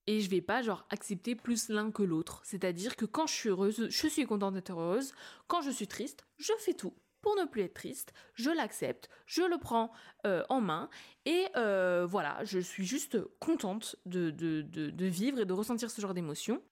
Et 0.07 0.21
je 0.21 0.31
vais 0.31 0.41
pas 0.41 0.63
genre 0.63 0.87
accepter 0.89 1.35
plus 1.35 1.69
l'un 1.69 1.91
que 1.91 2.03
l'autre. 2.03 2.41
C'est-à-dire 2.47 2.97
que 2.97 3.05
quand 3.05 3.27
je 3.27 3.35
suis 3.35 3.51
heureuse, 3.51 3.89
je 3.91 4.07
suis 4.07 4.25
contente 4.25 4.55
d'être 4.55 4.71
heureuse. 4.73 5.13
Quand 5.49 5.61
je 5.61 5.71
suis 5.71 5.87
triste, 5.87 6.25
je 6.39 6.53
fais 6.61 6.73
tout 6.73 6.95
pour 7.21 7.37
ne 7.37 7.45
plus 7.45 7.61
être 7.61 7.75
triste. 7.75 8.15
Je 8.33 8.49
l'accepte, 8.49 9.11
je 9.27 9.43
le 9.43 9.59
prends 9.59 9.93
euh, 10.27 10.45
en 10.49 10.63
main. 10.63 10.89
Et 11.27 11.45
euh, 11.57 12.07
voilà, 12.09 12.43
je 12.45 12.59
suis 12.59 12.87
juste 12.87 13.19
contente 13.39 13.97
de, 14.07 14.31
de, 14.31 14.63
de, 14.63 15.07
vivre 15.07 15.41
et 15.41 15.45
de 15.45 15.53
ressentir 15.53 15.91
ce 15.91 16.01
genre 16.01 16.15
d'émotions. 16.15 16.63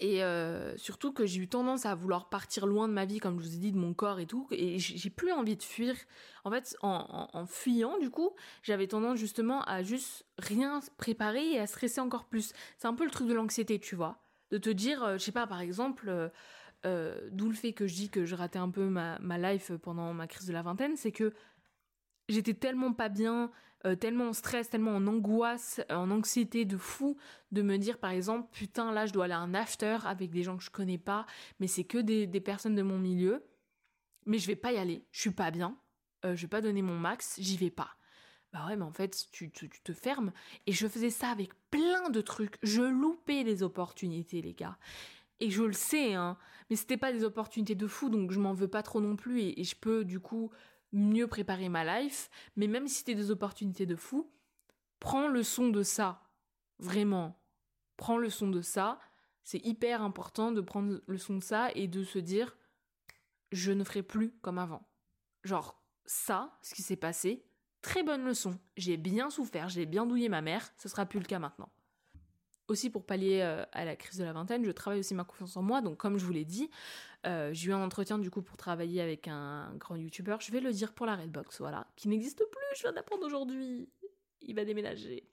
Et 0.00 0.24
euh, 0.24 0.76
surtout 0.76 1.12
que 1.12 1.24
j'ai 1.24 1.40
eu 1.40 1.48
tendance 1.48 1.86
à 1.86 1.94
vouloir 1.94 2.28
partir 2.28 2.66
loin 2.66 2.88
de 2.88 2.92
ma 2.92 3.04
vie, 3.04 3.20
comme 3.20 3.40
je 3.40 3.46
vous 3.46 3.54
ai 3.54 3.58
dit, 3.58 3.72
de 3.72 3.78
mon 3.78 3.94
corps 3.94 4.18
et 4.18 4.26
tout. 4.26 4.48
Et 4.50 4.78
j'ai 4.78 5.10
plus 5.10 5.32
envie 5.32 5.56
de 5.56 5.62
fuir. 5.62 5.94
En 6.42 6.50
fait, 6.50 6.76
en, 6.82 7.46
fuyant, 7.46 7.98
du 7.98 8.10
coup, 8.10 8.30
j'avais 8.62 8.88
tendance 8.88 9.18
justement 9.18 9.62
à 9.62 9.82
juste 9.82 10.26
rien 10.38 10.80
préparer 10.96 11.52
et 11.52 11.60
à 11.60 11.66
stresser 11.66 12.00
encore 12.00 12.24
plus. 12.24 12.52
C'est 12.76 12.88
un 12.88 12.94
peu 12.94 13.04
le 13.04 13.10
truc 13.10 13.28
de 13.28 13.34
l'anxiété, 13.34 13.78
tu 13.78 13.94
vois. 13.94 14.18
De 14.50 14.58
te 14.58 14.70
dire, 14.70 15.02
euh, 15.02 15.18
je 15.18 15.24
sais 15.24 15.32
pas, 15.32 15.46
par 15.46 15.60
exemple, 15.60 16.30
euh, 16.86 17.28
d'où 17.30 17.48
le 17.48 17.54
fait 17.54 17.72
que 17.72 17.86
je 17.86 17.94
dis 17.94 18.10
que 18.10 18.24
je 18.24 18.34
ratais 18.34 18.58
un 18.58 18.70
peu 18.70 18.84
ma, 18.88 19.18
ma 19.20 19.38
life 19.38 19.72
pendant 19.80 20.12
ma 20.12 20.26
crise 20.26 20.46
de 20.46 20.52
la 20.52 20.62
vingtaine, 20.62 20.96
c'est 20.96 21.12
que 21.12 21.32
j'étais 22.28 22.54
tellement 22.54 22.92
pas 22.92 23.08
bien, 23.08 23.50
euh, 23.86 23.96
tellement 23.96 24.28
en 24.28 24.32
stress, 24.32 24.70
tellement 24.70 24.96
en 24.96 25.06
angoisse, 25.06 25.82
en 25.90 26.10
anxiété 26.10 26.64
de 26.64 26.78
fou, 26.78 27.18
de 27.52 27.60
me 27.60 27.76
dire 27.76 27.98
par 27.98 28.10
exemple, 28.12 28.48
putain 28.50 28.92
là 28.92 29.04
je 29.04 29.12
dois 29.12 29.26
aller 29.26 29.34
à 29.34 29.38
un 29.38 29.52
after 29.52 29.98
avec 30.04 30.30
des 30.30 30.42
gens 30.42 30.56
que 30.56 30.62
je 30.62 30.70
connais 30.70 30.96
pas, 30.96 31.26
mais 31.60 31.66
c'est 31.66 31.84
que 31.84 31.98
des, 31.98 32.26
personnes 32.40 32.74
de 32.74 32.82
mon 32.82 32.98
milieu, 32.98 33.44
mais 34.24 34.38
je 34.38 34.46
vais 34.46 34.56
pas 34.56 34.72
y 34.72 34.78
aller, 34.78 35.04
je 35.12 35.20
suis 35.20 35.32
pas 35.32 35.50
bien, 35.50 35.76
euh, 36.24 36.34
je 36.34 36.42
vais 36.42 36.48
pas 36.48 36.62
donner 36.62 36.80
mon 36.80 36.98
max, 36.98 37.36
j'y 37.38 37.58
vais 37.58 37.70
pas. 37.70 37.90
Bah 38.54 38.66
ouais, 38.68 38.76
mais 38.76 38.84
en 38.84 38.92
fait, 38.92 39.26
tu, 39.32 39.50
tu, 39.50 39.68
te 39.68 39.92
fermes. 39.92 40.32
Et 40.68 40.72
je 40.72 40.86
faisais 40.86 41.10
ça 41.10 41.28
avec 41.28 41.50
plein 41.70 42.08
de 42.08 42.20
trucs. 42.20 42.56
Je 42.62 42.82
loupais 42.82 43.42
les 43.42 43.64
opportunités, 43.64 44.42
les 44.42 44.54
gars. 44.54 44.78
Et 45.40 45.50
je 45.50 45.64
le 45.64 45.72
sais, 45.72 46.14
hein. 46.14 46.38
Mais 46.70 46.76
c'était 46.76 46.96
pas 46.96 47.12
des 47.12 47.24
opportunités 47.24 47.74
de 47.74 47.86
fou, 47.88 48.10
donc 48.10 48.30
je 48.30 48.38
m'en 48.38 48.54
veux 48.54 48.68
pas 48.68 48.84
trop 48.84 49.00
non 49.00 49.16
plus. 49.16 49.40
et 49.40 49.64
je 49.64 49.74
peux, 49.74 50.04
du 50.04 50.20
coup, 50.20 50.52
mieux 50.94 51.26
préparer 51.26 51.68
ma 51.68 52.00
life, 52.00 52.30
mais 52.56 52.66
même 52.66 52.88
si 52.88 53.04
t'as 53.04 53.14
des 53.14 53.30
opportunités 53.30 53.86
de 53.86 53.96
fou, 53.96 54.30
prends 55.00 55.28
le 55.28 55.42
son 55.42 55.68
de 55.68 55.82
ça. 55.82 56.22
Vraiment. 56.78 57.38
Prends 57.96 58.18
le 58.18 58.30
son 58.30 58.48
de 58.48 58.62
ça. 58.62 58.98
C'est 59.42 59.64
hyper 59.64 60.02
important 60.02 60.52
de 60.52 60.60
prendre 60.60 61.00
le 61.06 61.18
son 61.18 61.36
de 61.36 61.42
ça 61.42 61.70
et 61.74 61.88
de 61.88 62.02
se 62.02 62.18
dire 62.18 62.56
je 63.52 63.72
ne 63.72 63.84
ferai 63.84 64.02
plus 64.02 64.32
comme 64.40 64.58
avant. 64.58 64.88
Genre, 65.44 65.80
ça, 66.06 66.58
ce 66.62 66.74
qui 66.74 66.82
s'est 66.82 66.96
passé, 66.96 67.44
très 67.82 68.02
bonne 68.02 68.24
leçon. 68.24 68.58
J'ai 68.76 68.96
bien 68.96 69.30
souffert, 69.30 69.68
j'ai 69.68 69.86
bien 69.86 70.06
douillé 70.06 70.28
ma 70.28 70.40
mère, 70.40 70.72
ce 70.76 70.88
sera 70.88 71.06
plus 71.06 71.20
le 71.20 71.26
cas 71.26 71.38
maintenant 71.38 71.70
aussi 72.68 72.90
pour 72.90 73.04
pallier 73.04 73.40
euh, 73.42 73.64
à 73.72 73.84
la 73.84 73.96
crise 73.96 74.18
de 74.18 74.24
la 74.24 74.32
vingtaine, 74.32 74.64
je 74.64 74.70
travaille 74.70 75.00
aussi 75.00 75.14
ma 75.14 75.24
confiance 75.24 75.56
en 75.56 75.62
moi. 75.62 75.80
Donc 75.80 75.98
comme 75.98 76.18
je 76.18 76.24
vous 76.24 76.32
l'ai 76.32 76.44
dit, 76.44 76.70
euh, 77.26 77.50
j'ai 77.52 77.70
eu 77.70 77.72
un 77.72 77.82
entretien 77.82 78.18
du 78.18 78.30
coup 78.30 78.42
pour 78.42 78.56
travailler 78.56 79.00
avec 79.00 79.28
un 79.28 79.74
grand 79.76 79.96
youtubeur. 79.96 80.40
Je 80.40 80.52
vais 80.52 80.60
le 80.60 80.72
dire 80.72 80.92
pour 80.92 81.06
la 81.06 81.16
Redbox, 81.16 81.60
voilà, 81.60 81.86
qui 81.96 82.08
n'existe 82.08 82.38
plus. 82.38 82.76
Je 82.76 82.82
viens 82.82 82.92
d'apprendre 82.92 83.26
aujourd'hui. 83.26 83.88
Il 84.42 84.54
va 84.54 84.64
déménager. 84.64 85.26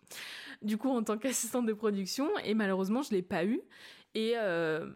Du 0.62 0.78
coup, 0.78 0.90
en 0.90 1.04
tant 1.04 1.18
qu'assistante 1.18 1.66
de 1.66 1.74
production, 1.74 2.30
et 2.46 2.54
malheureusement, 2.54 3.02
je 3.02 3.12
l'ai 3.12 3.22
pas 3.22 3.46
eu. 3.46 3.62
Et 4.14 4.34
euh, 4.38 4.90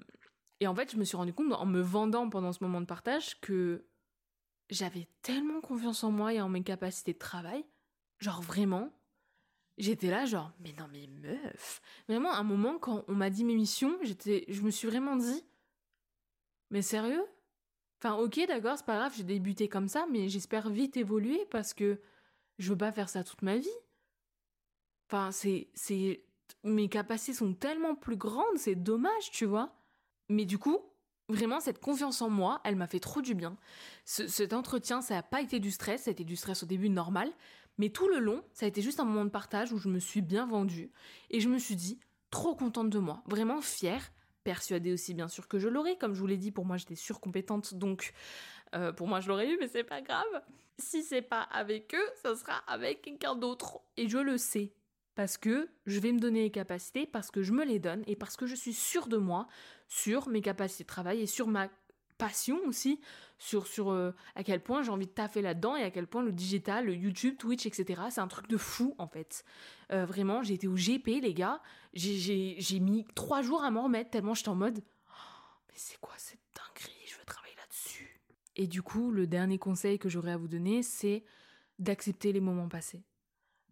et 0.59 0.67
en 0.67 0.75
fait, 0.75 0.91
je 0.91 0.97
me 0.97 1.03
suis 1.03 1.17
rendu 1.17 1.33
compte 1.33 1.51
en 1.51 1.65
me 1.65 1.81
vendant 1.81 2.29
pendant 2.29 2.53
ce 2.53 2.63
moment 2.63 2.79
de 2.79 2.85
partage 2.85 3.39
que 3.41 3.85
j'avais 4.69 5.07
tellement 5.21 5.61
confiance 5.61 6.03
en 6.03 6.11
moi 6.11 6.33
et 6.33 6.41
en 6.41 6.49
mes 6.49 6.63
capacités 6.63 7.13
de 7.13 7.19
travail, 7.19 7.65
genre 8.19 8.41
vraiment, 8.41 8.91
J'étais 9.77 10.09
là 10.09 10.25
genre 10.25 10.51
mais 10.59 10.73
non 10.79 10.87
mais 10.91 11.07
meuf. 11.07 11.81
Vraiment 12.07 12.33
un 12.33 12.43
moment 12.43 12.77
quand 12.79 13.03
on 13.07 13.15
m'a 13.15 13.29
dit 13.29 13.43
mes 13.43 13.55
missions, 13.55 13.97
j'étais 14.03 14.45
je 14.47 14.61
me 14.61 14.71
suis 14.71 14.87
vraiment 14.87 15.15
dit 15.15 15.43
mais 16.71 16.81
sérieux? 16.81 17.25
Enfin 17.99 18.15
OK 18.15 18.39
d'accord, 18.47 18.77
c'est 18.77 18.85
pas 18.85 18.97
grave, 18.97 19.13
j'ai 19.15 19.23
débuté 19.23 19.67
comme 19.67 19.87
ça 19.87 20.05
mais 20.11 20.29
j'espère 20.29 20.69
vite 20.69 20.97
évoluer 20.97 21.45
parce 21.51 21.73
que 21.73 21.99
je 22.57 22.69
veux 22.69 22.77
pas 22.77 22.91
faire 22.91 23.09
ça 23.09 23.23
toute 23.23 23.41
ma 23.41 23.57
vie. 23.57 23.67
Enfin 25.07 25.31
c'est 25.31 25.69
c'est 25.73 26.25
mes 26.63 26.89
capacités 26.89 27.33
sont 27.33 27.53
tellement 27.53 27.95
plus 27.95 28.17
grandes, 28.17 28.57
c'est 28.57 28.75
dommage, 28.75 29.31
tu 29.31 29.45
vois. 29.45 29.73
Mais 30.29 30.45
du 30.45 30.57
coup, 30.57 30.79
vraiment 31.29 31.59
cette 31.59 31.79
confiance 31.79 32.21
en 32.21 32.29
moi, 32.29 32.61
elle 32.63 32.75
m'a 32.75 32.87
fait 32.87 32.99
trop 32.99 33.21
du 33.21 33.35
bien. 33.35 33.57
cet 34.05 34.53
entretien, 34.53 35.01
ça 35.01 35.15
n'a 35.15 35.23
pas 35.23 35.41
été 35.41 35.59
du 35.59 35.71
stress, 35.71 36.03
ça 36.03 36.09
a 36.09 36.13
été 36.13 36.23
du 36.23 36.35
stress 36.35 36.63
au 36.63 36.65
début 36.65 36.89
normal, 36.89 37.31
mais 37.77 37.89
tout 37.89 38.07
le 38.07 38.19
long, 38.19 38.43
ça 38.53 38.65
a 38.65 38.69
été 38.69 38.81
juste 38.81 38.99
un 38.99 39.05
moment 39.05 39.25
de 39.25 39.29
partage 39.29 39.73
où 39.73 39.77
je 39.77 39.89
me 39.89 39.99
suis 39.99 40.21
bien 40.21 40.45
vendue 40.45 40.91
et 41.29 41.39
je 41.39 41.49
me 41.49 41.57
suis 41.57 41.75
dit 41.75 41.99
trop 42.29 42.55
contente 42.55 42.89
de 42.89 42.99
moi, 42.99 43.23
vraiment 43.27 43.61
fière 43.61 44.11
persuadée 44.45 44.93
aussi 44.93 45.13
bien 45.13 45.27
sûr 45.27 45.49
que 45.49 45.59
je 45.59 45.67
l'aurais. 45.67 45.97
Comme 45.97 46.13
je 46.13 46.19
vous 46.21 46.27
l'ai 46.27 46.37
dit, 46.37 46.51
pour 46.51 46.65
moi 46.65 46.77
j'étais 46.77 46.95
surcompétente, 46.95 47.73
donc 47.73 48.13
euh, 48.75 48.93
pour 48.93 49.07
moi 49.07 49.19
je 49.19 49.27
l'aurais 49.27 49.49
eu, 49.49 49.57
mais 49.59 49.67
c'est 49.67 49.83
pas 49.83 50.01
grave. 50.01 50.41
Si 50.77 51.03
c'est 51.03 51.21
pas 51.21 51.41
avec 51.41 51.93
eux, 51.93 52.09
ça 52.21 52.35
sera 52.35 52.57
avec 52.67 53.01
quelqu'un 53.01 53.35
d'autre. 53.35 53.81
Et 53.97 54.07
je 54.07 54.17
le 54.17 54.37
sais. 54.37 54.71
Parce 55.15 55.37
que 55.37 55.69
je 55.85 55.99
vais 55.99 56.11
me 56.11 56.19
donner 56.19 56.43
les 56.43 56.51
capacités, 56.51 57.05
parce 57.05 57.31
que 57.31 57.41
je 57.41 57.53
me 57.53 57.63
les 57.63 57.79
donne, 57.79 58.03
et 58.05 58.17
parce 58.17 58.35
que 58.35 58.45
je 58.45 58.55
suis 58.55 58.73
sûre 58.73 59.07
de 59.07 59.17
moi, 59.17 59.47
sur 59.87 60.27
mes 60.27 60.41
capacités 60.41 60.83
de 60.83 60.89
travail 60.89 61.21
et 61.21 61.27
sur 61.27 61.47
ma 61.47 61.69
passion 62.17 62.59
aussi, 62.65 62.99
sur, 63.37 63.67
sur 63.67 63.91
euh, 63.91 64.11
à 64.35 64.43
quel 64.43 64.61
point 64.61 64.81
j'ai 64.81 64.91
envie 64.91 65.07
de 65.07 65.11
taffer 65.11 65.41
là-dedans 65.41 65.75
et 65.75 65.83
à 65.83 65.91
quel 65.91 66.07
point 66.07 66.23
le 66.23 66.31
digital, 66.31 66.85
le 66.85 66.95
YouTube, 66.95 67.37
Twitch, 67.37 67.65
etc., 67.65 68.03
c'est 68.09 68.21
un 68.21 68.27
truc 68.27 68.47
de 68.47 68.57
fou 68.57 68.95
en 68.97 69.07
fait. 69.07 69.43
Euh, 69.91 70.05
vraiment, 70.05 70.43
j'ai 70.43 70.53
été 70.53 70.67
au 70.67 70.75
GP, 70.75 71.21
les 71.21 71.33
gars, 71.33 71.61
j'ai 71.93 72.79
mis 72.79 73.05
trois 73.15 73.41
jours 73.41 73.63
à 73.63 73.71
m'en 73.71 73.83
remettre 73.83 74.11
tellement 74.11 74.33
j'étais 74.33 74.49
en 74.49 74.55
mode 74.55 74.81
oh, 75.07 75.11
mais 75.67 75.75
c'est 75.75 75.99
quoi 75.99 76.13
cette 76.17 76.39
dinguerie, 76.55 77.05
je 77.07 77.17
veux 77.17 77.25
travailler 77.25 77.55
là-dessus. 77.55 78.21
Et 78.55 78.67
du 78.67 78.81
coup, 78.81 79.11
le 79.11 79.27
dernier 79.27 79.57
conseil 79.57 79.99
que 79.99 80.09
j'aurais 80.09 80.31
à 80.31 80.37
vous 80.37 80.47
donner, 80.47 80.81
c'est 80.81 81.23
d'accepter 81.77 82.31
les 82.31 82.41
moments 82.41 82.69
passés. 82.69 83.03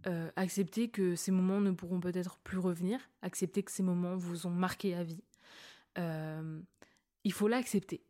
Euh, 0.06 0.30
accepter 0.36 0.89
que 0.89 1.16
ces 1.16 1.32
moments 1.32 1.62
ne 1.62 1.72
pourront 1.72 2.02
peut-être 2.02 2.38
plus 2.39 2.58
revenir, 2.58 3.00
accepter 3.22 3.64
que 3.64 3.72
ces 3.72 3.84
moments 3.84 4.18
vous 4.18 4.48
ont 4.48 4.52
marqué 4.52 4.94
à 4.94 5.04
vie. 5.04 5.24
il 7.26 7.32
faut 7.32 7.48
l'accepter 7.48 8.04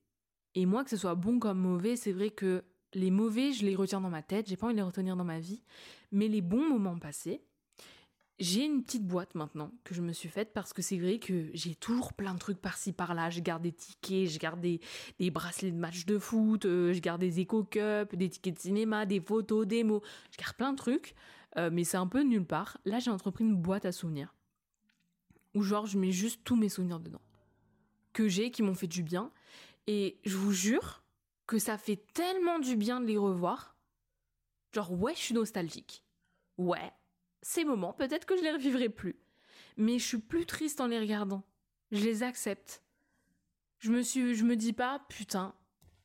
et 0.55 0.65
moi, 0.65 0.83
que 0.83 0.89
ce 0.89 0.97
soit 0.97 1.15
bon 1.15 1.39
comme 1.39 1.59
mauvais, 1.59 1.95
c'est 1.95 2.11
vrai 2.11 2.29
que 2.29 2.63
les 2.93 3.11
mauvais, 3.11 3.53
je 3.53 3.65
les 3.65 3.75
retiens 3.75 4.01
dans 4.01 4.09
ma 4.09 4.21
tête, 4.21 4.47
j'ai 4.47 4.57
pas 4.57 4.67
envie 4.67 4.75
de 4.75 4.79
les 4.79 4.85
retenir 4.85 5.15
dans 5.15 5.23
ma 5.23 5.39
vie. 5.39 5.63
Mais 6.11 6.27
les 6.27 6.41
bons 6.41 6.69
moments 6.69 6.99
passés, 6.99 7.41
j'ai 8.39 8.65
une 8.65 8.83
petite 8.83 9.05
boîte 9.05 9.35
maintenant 9.35 9.71
que 9.83 9.95
je 9.95 10.01
me 10.01 10.11
suis 10.11 10.29
faite 10.29 10.53
parce 10.53 10.73
que 10.73 10.81
c'est 10.81 10.97
vrai 10.97 11.17
que 11.17 11.49
j'ai 11.53 11.75
toujours 11.75 12.13
plein 12.13 12.33
de 12.33 12.39
trucs 12.39 12.59
par-ci 12.59 12.91
par-là. 12.91 13.29
Je 13.29 13.39
garde 13.39 13.63
des 13.63 13.71
tickets, 13.71 14.29
je 14.29 14.39
garde 14.39 14.59
des, 14.59 14.79
bracelets 15.31 15.71
de 15.71 15.77
match 15.77 16.05
de 16.05 16.19
foot, 16.19 16.65
euh, 16.65 16.93
je 16.93 16.99
garde 16.99 17.21
des 17.21 17.39
éco 17.39 17.63
cups, 17.63 18.13
des 18.13 18.29
tickets 18.29 18.55
de 18.55 18.59
cinéma, 18.59 19.05
des 19.05 19.21
photos, 19.21 19.65
des 19.65 19.83
mots. 19.83 20.01
Je 20.31 20.37
garde 20.37 20.55
plein 20.55 20.71
de 20.71 20.77
trucs, 20.77 21.15
euh, 21.57 21.69
mais 21.71 21.83
c'est 21.83 21.97
un 21.97 22.07
peu 22.07 22.21
nulle 22.21 22.45
part. 22.45 22.77
Là, 22.85 22.99
j'ai 22.99 23.11
entrepris 23.11 23.43
une 23.43 23.55
boîte 23.55 23.85
à 23.85 23.91
souvenirs 23.91 24.35
où 25.53 25.61
genre 25.61 25.85
je 25.85 25.97
mets 25.97 26.11
juste 26.11 26.41
tous 26.43 26.55
mes 26.55 26.69
souvenirs 26.69 26.99
dedans 26.99 27.21
que 28.11 28.27
j'ai 28.27 28.51
qui 28.51 28.61
m'ont 28.61 28.75
fait 28.75 28.87
du 28.87 29.03
bien 29.03 29.31
et 29.87 30.19
je 30.23 30.37
vous 30.37 30.51
jure 30.51 31.03
que 31.47 31.59
ça 31.59 31.77
fait 31.77 32.05
tellement 32.13 32.59
du 32.59 32.75
bien 32.75 33.01
de 33.01 33.05
les 33.05 33.17
revoir. 33.17 33.77
Genre, 34.73 34.91
ouais, 34.93 35.13
je 35.15 35.19
suis 35.19 35.33
nostalgique. 35.33 36.03
Ouais, 36.57 36.91
ces 37.41 37.65
moments, 37.65 37.93
peut-être 37.93 38.25
que 38.25 38.37
je 38.37 38.41
les 38.41 38.51
revivrai 38.51 38.89
plus. 38.89 39.19
Mais 39.77 39.99
je 39.99 40.05
suis 40.05 40.19
plus 40.19 40.45
triste 40.45 40.81
en 40.81 40.87
les 40.87 40.99
regardant. 40.99 41.43
Je 41.91 42.03
les 42.03 42.23
accepte. 42.23 42.83
Je 43.79 43.91
me 43.91 44.01
suis, 44.01 44.33
je 44.33 44.45
me 44.45 44.55
dis 44.55 44.73
pas, 44.73 45.05
putain, 45.09 45.53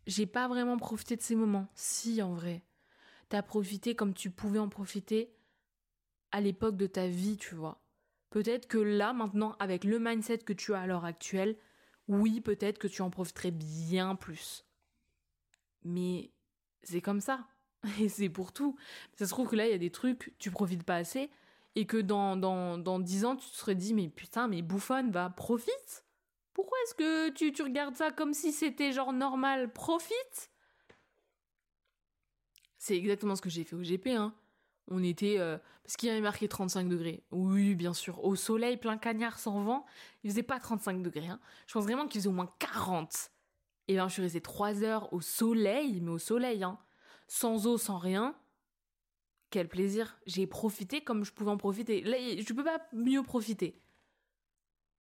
j'ai 0.07 0.27
pas 0.27 0.49
vraiment 0.49 0.77
profité 0.77 1.17
de 1.17 1.23
ces 1.23 1.37
moments. 1.37 1.69
Si, 1.75 2.21
en 2.23 2.35
vrai. 2.35 2.65
T'as 3.29 3.43
profité 3.43 3.95
comme 3.95 4.15
tu 4.15 4.31
pouvais 4.31 4.59
en 4.59 4.69
profiter 4.69 5.35
à 6.33 6.41
l'époque 6.41 6.77
de 6.77 6.87
ta 6.87 7.07
vie, 7.07 7.37
tu 7.37 7.55
vois. 7.55 7.85
Peut-être 8.31 8.69
que 8.69 8.79
là, 8.79 9.13
maintenant, 9.13 9.57
avec 9.59 9.85
le 9.85 9.99
mindset 9.99 10.39
que 10.39 10.53
tu 10.53 10.75
as 10.75 10.81
à 10.81 10.87
l'heure 10.87 11.05
actuelle, 11.05 11.57
oui, 12.09 12.41
peut-être 12.41 12.79
que 12.79 12.89
tu 12.89 13.03
en 13.03 13.11
profiterais 13.11 13.51
bien 13.51 14.17
plus. 14.17 14.65
Mais 15.85 16.31
c'est 16.83 17.01
comme 17.01 17.21
ça. 17.21 17.47
Et 18.01 18.09
c'est 18.09 18.29
pour 18.29 18.53
tout. 18.53 18.77
Ça 19.15 19.27
se 19.27 19.31
trouve 19.31 19.49
que 19.49 19.57
là, 19.57 19.67
il 19.67 19.71
y 19.71 19.75
a 19.75 19.79
des 19.79 19.91
trucs, 19.91 20.35
tu 20.39 20.51
profites 20.51 20.83
pas 20.83 20.97
assez, 20.97 21.31
et 21.75 21.87
que 21.87 21.99
dans, 21.99 22.37
dans, 22.37 22.79
dans 22.79 22.99
10 22.99 23.25
ans, 23.25 23.37
tu 23.37 23.49
te 23.49 23.55
serais 23.55 23.75
dit, 23.75 23.95
mais 23.95 24.09
putain, 24.09 24.49
mais 24.49 24.63
bouffonne, 24.63 25.11
va, 25.11 25.31
profite 25.31 26.05
Pourquoi 26.55 26.77
est-ce 26.85 26.95
que 26.95 27.31
tu, 27.31 27.53
tu 27.53 27.63
regardes 27.63 27.95
ça 27.95 28.11
comme 28.11 28.35
si 28.35 28.53
c'était 28.53 28.93
genre 28.93 29.13
normal? 29.13 29.73
Profite 29.73 30.51
C'est 32.79 32.97
exactement 32.97 33.37
ce 33.37 33.43
que 33.43 33.51
j'ai 33.51 33.65
fait 33.65 33.77
au 33.77 33.83
GP, 33.83 34.09
hein. 34.09 34.35
On 34.91 35.03
était. 35.03 35.39
Euh, 35.39 35.59
parce 35.85 35.97
qu'il 35.97 36.09
y 36.09 36.13
avait 36.13 36.21
marqué 36.21 36.49
35 36.49 36.89
degrés. 36.89 37.23
Oui, 37.31 37.75
bien 37.75 37.95
sûr. 37.95 38.23
Au 38.25 38.37
soleil, 38.37 38.77
plein 38.77 38.99
cagnard, 38.99 39.39
sans 39.39 39.63
vent. 39.63 39.87
Il 40.23 40.31
faisait 40.31 40.43
pas 40.43 40.61
35 40.61 41.03
degrés. 41.03 41.29
Hein. 41.29 41.41
Je 41.67 41.73
pense 41.73 41.85
vraiment 41.85 42.07
qu'il 42.07 42.21
faisait 42.21 42.29
au 42.29 42.33
moins 42.33 42.53
40. 42.59 43.31
Et 43.89 43.95
bien, 43.95 44.09
je 44.09 44.13
suis 44.13 44.23
restée 44.23 44.41
3 44.41 44.83
heures 44.83 45.13
au 45.13 45.21
soleil, 45.21 46.01
mais 46.01 46.11
au 46.11 46.19
soleil, 46.19 46.63
hein. 46.63 46.79
Sans 47.27 47.67
eau, 47.67 47.79
sans 47.79 47.99
rien. 47.99 48.35
Quel 49.51 49.69
plaisir. 49.69 50.19
J'ai 50.27 50.47
profité 50.47 51.01
comme 51.03 51.25
je 51.25 51.33
pouvais 51.33 51.51
en 51.51 51.57
profiter. 51.57 52.03
Là, 52.03 52.19
je 52.19 52.53
peux 52.53 52.65
pas 52.65 52.81
mieux 52.93 53.23
profiter. 53.23 53.81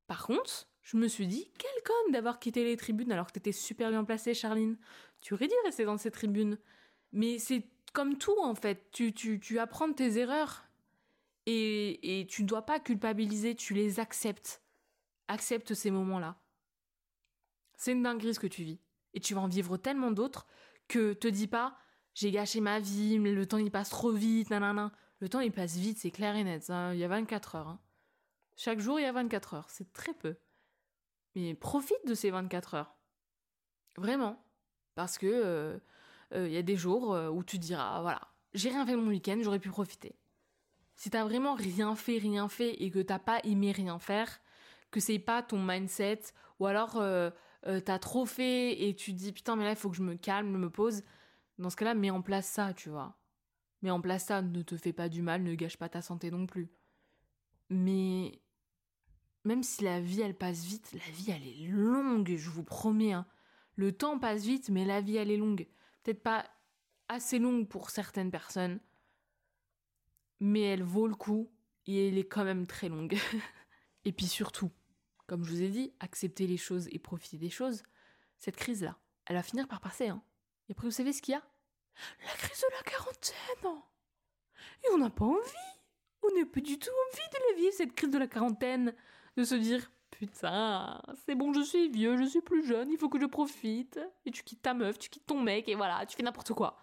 Par 0.06 0.26
contre, 0.26 0.68
je 0.82 0.96
me 0.96 1.06
suis 1.06 1.26
dit, 1.26 1.50
quel 1.58 1.82
con 1.84 2.12
d'avoir 2.12 2.38
quitté 2.38 2.64
les 2.64 2.78
tribunes 2.78 3.12
alors 3.12 3.26
que 3.26 3.32
t'étais 3.32 3.52
super 3.52 3.90
bien 3.90 4.04
placée, 4.04 4.32
Charline. 4.32 4.78
Tu 5.20 5.34
aurais 5.34 5.48
dû 5.48 5.54
rester 5.64 5.84
dans 5.84 5.98
ces 5.98 6.10
tribunes. 6.10 6.58
Mais 7.12 7.38
c'est 7.38 7.68
comme 7.98 8.16
tout 8.16 8.38
en 8.40 8.54
fait, 8.54 8.92
tu, 8.92 9.12
tu, 9.12 9.58
apprends 9.58 9.88
de 9.88 9.92
tes 9.92 10.18
erreurs 10.18 10.68
et, 11.46 12.20
et 12.20 12.28
tu 12.28 12.44
ne 12.44 12.46
dois 12.46 12.62
pas 12.62 12.78
culpabiliser, 12.78 13.56
tu 13.56 13.74
les 13.74 13.98
acceptes. 13.98 14.62
Accepte 15.26 15.74
ces 15.74 15.90
moments-là. 15.90 16.40
C'est 17.76 17.90
une 17.90 18.04
dinguerie 18.04 18.34
ce 18.34 18.38
que 18.38 18.46
tu 18.46 18.62
vis. 18.62 18.78
Et 19.14 19.20
tu 19.20 19.34
vas 19.34 19.40
en 19.40 19.48
vivre 19.48 19.76
tellement 19.78 20.12
d'autres 20.12 20.46
que 20.86 21.12
te 21.12 21.26
dis 21.26 21.48
pas 21.48 21.76
j'ai 22.14 22.30
gâché 22.30 22.60
ma 22.60 22.78
vie, 22.78 23.18
mais 23.18 23.32
le 23.32 23.46
temps 23.46 23.58
il 23.58 23.72
passe 23.72 23.90
trop 23.90 24.12
vite, 24.12 24.50
nanana. 24.50 24.92
Le 25.18 25.28
temps 25.28 25.40
il 25.40 25.50
passe 25.50 25.74
vite, 25.74 25.98
c'est 25.98 26.12
clair 26.12 26.36
et 26.36 26.44
net. 26.44 26.68
Il 26.68 26.98
y 27.00 27.04
a 27.04 27.08
24 27.08 27.56
heures. 27.56 27.68
Hein. 27.68 27.80
Chaque 28.54 28.78
jour 28.78 29.00
il 29.00 29.02
y 29.02 29.06
a 29.06 29.12
24 29.12 29.54
heures, 29.54 29.70
c'est 29.70 29.92
très 29.92 30.14
peu. 30.14 30.36
Mais 31.34 31.54
profite 31.54 32.06
de 32.06 32.14
ces 32.14 32.30
24 32.30 32.74
heures. 32.74 32.94
Vraiment. 33.96 34.40
Parce 34.94 35.18
que 35.18 35.26
euh, 35.26 35.80
il 36.32 36.36
euh, 36.36 36.48
y 36.48 36.56
a 36.56 36.62
des 36.62 36.76
jours 36.76 37.14
euh, 37.14 37.28
où 37.30 37.42
tu 37.42 37.58
diras, 37.58 38.00
voilà, 38.02 38.20
j'ai 38.54 38.68
rien 38.68 38.84
fait 38.84 38.96
mon 38.96 39.08
week-end, 39.08 39.38
j'aurais 39.42 39.58
pu 39.58 39.70
profiter. 39.70 40.14
Si 40.96 41.10
t'as 41.10 41.24
vraiment 41.24 41.54
rien 41.54 41.94
fait, 41.94 42.18
rien 42.18 42.48
fait 42.48 42.82
et 42.82 42.90
que 42.90 42.98
t'as 42.98 43.18
pas 43.18 43.40
aimé 43.44 43.72
rien 43.72 43.98
faire, 43.98 44.40
que 44.90 45.00
c'est 45.00 45.18
pas 45.18 45.42
ton 45.42 45.62
mindset, 45.62 46.20
ou 46.58 46.66
alors 46.66 46.96
euh, 46.96 47.30
t'as 47.62 47.98
trop 47.98 48.26
fait 48.26 48.88
et 48.88 48.94
tu 48.94 49.12
dis 49.12 49.32
putain 49.32 49.54
mais 49.56 49.64
là 49.64 49.70
il 49.70 49.76
faut 49.76 49.90
que 49.90 49.96
je 49.96 50.02
me 50.02 50.16
calme, 50.16 50.56
me 50.56 50.70
pose, 50.70 51.02
dans 51.58 51.70
ce 51.70 51.76
cas-là 51.76 51.94
mets 51.94 52.10
en 52.10 52.22
place 52.22 52.46
ça, 52.46 52.74
tu 52.74 52.88
vois. 52.88 53.16
Mets 53.82 53.90
en 53.90 54.00
place 54.00 54.26
ça, 54.26 54.42
ne 54.42 54.62
te 54.62 54.76
fais 54.76 54.92
pas 54.92 55.08
du 55.08 55.22
mal, 55.22 55.42
ne 55.42 55.54
gâche 55.54 55.76
pas 55.76 55.88
ta 55.88 56.02
santé 56.02 56.30
non 56.30 56.46
plus. 56.46 56.68
Mais 57.70 58.40
même 59.44 59.62
si 59.62 59.84
la 59.84 60.00
vie 60.00 60.20
elle 60.20 60.36
passe 60.36 60.64
vite, 60.64 60.92
la 60.92 61.12
vie 61.12 61.30
elle 61.30 61.46
est 61.46 61.68
longue, 61.70 62.34
je 62.36 62.50
vous 62.50 62.64
promets. 62.64 63.12
Hein. 63.12 63.26
Le 63.76 63.92
temps 63.92 64.18
passe 64.18 64.42
vite, 64.44 64.68
mais 64.68 64.84
la 64.84 65.00
vie 65.00 65.16
elle 65.16 65.30
est 65.30 65.36
longue 65.36 65.68
peut-être 66.02 66.22
pas 66.22 66.44
assez 67.08 67.38
longue 67.38 67.68
pour 67.68 67.90
certaines 67.90 68.30
personnes, 68.30 68.80
mais 70.40 70.62
elle 70.62 70.82
vaut 70.82 71.08
le 71.08 71.14
coup 71.14 71.50
et 71.86 72.08
elle 72.08 72.18
est 72.18 72.28
quand 72.28 72.44
même 72.44 72.66
très 72.66 72.88
longue. 72.88 73.18
et 74.04 74.12
puis 74.12 74.26
surtout, 74.26 74.70
comme 75.26 75.44
je 75.44 75.50
vous 75.50 75.62
ai 75.62 75.68
dit, 75.68 75.92
accepter 76.00 76.46
les 76.46 76.56
choses 76.56 76.88
et 76.92 76.98
profiter 76.98 77.38
des 77.38 77.50
choses, 77.50 77.82
cette 78.38 78.56
crise-là, 78.56 78.98
elle 79.26 79.36
va 79.36 79.42
finir 79.42 79.66
par 79.68 79.80
passer. 79.80 80.08
Hein. 80.08 80.22
Et 80.68 80.72
après, 80.72 80.86
vous 80.86 80.92
savez 80.92 81.12
ce 81.12 81.22
qu'il 81.22 81.32
y 81.32 81.36
a? 81.36 81.42
La 82.24 82.32
crise 82.34 82.60
de 82.60 82.76
la 82.76 82.82
quarantaine 82.82 83.82
Et 84.84 84.88
on 84.92 84.98
n'a 84.98 85.10
pas 85.10 85.24
envie 85.24 85.40
On 86.22 86.38
n'a 86.38 86.46
pas 86.46 86.60
du 86.60 86.78
tout 86.78 86.90
envie 86.90 87.28
de 87.32 87.50
la 87.50 87.56
vivre, 87.58 87.74
cette 87.76 87.94
crise 87.94 88.10
de 88.10 88.18
la 88.18 88.28
quarantaine 88.28 88.94
De 89.36 89.44
se 89.44 89.56
dire 89.56 89.90
putain, 90.18 91.00
c'est 91.24 91.36
bon, 91.36 91.52
je 91.52 91.60
suis 91.60 91.88
vieux, 91.88 92.16
je 92.16 92.24
suis 92.24 92.40
plus 92.40 92.66
jeune, 92.66 92.90
il 92.90 92.98
faut 92.98 93.08
que 93.08 93.20
je 93.20 93.26
profite. 93.26 94.00
Et 94.26 94.30
tu 94.30 94.42
quittes 94.42 94.62
ta 94.62 94.74
meuf, 94.74 94.98
tu 94.98 95.08
quittes 95.08 95.26
ton 95.26 95.40
mec, 95.40 95.68
et 95.68 95.74
voilà, 95.76 96.04
tu 96.06 96.16
fais 96.16 96.22
n'importe 96.22 96.52
quoi. 96.52 96.76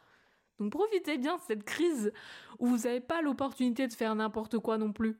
Donc 0.58 0.72
profitez 0.72 1.18
bien 1.18 1.36
de 1.36 1.42
cette 1.42 1.66
crise 1.66 2.14
où 2.60 2.68
vous 2.68 2.88
n'avez 2.88 3.02
pas 3.02 3.22
l'opportunité 3.22 3.88
de 3.88 3.94
faire 3.94 4.16
n'importe 4.16 4.60
quoi 4.60 4.78
non 4.78 4.94
plus. 4.94 5.20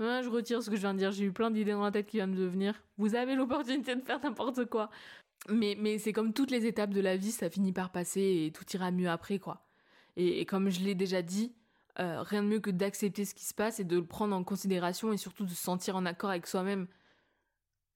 Hein, 0.00 0.20
je 0.22 0.28
retire 0.28 0.62
ce 0.62 0.68
que 0.68 0.76
je 0.76 0.80
viens 0.80 0.94
de 0.94 0.98
dire, 0.98 1.12
j'ai 1.12 1.24
eu 1.24 1.32
plein 1.32 1.50
d'idées 1.50 1.72
dans 1.72 1.84
la 1.84 1.92
tête 1.92 2.06
qui 2.06 2.16
viennent 2.16 2.34
de 2.34 2.44
venir. 2.44 2.82
Vous 2.98 3.14
avez 3.14 3.36
l'opportunité 3.36 3.94
de 3.94 4.02
faire 4.02 4.20
n'importe 4.20 4.64
quoi. 4.66 4.90
Mais, 5.48 5.76
mais 5.78 5.98
c'est 5.98 6.12
comme 6.12 6.32
toutes 6.32 6.50
les 6.50 6.66
étapes 6.66 6.90
de 6.90 7.00
la 7.00 7.16
vie, 7.16 7.30
ça 7.30 7.48
finit 7.48 7.72
par 7.72 7.90
passer 7.90 8.46
et 8.46 8.52
tout 8.52 8.64
ira 8.74 8.90
mieux 8.90 9.08
après, 9.08 9.38
quoi. 9.38 9.64
Et, 10.16 10.40
et 10.40 10.46
comme 10.46 10.70
je 10.70 10.80
l'ai 10.80 10.96
déjà 10.96 11.22
dit, 11.22 11.54
euh, 11.98 12.22
rien 12.22 12.42
de 12.42 12.48
mieux 12.48 12.60
que 12.60 12.70
d'accepter 12.70 13.24
ce 13.24 13.34
qui 13.34 13.44
se 13.44 13.54
passe 13.54 13.80
et 13.80 13.84
de 13.84 13.96
le 13.96 14.04
prendre 14.04 14.36
en 14.36 14.44
considération 14.44 15.12
et 15.12 15.16
surtout 15.16 15.44
de 15.44 15.50
se 15.50 15.56
sentir 15.56 15.96
en 15.96 16.04
accord 16.04 16.30
avec 16.30 16.46
soi-même. 16.46 16.88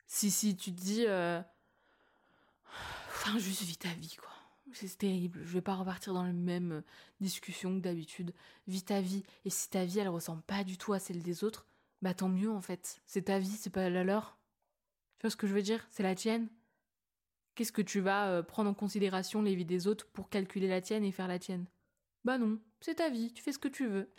Si, 0.07 0.31
si, 0.31 0.57
tu 0.57 0.73
te 0.73 0.81
dis. 0.81 1.05
Euh, 1.07 1.41
enfin, 3.11 3.39
juste 3.39 3.63
vis 3.63 3.77
ta 3.77 3.91
vie, 3.91 4.17
quoi. 4.17 4.31
C'est 4.73 4.97
terrible. 4.97 5.41
Je 5.45 5.53
vais 5.53 5.61
pas 5.61 5.75
repartir 5.75 6.15
dans 6.15 6.23
la 6.23 6.33
même 6.33 6.73
euh, 6.73 6.81
discussion 7.21 7.75
que 7.77 7.83
d'habitude. 7.83 8.33
Vis 8.69 8.85
ta 8.85 9.01
vie. 9.01 9.25
Et 9.45 9.51
si 9.51 9.69
ta 9.69 9.85
vie, 9.85 9.99
elle 9.99 10.09
ressemble 10.09 10.43
pas 10.43 10.65
du 10.65 10.79
tout 10.79 10.93
à 10.93 10.99
celle 10.99 11.23
des 11.23 11.45
autres, 11.45 11.67
bah 12.03 12.15
tant 12.15 12.29
mieux, 12.29 12.51
en 12.51 12.63
fait. 12.63 13.03
C'est 13.07 13.23
ta 13.23 13.39
vie, 13.39 13.51
c'est 13.51 13.71
pas 13.71 13.91
la 13.91 14.05
leur. 14.05 14.39
Tu 15.19 15.27
vois 15.27 15.31
ce 15.31 15.37
que 15.37 15.47
je 15.47 15.53
veux 15.53 15.63
dire? 15.63 15.87
C'est 15.91 16.03
la 16.03 16.15
tienne. 16.15 16.49
Qu'est-ce 17.55 17.73
que 17.73 17.83
tu 17.83 18.01
vas 18.01 18.43
prendre 18.45 18.71
en 18.71 18.75
considération 18.75 19.43
les 19.43 19.55
vies 19.55 19.67
des 19.67 19.87
autres 19.87 20.07
pour 20.13 20.31
calculer 20.31 20.69
la 20.69 20.81
tienne 20.81 21.05
et 21.05 21.13
faire 21.13 21.29
la 21.29 21.39
tienne? 21.39 21.67
Bah 22.25 22.39
non, 22.39 22.59
c'est 22.81 22.97
ta 22.97 23.09
vie, 23.09 23.33
tu 23.33 23.43
fais 23.43 23.53
ce 23.53 23.59
que 23.59 23.69
tu 23.69 23.87
veux. 23.87 24.11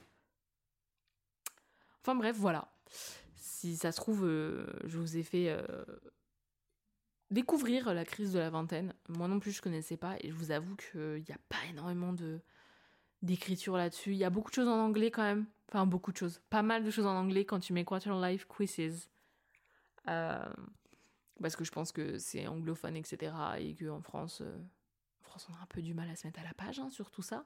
Enfin 2.01 2.15
bref, 2.15 2.35
voilà. 2.37 2.73
Si 3.35 3.77
ça 3.77 3.91
se 3.91 3.97
trouve, 3.97 4.25
euh, 4.25 4.65
je 4.85 4.97
vous 4.97 5.17
ai 5.17 5.23
fait 5.23 5.49
euh, 5.49 5.85
découvrir 7.29 7.93
la 7.93 8.05
crise 8.05 8.33
de 8.33 8.39
la 8.39 8.49
vingtaine. 8.49 8.93
Moi 9.07 9.27
non 9.27 9.39
plus, 9.39 9.51
je 9.51 9.61
connaissais 9.61 9.97
pas 9.97 10.15
et 10.19 10.29
je 10.29 10.35
vous 10.35 10.51
avoue 10.51 10.75
qu'il 10.75 11.23
n'y 11.27 11.33
a 11.33 11.39
pas 11.49 11.63
énormément 11.69 12.13
d'écriture 13.21 13.77
là-dessus. 13.77 14.11
Il 14.11 14.17
y 14.17 14.23
a 14.23 14.29
beaucoup 14.29 14.49
de 14.49 14.55
choses 14.55 14.67
en 14.67 14.79
anglais 14.79 15.11
quand 15.11 15.23
même. 15.23 15.45
Enfin, 15.69 15.85
beaucoup 15.85 16.11
de 16.11 16.17
choses. 16.17 16.41
Pas 16.49 16.63
mal 16.63 16.83
de 16.83 16.91
choses 16.91 17.05
en 17.05 17.15
anglais 17.15 17.45
quand 17.45 17.59
tu 17.59 17.71
mets 17.71 17.85
Quarter 17.85 18.13
Life 18.21 18.45
Quizzes. 18.45 19.09
Euh, 20.09 20.53
parce 21.41 21.55
que 21.55 21.63
je 21.63 21.71
pense 21.71 21.91
que 21.91 22.17
c'est 22.17 22.47
anglophone, 22.47 22.95
etc. 22.97 23.33
Et 23.59 23.75
qu'en 23.75 24.01
France, 24.01 24.41
euh, 24.41 24.57
On 25.49 25.53
a 25.53 25.63
un 25.63 25.67
peu 25.67 25.81
du 25.81 25.93
mal 25.93 26.09
à 26.09 26.15
se 26.15 26.27
mettre 26.27 26.39
à 26.39 26.43
la 26.43 26.53
page 26.53 26.79
hein, 26.79 26.89
sur 26.89 27.11
tout 27.11 27.21
ça. 27.21 27.45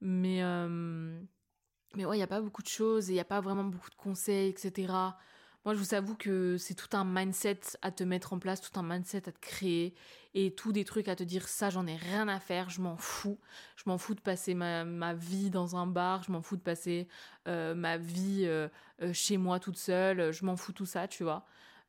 Mais, 0.00 0.42
euh, 0.42 1.20
mais 1.94 2.04
ouais, 2.04 2.16
il 2.16 2.18
n'y 2.18 2.24
a 2.24 2.28
pas 2.28 2.40
beaucoup 2.40 2.62
de 2.62 2.68
choses 2.68 3.08
et 3.08 3.12
il 3.12 3.16
n'y 3.16 3.20
a 3.20 3.24
pas 3.24 3.40
vraiment 3.40 3.64
beaucoup 3.64 3.90
de 3.90 3.94
conseils, 3.94 4.48
etc. 4.48 4.92
Moi, 5.64 5.72
je 5.72 5.78
vous 5.78 5.94
avoue 5.94 6.14
que 6.14 6.58
c'est 6.58 6.74
tout 6.74 6.94
un 6.94 7.04
mindset 7.04 7.60
à 7.80 7.90
te 7.90 8.04
mettre 8.04 8.34
en 8.34 8.38
place, 8.38 8.60
tout 8.60 8.78
un 8.78 8.82
mindset 8.82 9.28
à 9.28 9.32
te 9.32 9.38
créer 9.40 9.94
et 10.34 10.54
tout 10.54 10.72
des 10.72 10.84
trucs 10.84 11.08
à 11.08 11.16
te 11.16 11.22
dire 11.22 11.48
ça, 11.48 11.70
j'en 11.70 11.86
ai 11.86 11.96
rien 11.96 12.28
à 12.28 12.38
faire, 12.38 12.68
je 12.68 12.82
m'en 12.82 12.98
fous. 12.98 13.38
Je 13.76 13.84
m'en 13.86 13.96
fous 13.96 14.14
de 14.14 14.20
passer 14.20 14.52
ma, 14.52 14.84
ma, 14.84 15.14
vie 15.14 15.48
dans 15.48 15.76
un 15.76 15.86
bar, 15.86 16.22
je 16.22 16.32
m'en 16.32 16.42
fous 16.42 16.56
de 16.56 16.62
passer 16.62 17.08
euh, 17.48 17.74
ma 17.74 17.96
vie 17.96 18.44
euh, 18.44 18.68
chez 19.12 19.38
moi 19.38 19.58
toute 19.58 19.78
seule, 19.78 20.32
je 20.32 20.44
m'en 20.44 20.56
fous 20.56 20.72
tout 20.72 20.86
ça, 20.86 21.08
tu 21.08 21.22
vois. 21.22 21.46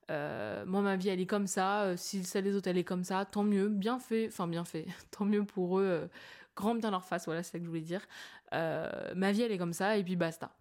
Moi, 0.09 0.81
ma 0.81 0.95
vie, 0.95 1.09
elle 1.09 1.19
est 1.19 1.25
comme 1.25 1.47
ça. 1.47 1.95
si 1.97 2.23
celle 2.23 2.45
des 2.45 2.55
autres, 2.55 2.67
elle 2.67 2.77
est 2.77 2.83
comme 2.83 3.03
ça, 3.03 3.25
tant 3.25 3.43
mieux, 3.43 3.69
bien 3.69 3.99
fait. 3.99 4.27
Enfin, 4.27 4.47
bien 4.47 4.65
fait. 4.65 4.87
tant 5.11 5.25
mieux 5.25 5.45
pour 5.45 5.79
eux. 5.79 6.09
grand 6.55 6.75
bien 6.75 6.91
leur 6.91 7.03
face, 7.03 7.25
voilà, 7.25 7.43
c'est 7.43 7.53
ça 7.53 7.59
que 7.59 7.65
je 7.65 7.69
voulais 7.69 7.81
dire. 7.81 8.05
ma 8.51 9.31
vie, 9.31 9.41
elle 9.41 9.51
est 9.51 9.57
comme 9.57 9.73
ça, 9.73 9.97
et 9.97 10.03
puis 10.03 10.15
basta. 10.15 10.55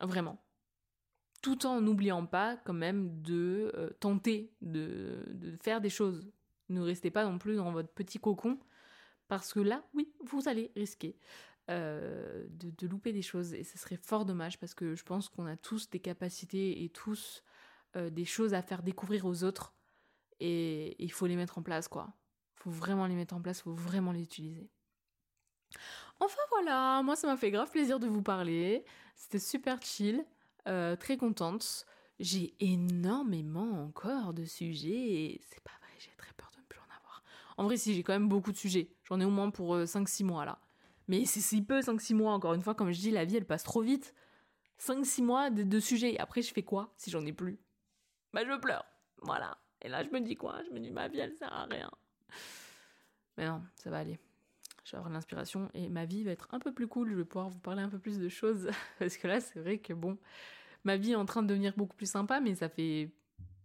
Vraiment 0.00 0.38
tout 1.42 1.66
en 1.66 1.80
n'oubliant 1.80 2.24
pas 2.24 2.56
quand 2.64 2.72
même 2.72 3.20
de 3.20 3.72
euh, 3.74 3.90
tenter 4.00 4.52
de, 4.62 5.18
faire 5.60 5.80
des 5.80 5.90
choses. 5.90 6.24
Ne 6.68 6.80
restez 6.80 7.10
pas 7.10 7.24
non 7.24 7.38
plus 7.38 7.56
dans 7.56 7.72
votre 7.72 7.90
petit 7.90 8.18
cocon, 8.18 8.58
parce 9.28 9.52
que 9.52 9.60
là, 9.60 9.84
oui, 9.92 10.10
vous 10.24 10.48
allez 10.48 10.70
risquer 10.76 11.18
euh, 11.68 12.46
de, 12.48 12.86
louper 12.86 13.12
des 13.12 13.22
choses, 13.22 13.52
et 13.52 13.64
ce 13.64 13.76
serait 13.76 13.98
fort 14.00 14.24
dommage, 14.24 14.58
parce 14.58 14.72
que 14.72 14.94
je 14.94 15.02
pense 15.02 15.28
qu'on 15.28 15.46
a 15.46 15.56
tous 15.56 15.90
des 15.90 16.00
capacités 16.00 16.84
et 16.84 16.88
tous 16.88 17.42
euh, 17.96 18.10
des 18.10 18.24
choses 18.24 18.54
à 18.54 18.62
faire 18.62 18.82
découvrir 18.82 19.26
aux 19.26 19.44
autres, 19.44 19.74
et 20.40 20.96
il 21.02 21.12
faut 21.12 21.26
les 21.26 21.36
mettre 21.36 21.58
en 21.58 21.62
place, 21.62 21.88
quoi. 21.88 22.12
Faut 22.56 22.70
vraiment 22.70 23.06
les 23.06 23.14
mettre 23.14 23.34
en 23.34 23.40
place, 23.40 23.62
faut 23.62 23.74
vraiment 23.74 24.12
les 24.12 24.22
utiliser. 24.22 24.70
Enfin 26.20 26.40
voilà, 26.50 27.02
moi 27.02 27.16
ça 27.16 27.26
m'a 27.26 27.36
fait 27.36 27.50
grave 27.50 27.70
plaisir 27.70 27.98
de 27.98 28.06
vous 28.06 28.22
parler, 28.22 28.84
c'était 29.16 29.38
super 29.38 29.80
chill. 29.82 30.24
Euh, 30.68 30.94
très 30.96 31.16
contente. 31.16 31.86
J'ai 32.20 32.54
énormément 32.60 33.82
encore 33.82 34.32
de 34.32 34.44
sujets 34.44 34.90
et 34.90 35.40
c'est 35.44 35.60
pas 35.62 35.72
vrai, 35.80 35.90
j'ai 35.98 36.12
très 36.16 36.32
peur 36.34 36.50
de 36.54 36.60
ne 36.60 36.66
plus 36.66 36.78
en 36.78 36.96
avoir. 36.96 37.24
En 37.56 37.64
vrai, 37.64 37.76
si, 37.76 37.94
j'ai 37.94 38.02
quand 38.04 38.12
même 38.12 38.28
beaucoup 38.28 38.52
de 38.52 38.56
sujets. 38.56 38.92
J'en 39.04 39.18
ai 39.18 39.24
au 39.24 39.30
moins 39.30 39.50
pour 39.50 39.76
5-6 39.76 40.22
euh, 40.22 40.26
mois 40.26 40.44
là. 40.44 40.60
Mais 41.08 41.24
c'est 41.24 41.40
si 41.40 41.62
peu, 41.62 41.80
5-6 41.80 42.14
mois, 42.14 42.32
encore 42.32 42.54
une 42.54 42.62
fois, 42.62 42.74
comme 42.74 42.92
je 42.92 43.00
dis, 43.00 43.10
la 43.10 43.24
vie 43.24 43.36
elle 43.36 43.46
passe 43.46 43.64
trop 43.64 43.80
vite. 43.82 44.14
5-6 44.78 45.22
mois 45.22 45.50
de, 45.50 45.64
de 45.64 45.80
sujets. 45.80 46.16
Après, 46.18 46.42
je 46.42 46.52
fais 46.52 46.62
quoi 46.62 46.92
si 46.96 47.10
j'en 47.10 47.26
ai 47.26 47.32
plus? 47.32 47.58
Bah, 48.32 48.42
je 48.44 48.58
pleure. 48.58 48.84
Voilà. 49.22 49.56
Et 49.82 49.88
là, 49.88 50.02
je 50.02 50.10
me 50.10 50.20
dis 50.20 50.36
quoi? 50.36 50.62
Je 50.64 50.70
me 50.70 50.80
dis, 50.80 50.90
ma 50.90 51.08
vie 51.08 51.20
elle 51.20 51.34
sert 51.34 51.52
à 51.52 51.64
rien. 51.64 51.90
Mais 53.36 53.46
non, 53.46 53.62
ça 53.76 53.90
va 53.90 53.98
aller 53.98 54.18
je 54.84 54.92
vais 54.92 54.98
avoir 54.98 55.12
l'inspiration 55.12 55.70
et 55.74 55.88
ma 55.88 56.04
vie 56.04 56.24
va 56.24 56.32
être 56.32 56.48
un 56.52 56.58
peu 56.58 56.72
plus 56.72 56.88
cool, 56.88 57.10
je 57.10 57.16
vais 57.16 57.24
pouvoir 57.24 57.48
vous 57.48 57.58
parler 57.58 57.82
un 57.82 57.88
peu 57.88 57.98
plus 57.98 58.18
de 58.18 58.28
choses 58.28 58.70
parce 58.98 59.16
que 59.16 59.26
là 59.26 59.40
c'est 59.40 59.60
vrai 59.60 59.78
que 59.78 59.92
bon, 59.92 60.18
ma 60.84 60.96
vie 60.96 61.12
est 61.12 61.16
en 61.16 61.24
train 61.24 61.42
de 61.42 61.48
devenir 61.48 61.74
beaucoup 61.76 61.96
plus 61.96 62.10
sympa 62.10 62.40
mais 62.40 62.54
ça 62.54 62.68
fait 62.68 63.10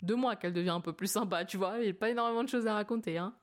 deux 0.03 0.15
mois 0.15 0.35
qu'elle 0.35 0.53
devient 0.53 0.69
un 0.69 0.81
peu 0.81 0.93
plus 0.93 1.11
sympa, 1.11 1.43
tu 1.45 1.57
vois, 1.57 1.79
il 1.79 1.83
n'y 1.83 1.89
a 1.89 1.93
pas 1.93 2.09
énormément 2.09 2.43
de 2.43 2.49
choses 2.49 2.67
à 2.67 2.73
raconter 2.73 3.17
hein. 3.17 3.35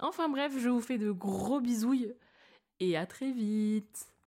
Enfin 0.00 0.28
bref, 0.28 0.52
je 0.58 0.68
vous 0.68 0.80
fais 0.80 0.98
de 0.98 1.10
gros 1.10 1.60
bisouilles 1.60 2.14
et 2.80 2.96
à 2.96 3.06
très 3.06 3.32
vite 3.32 4.06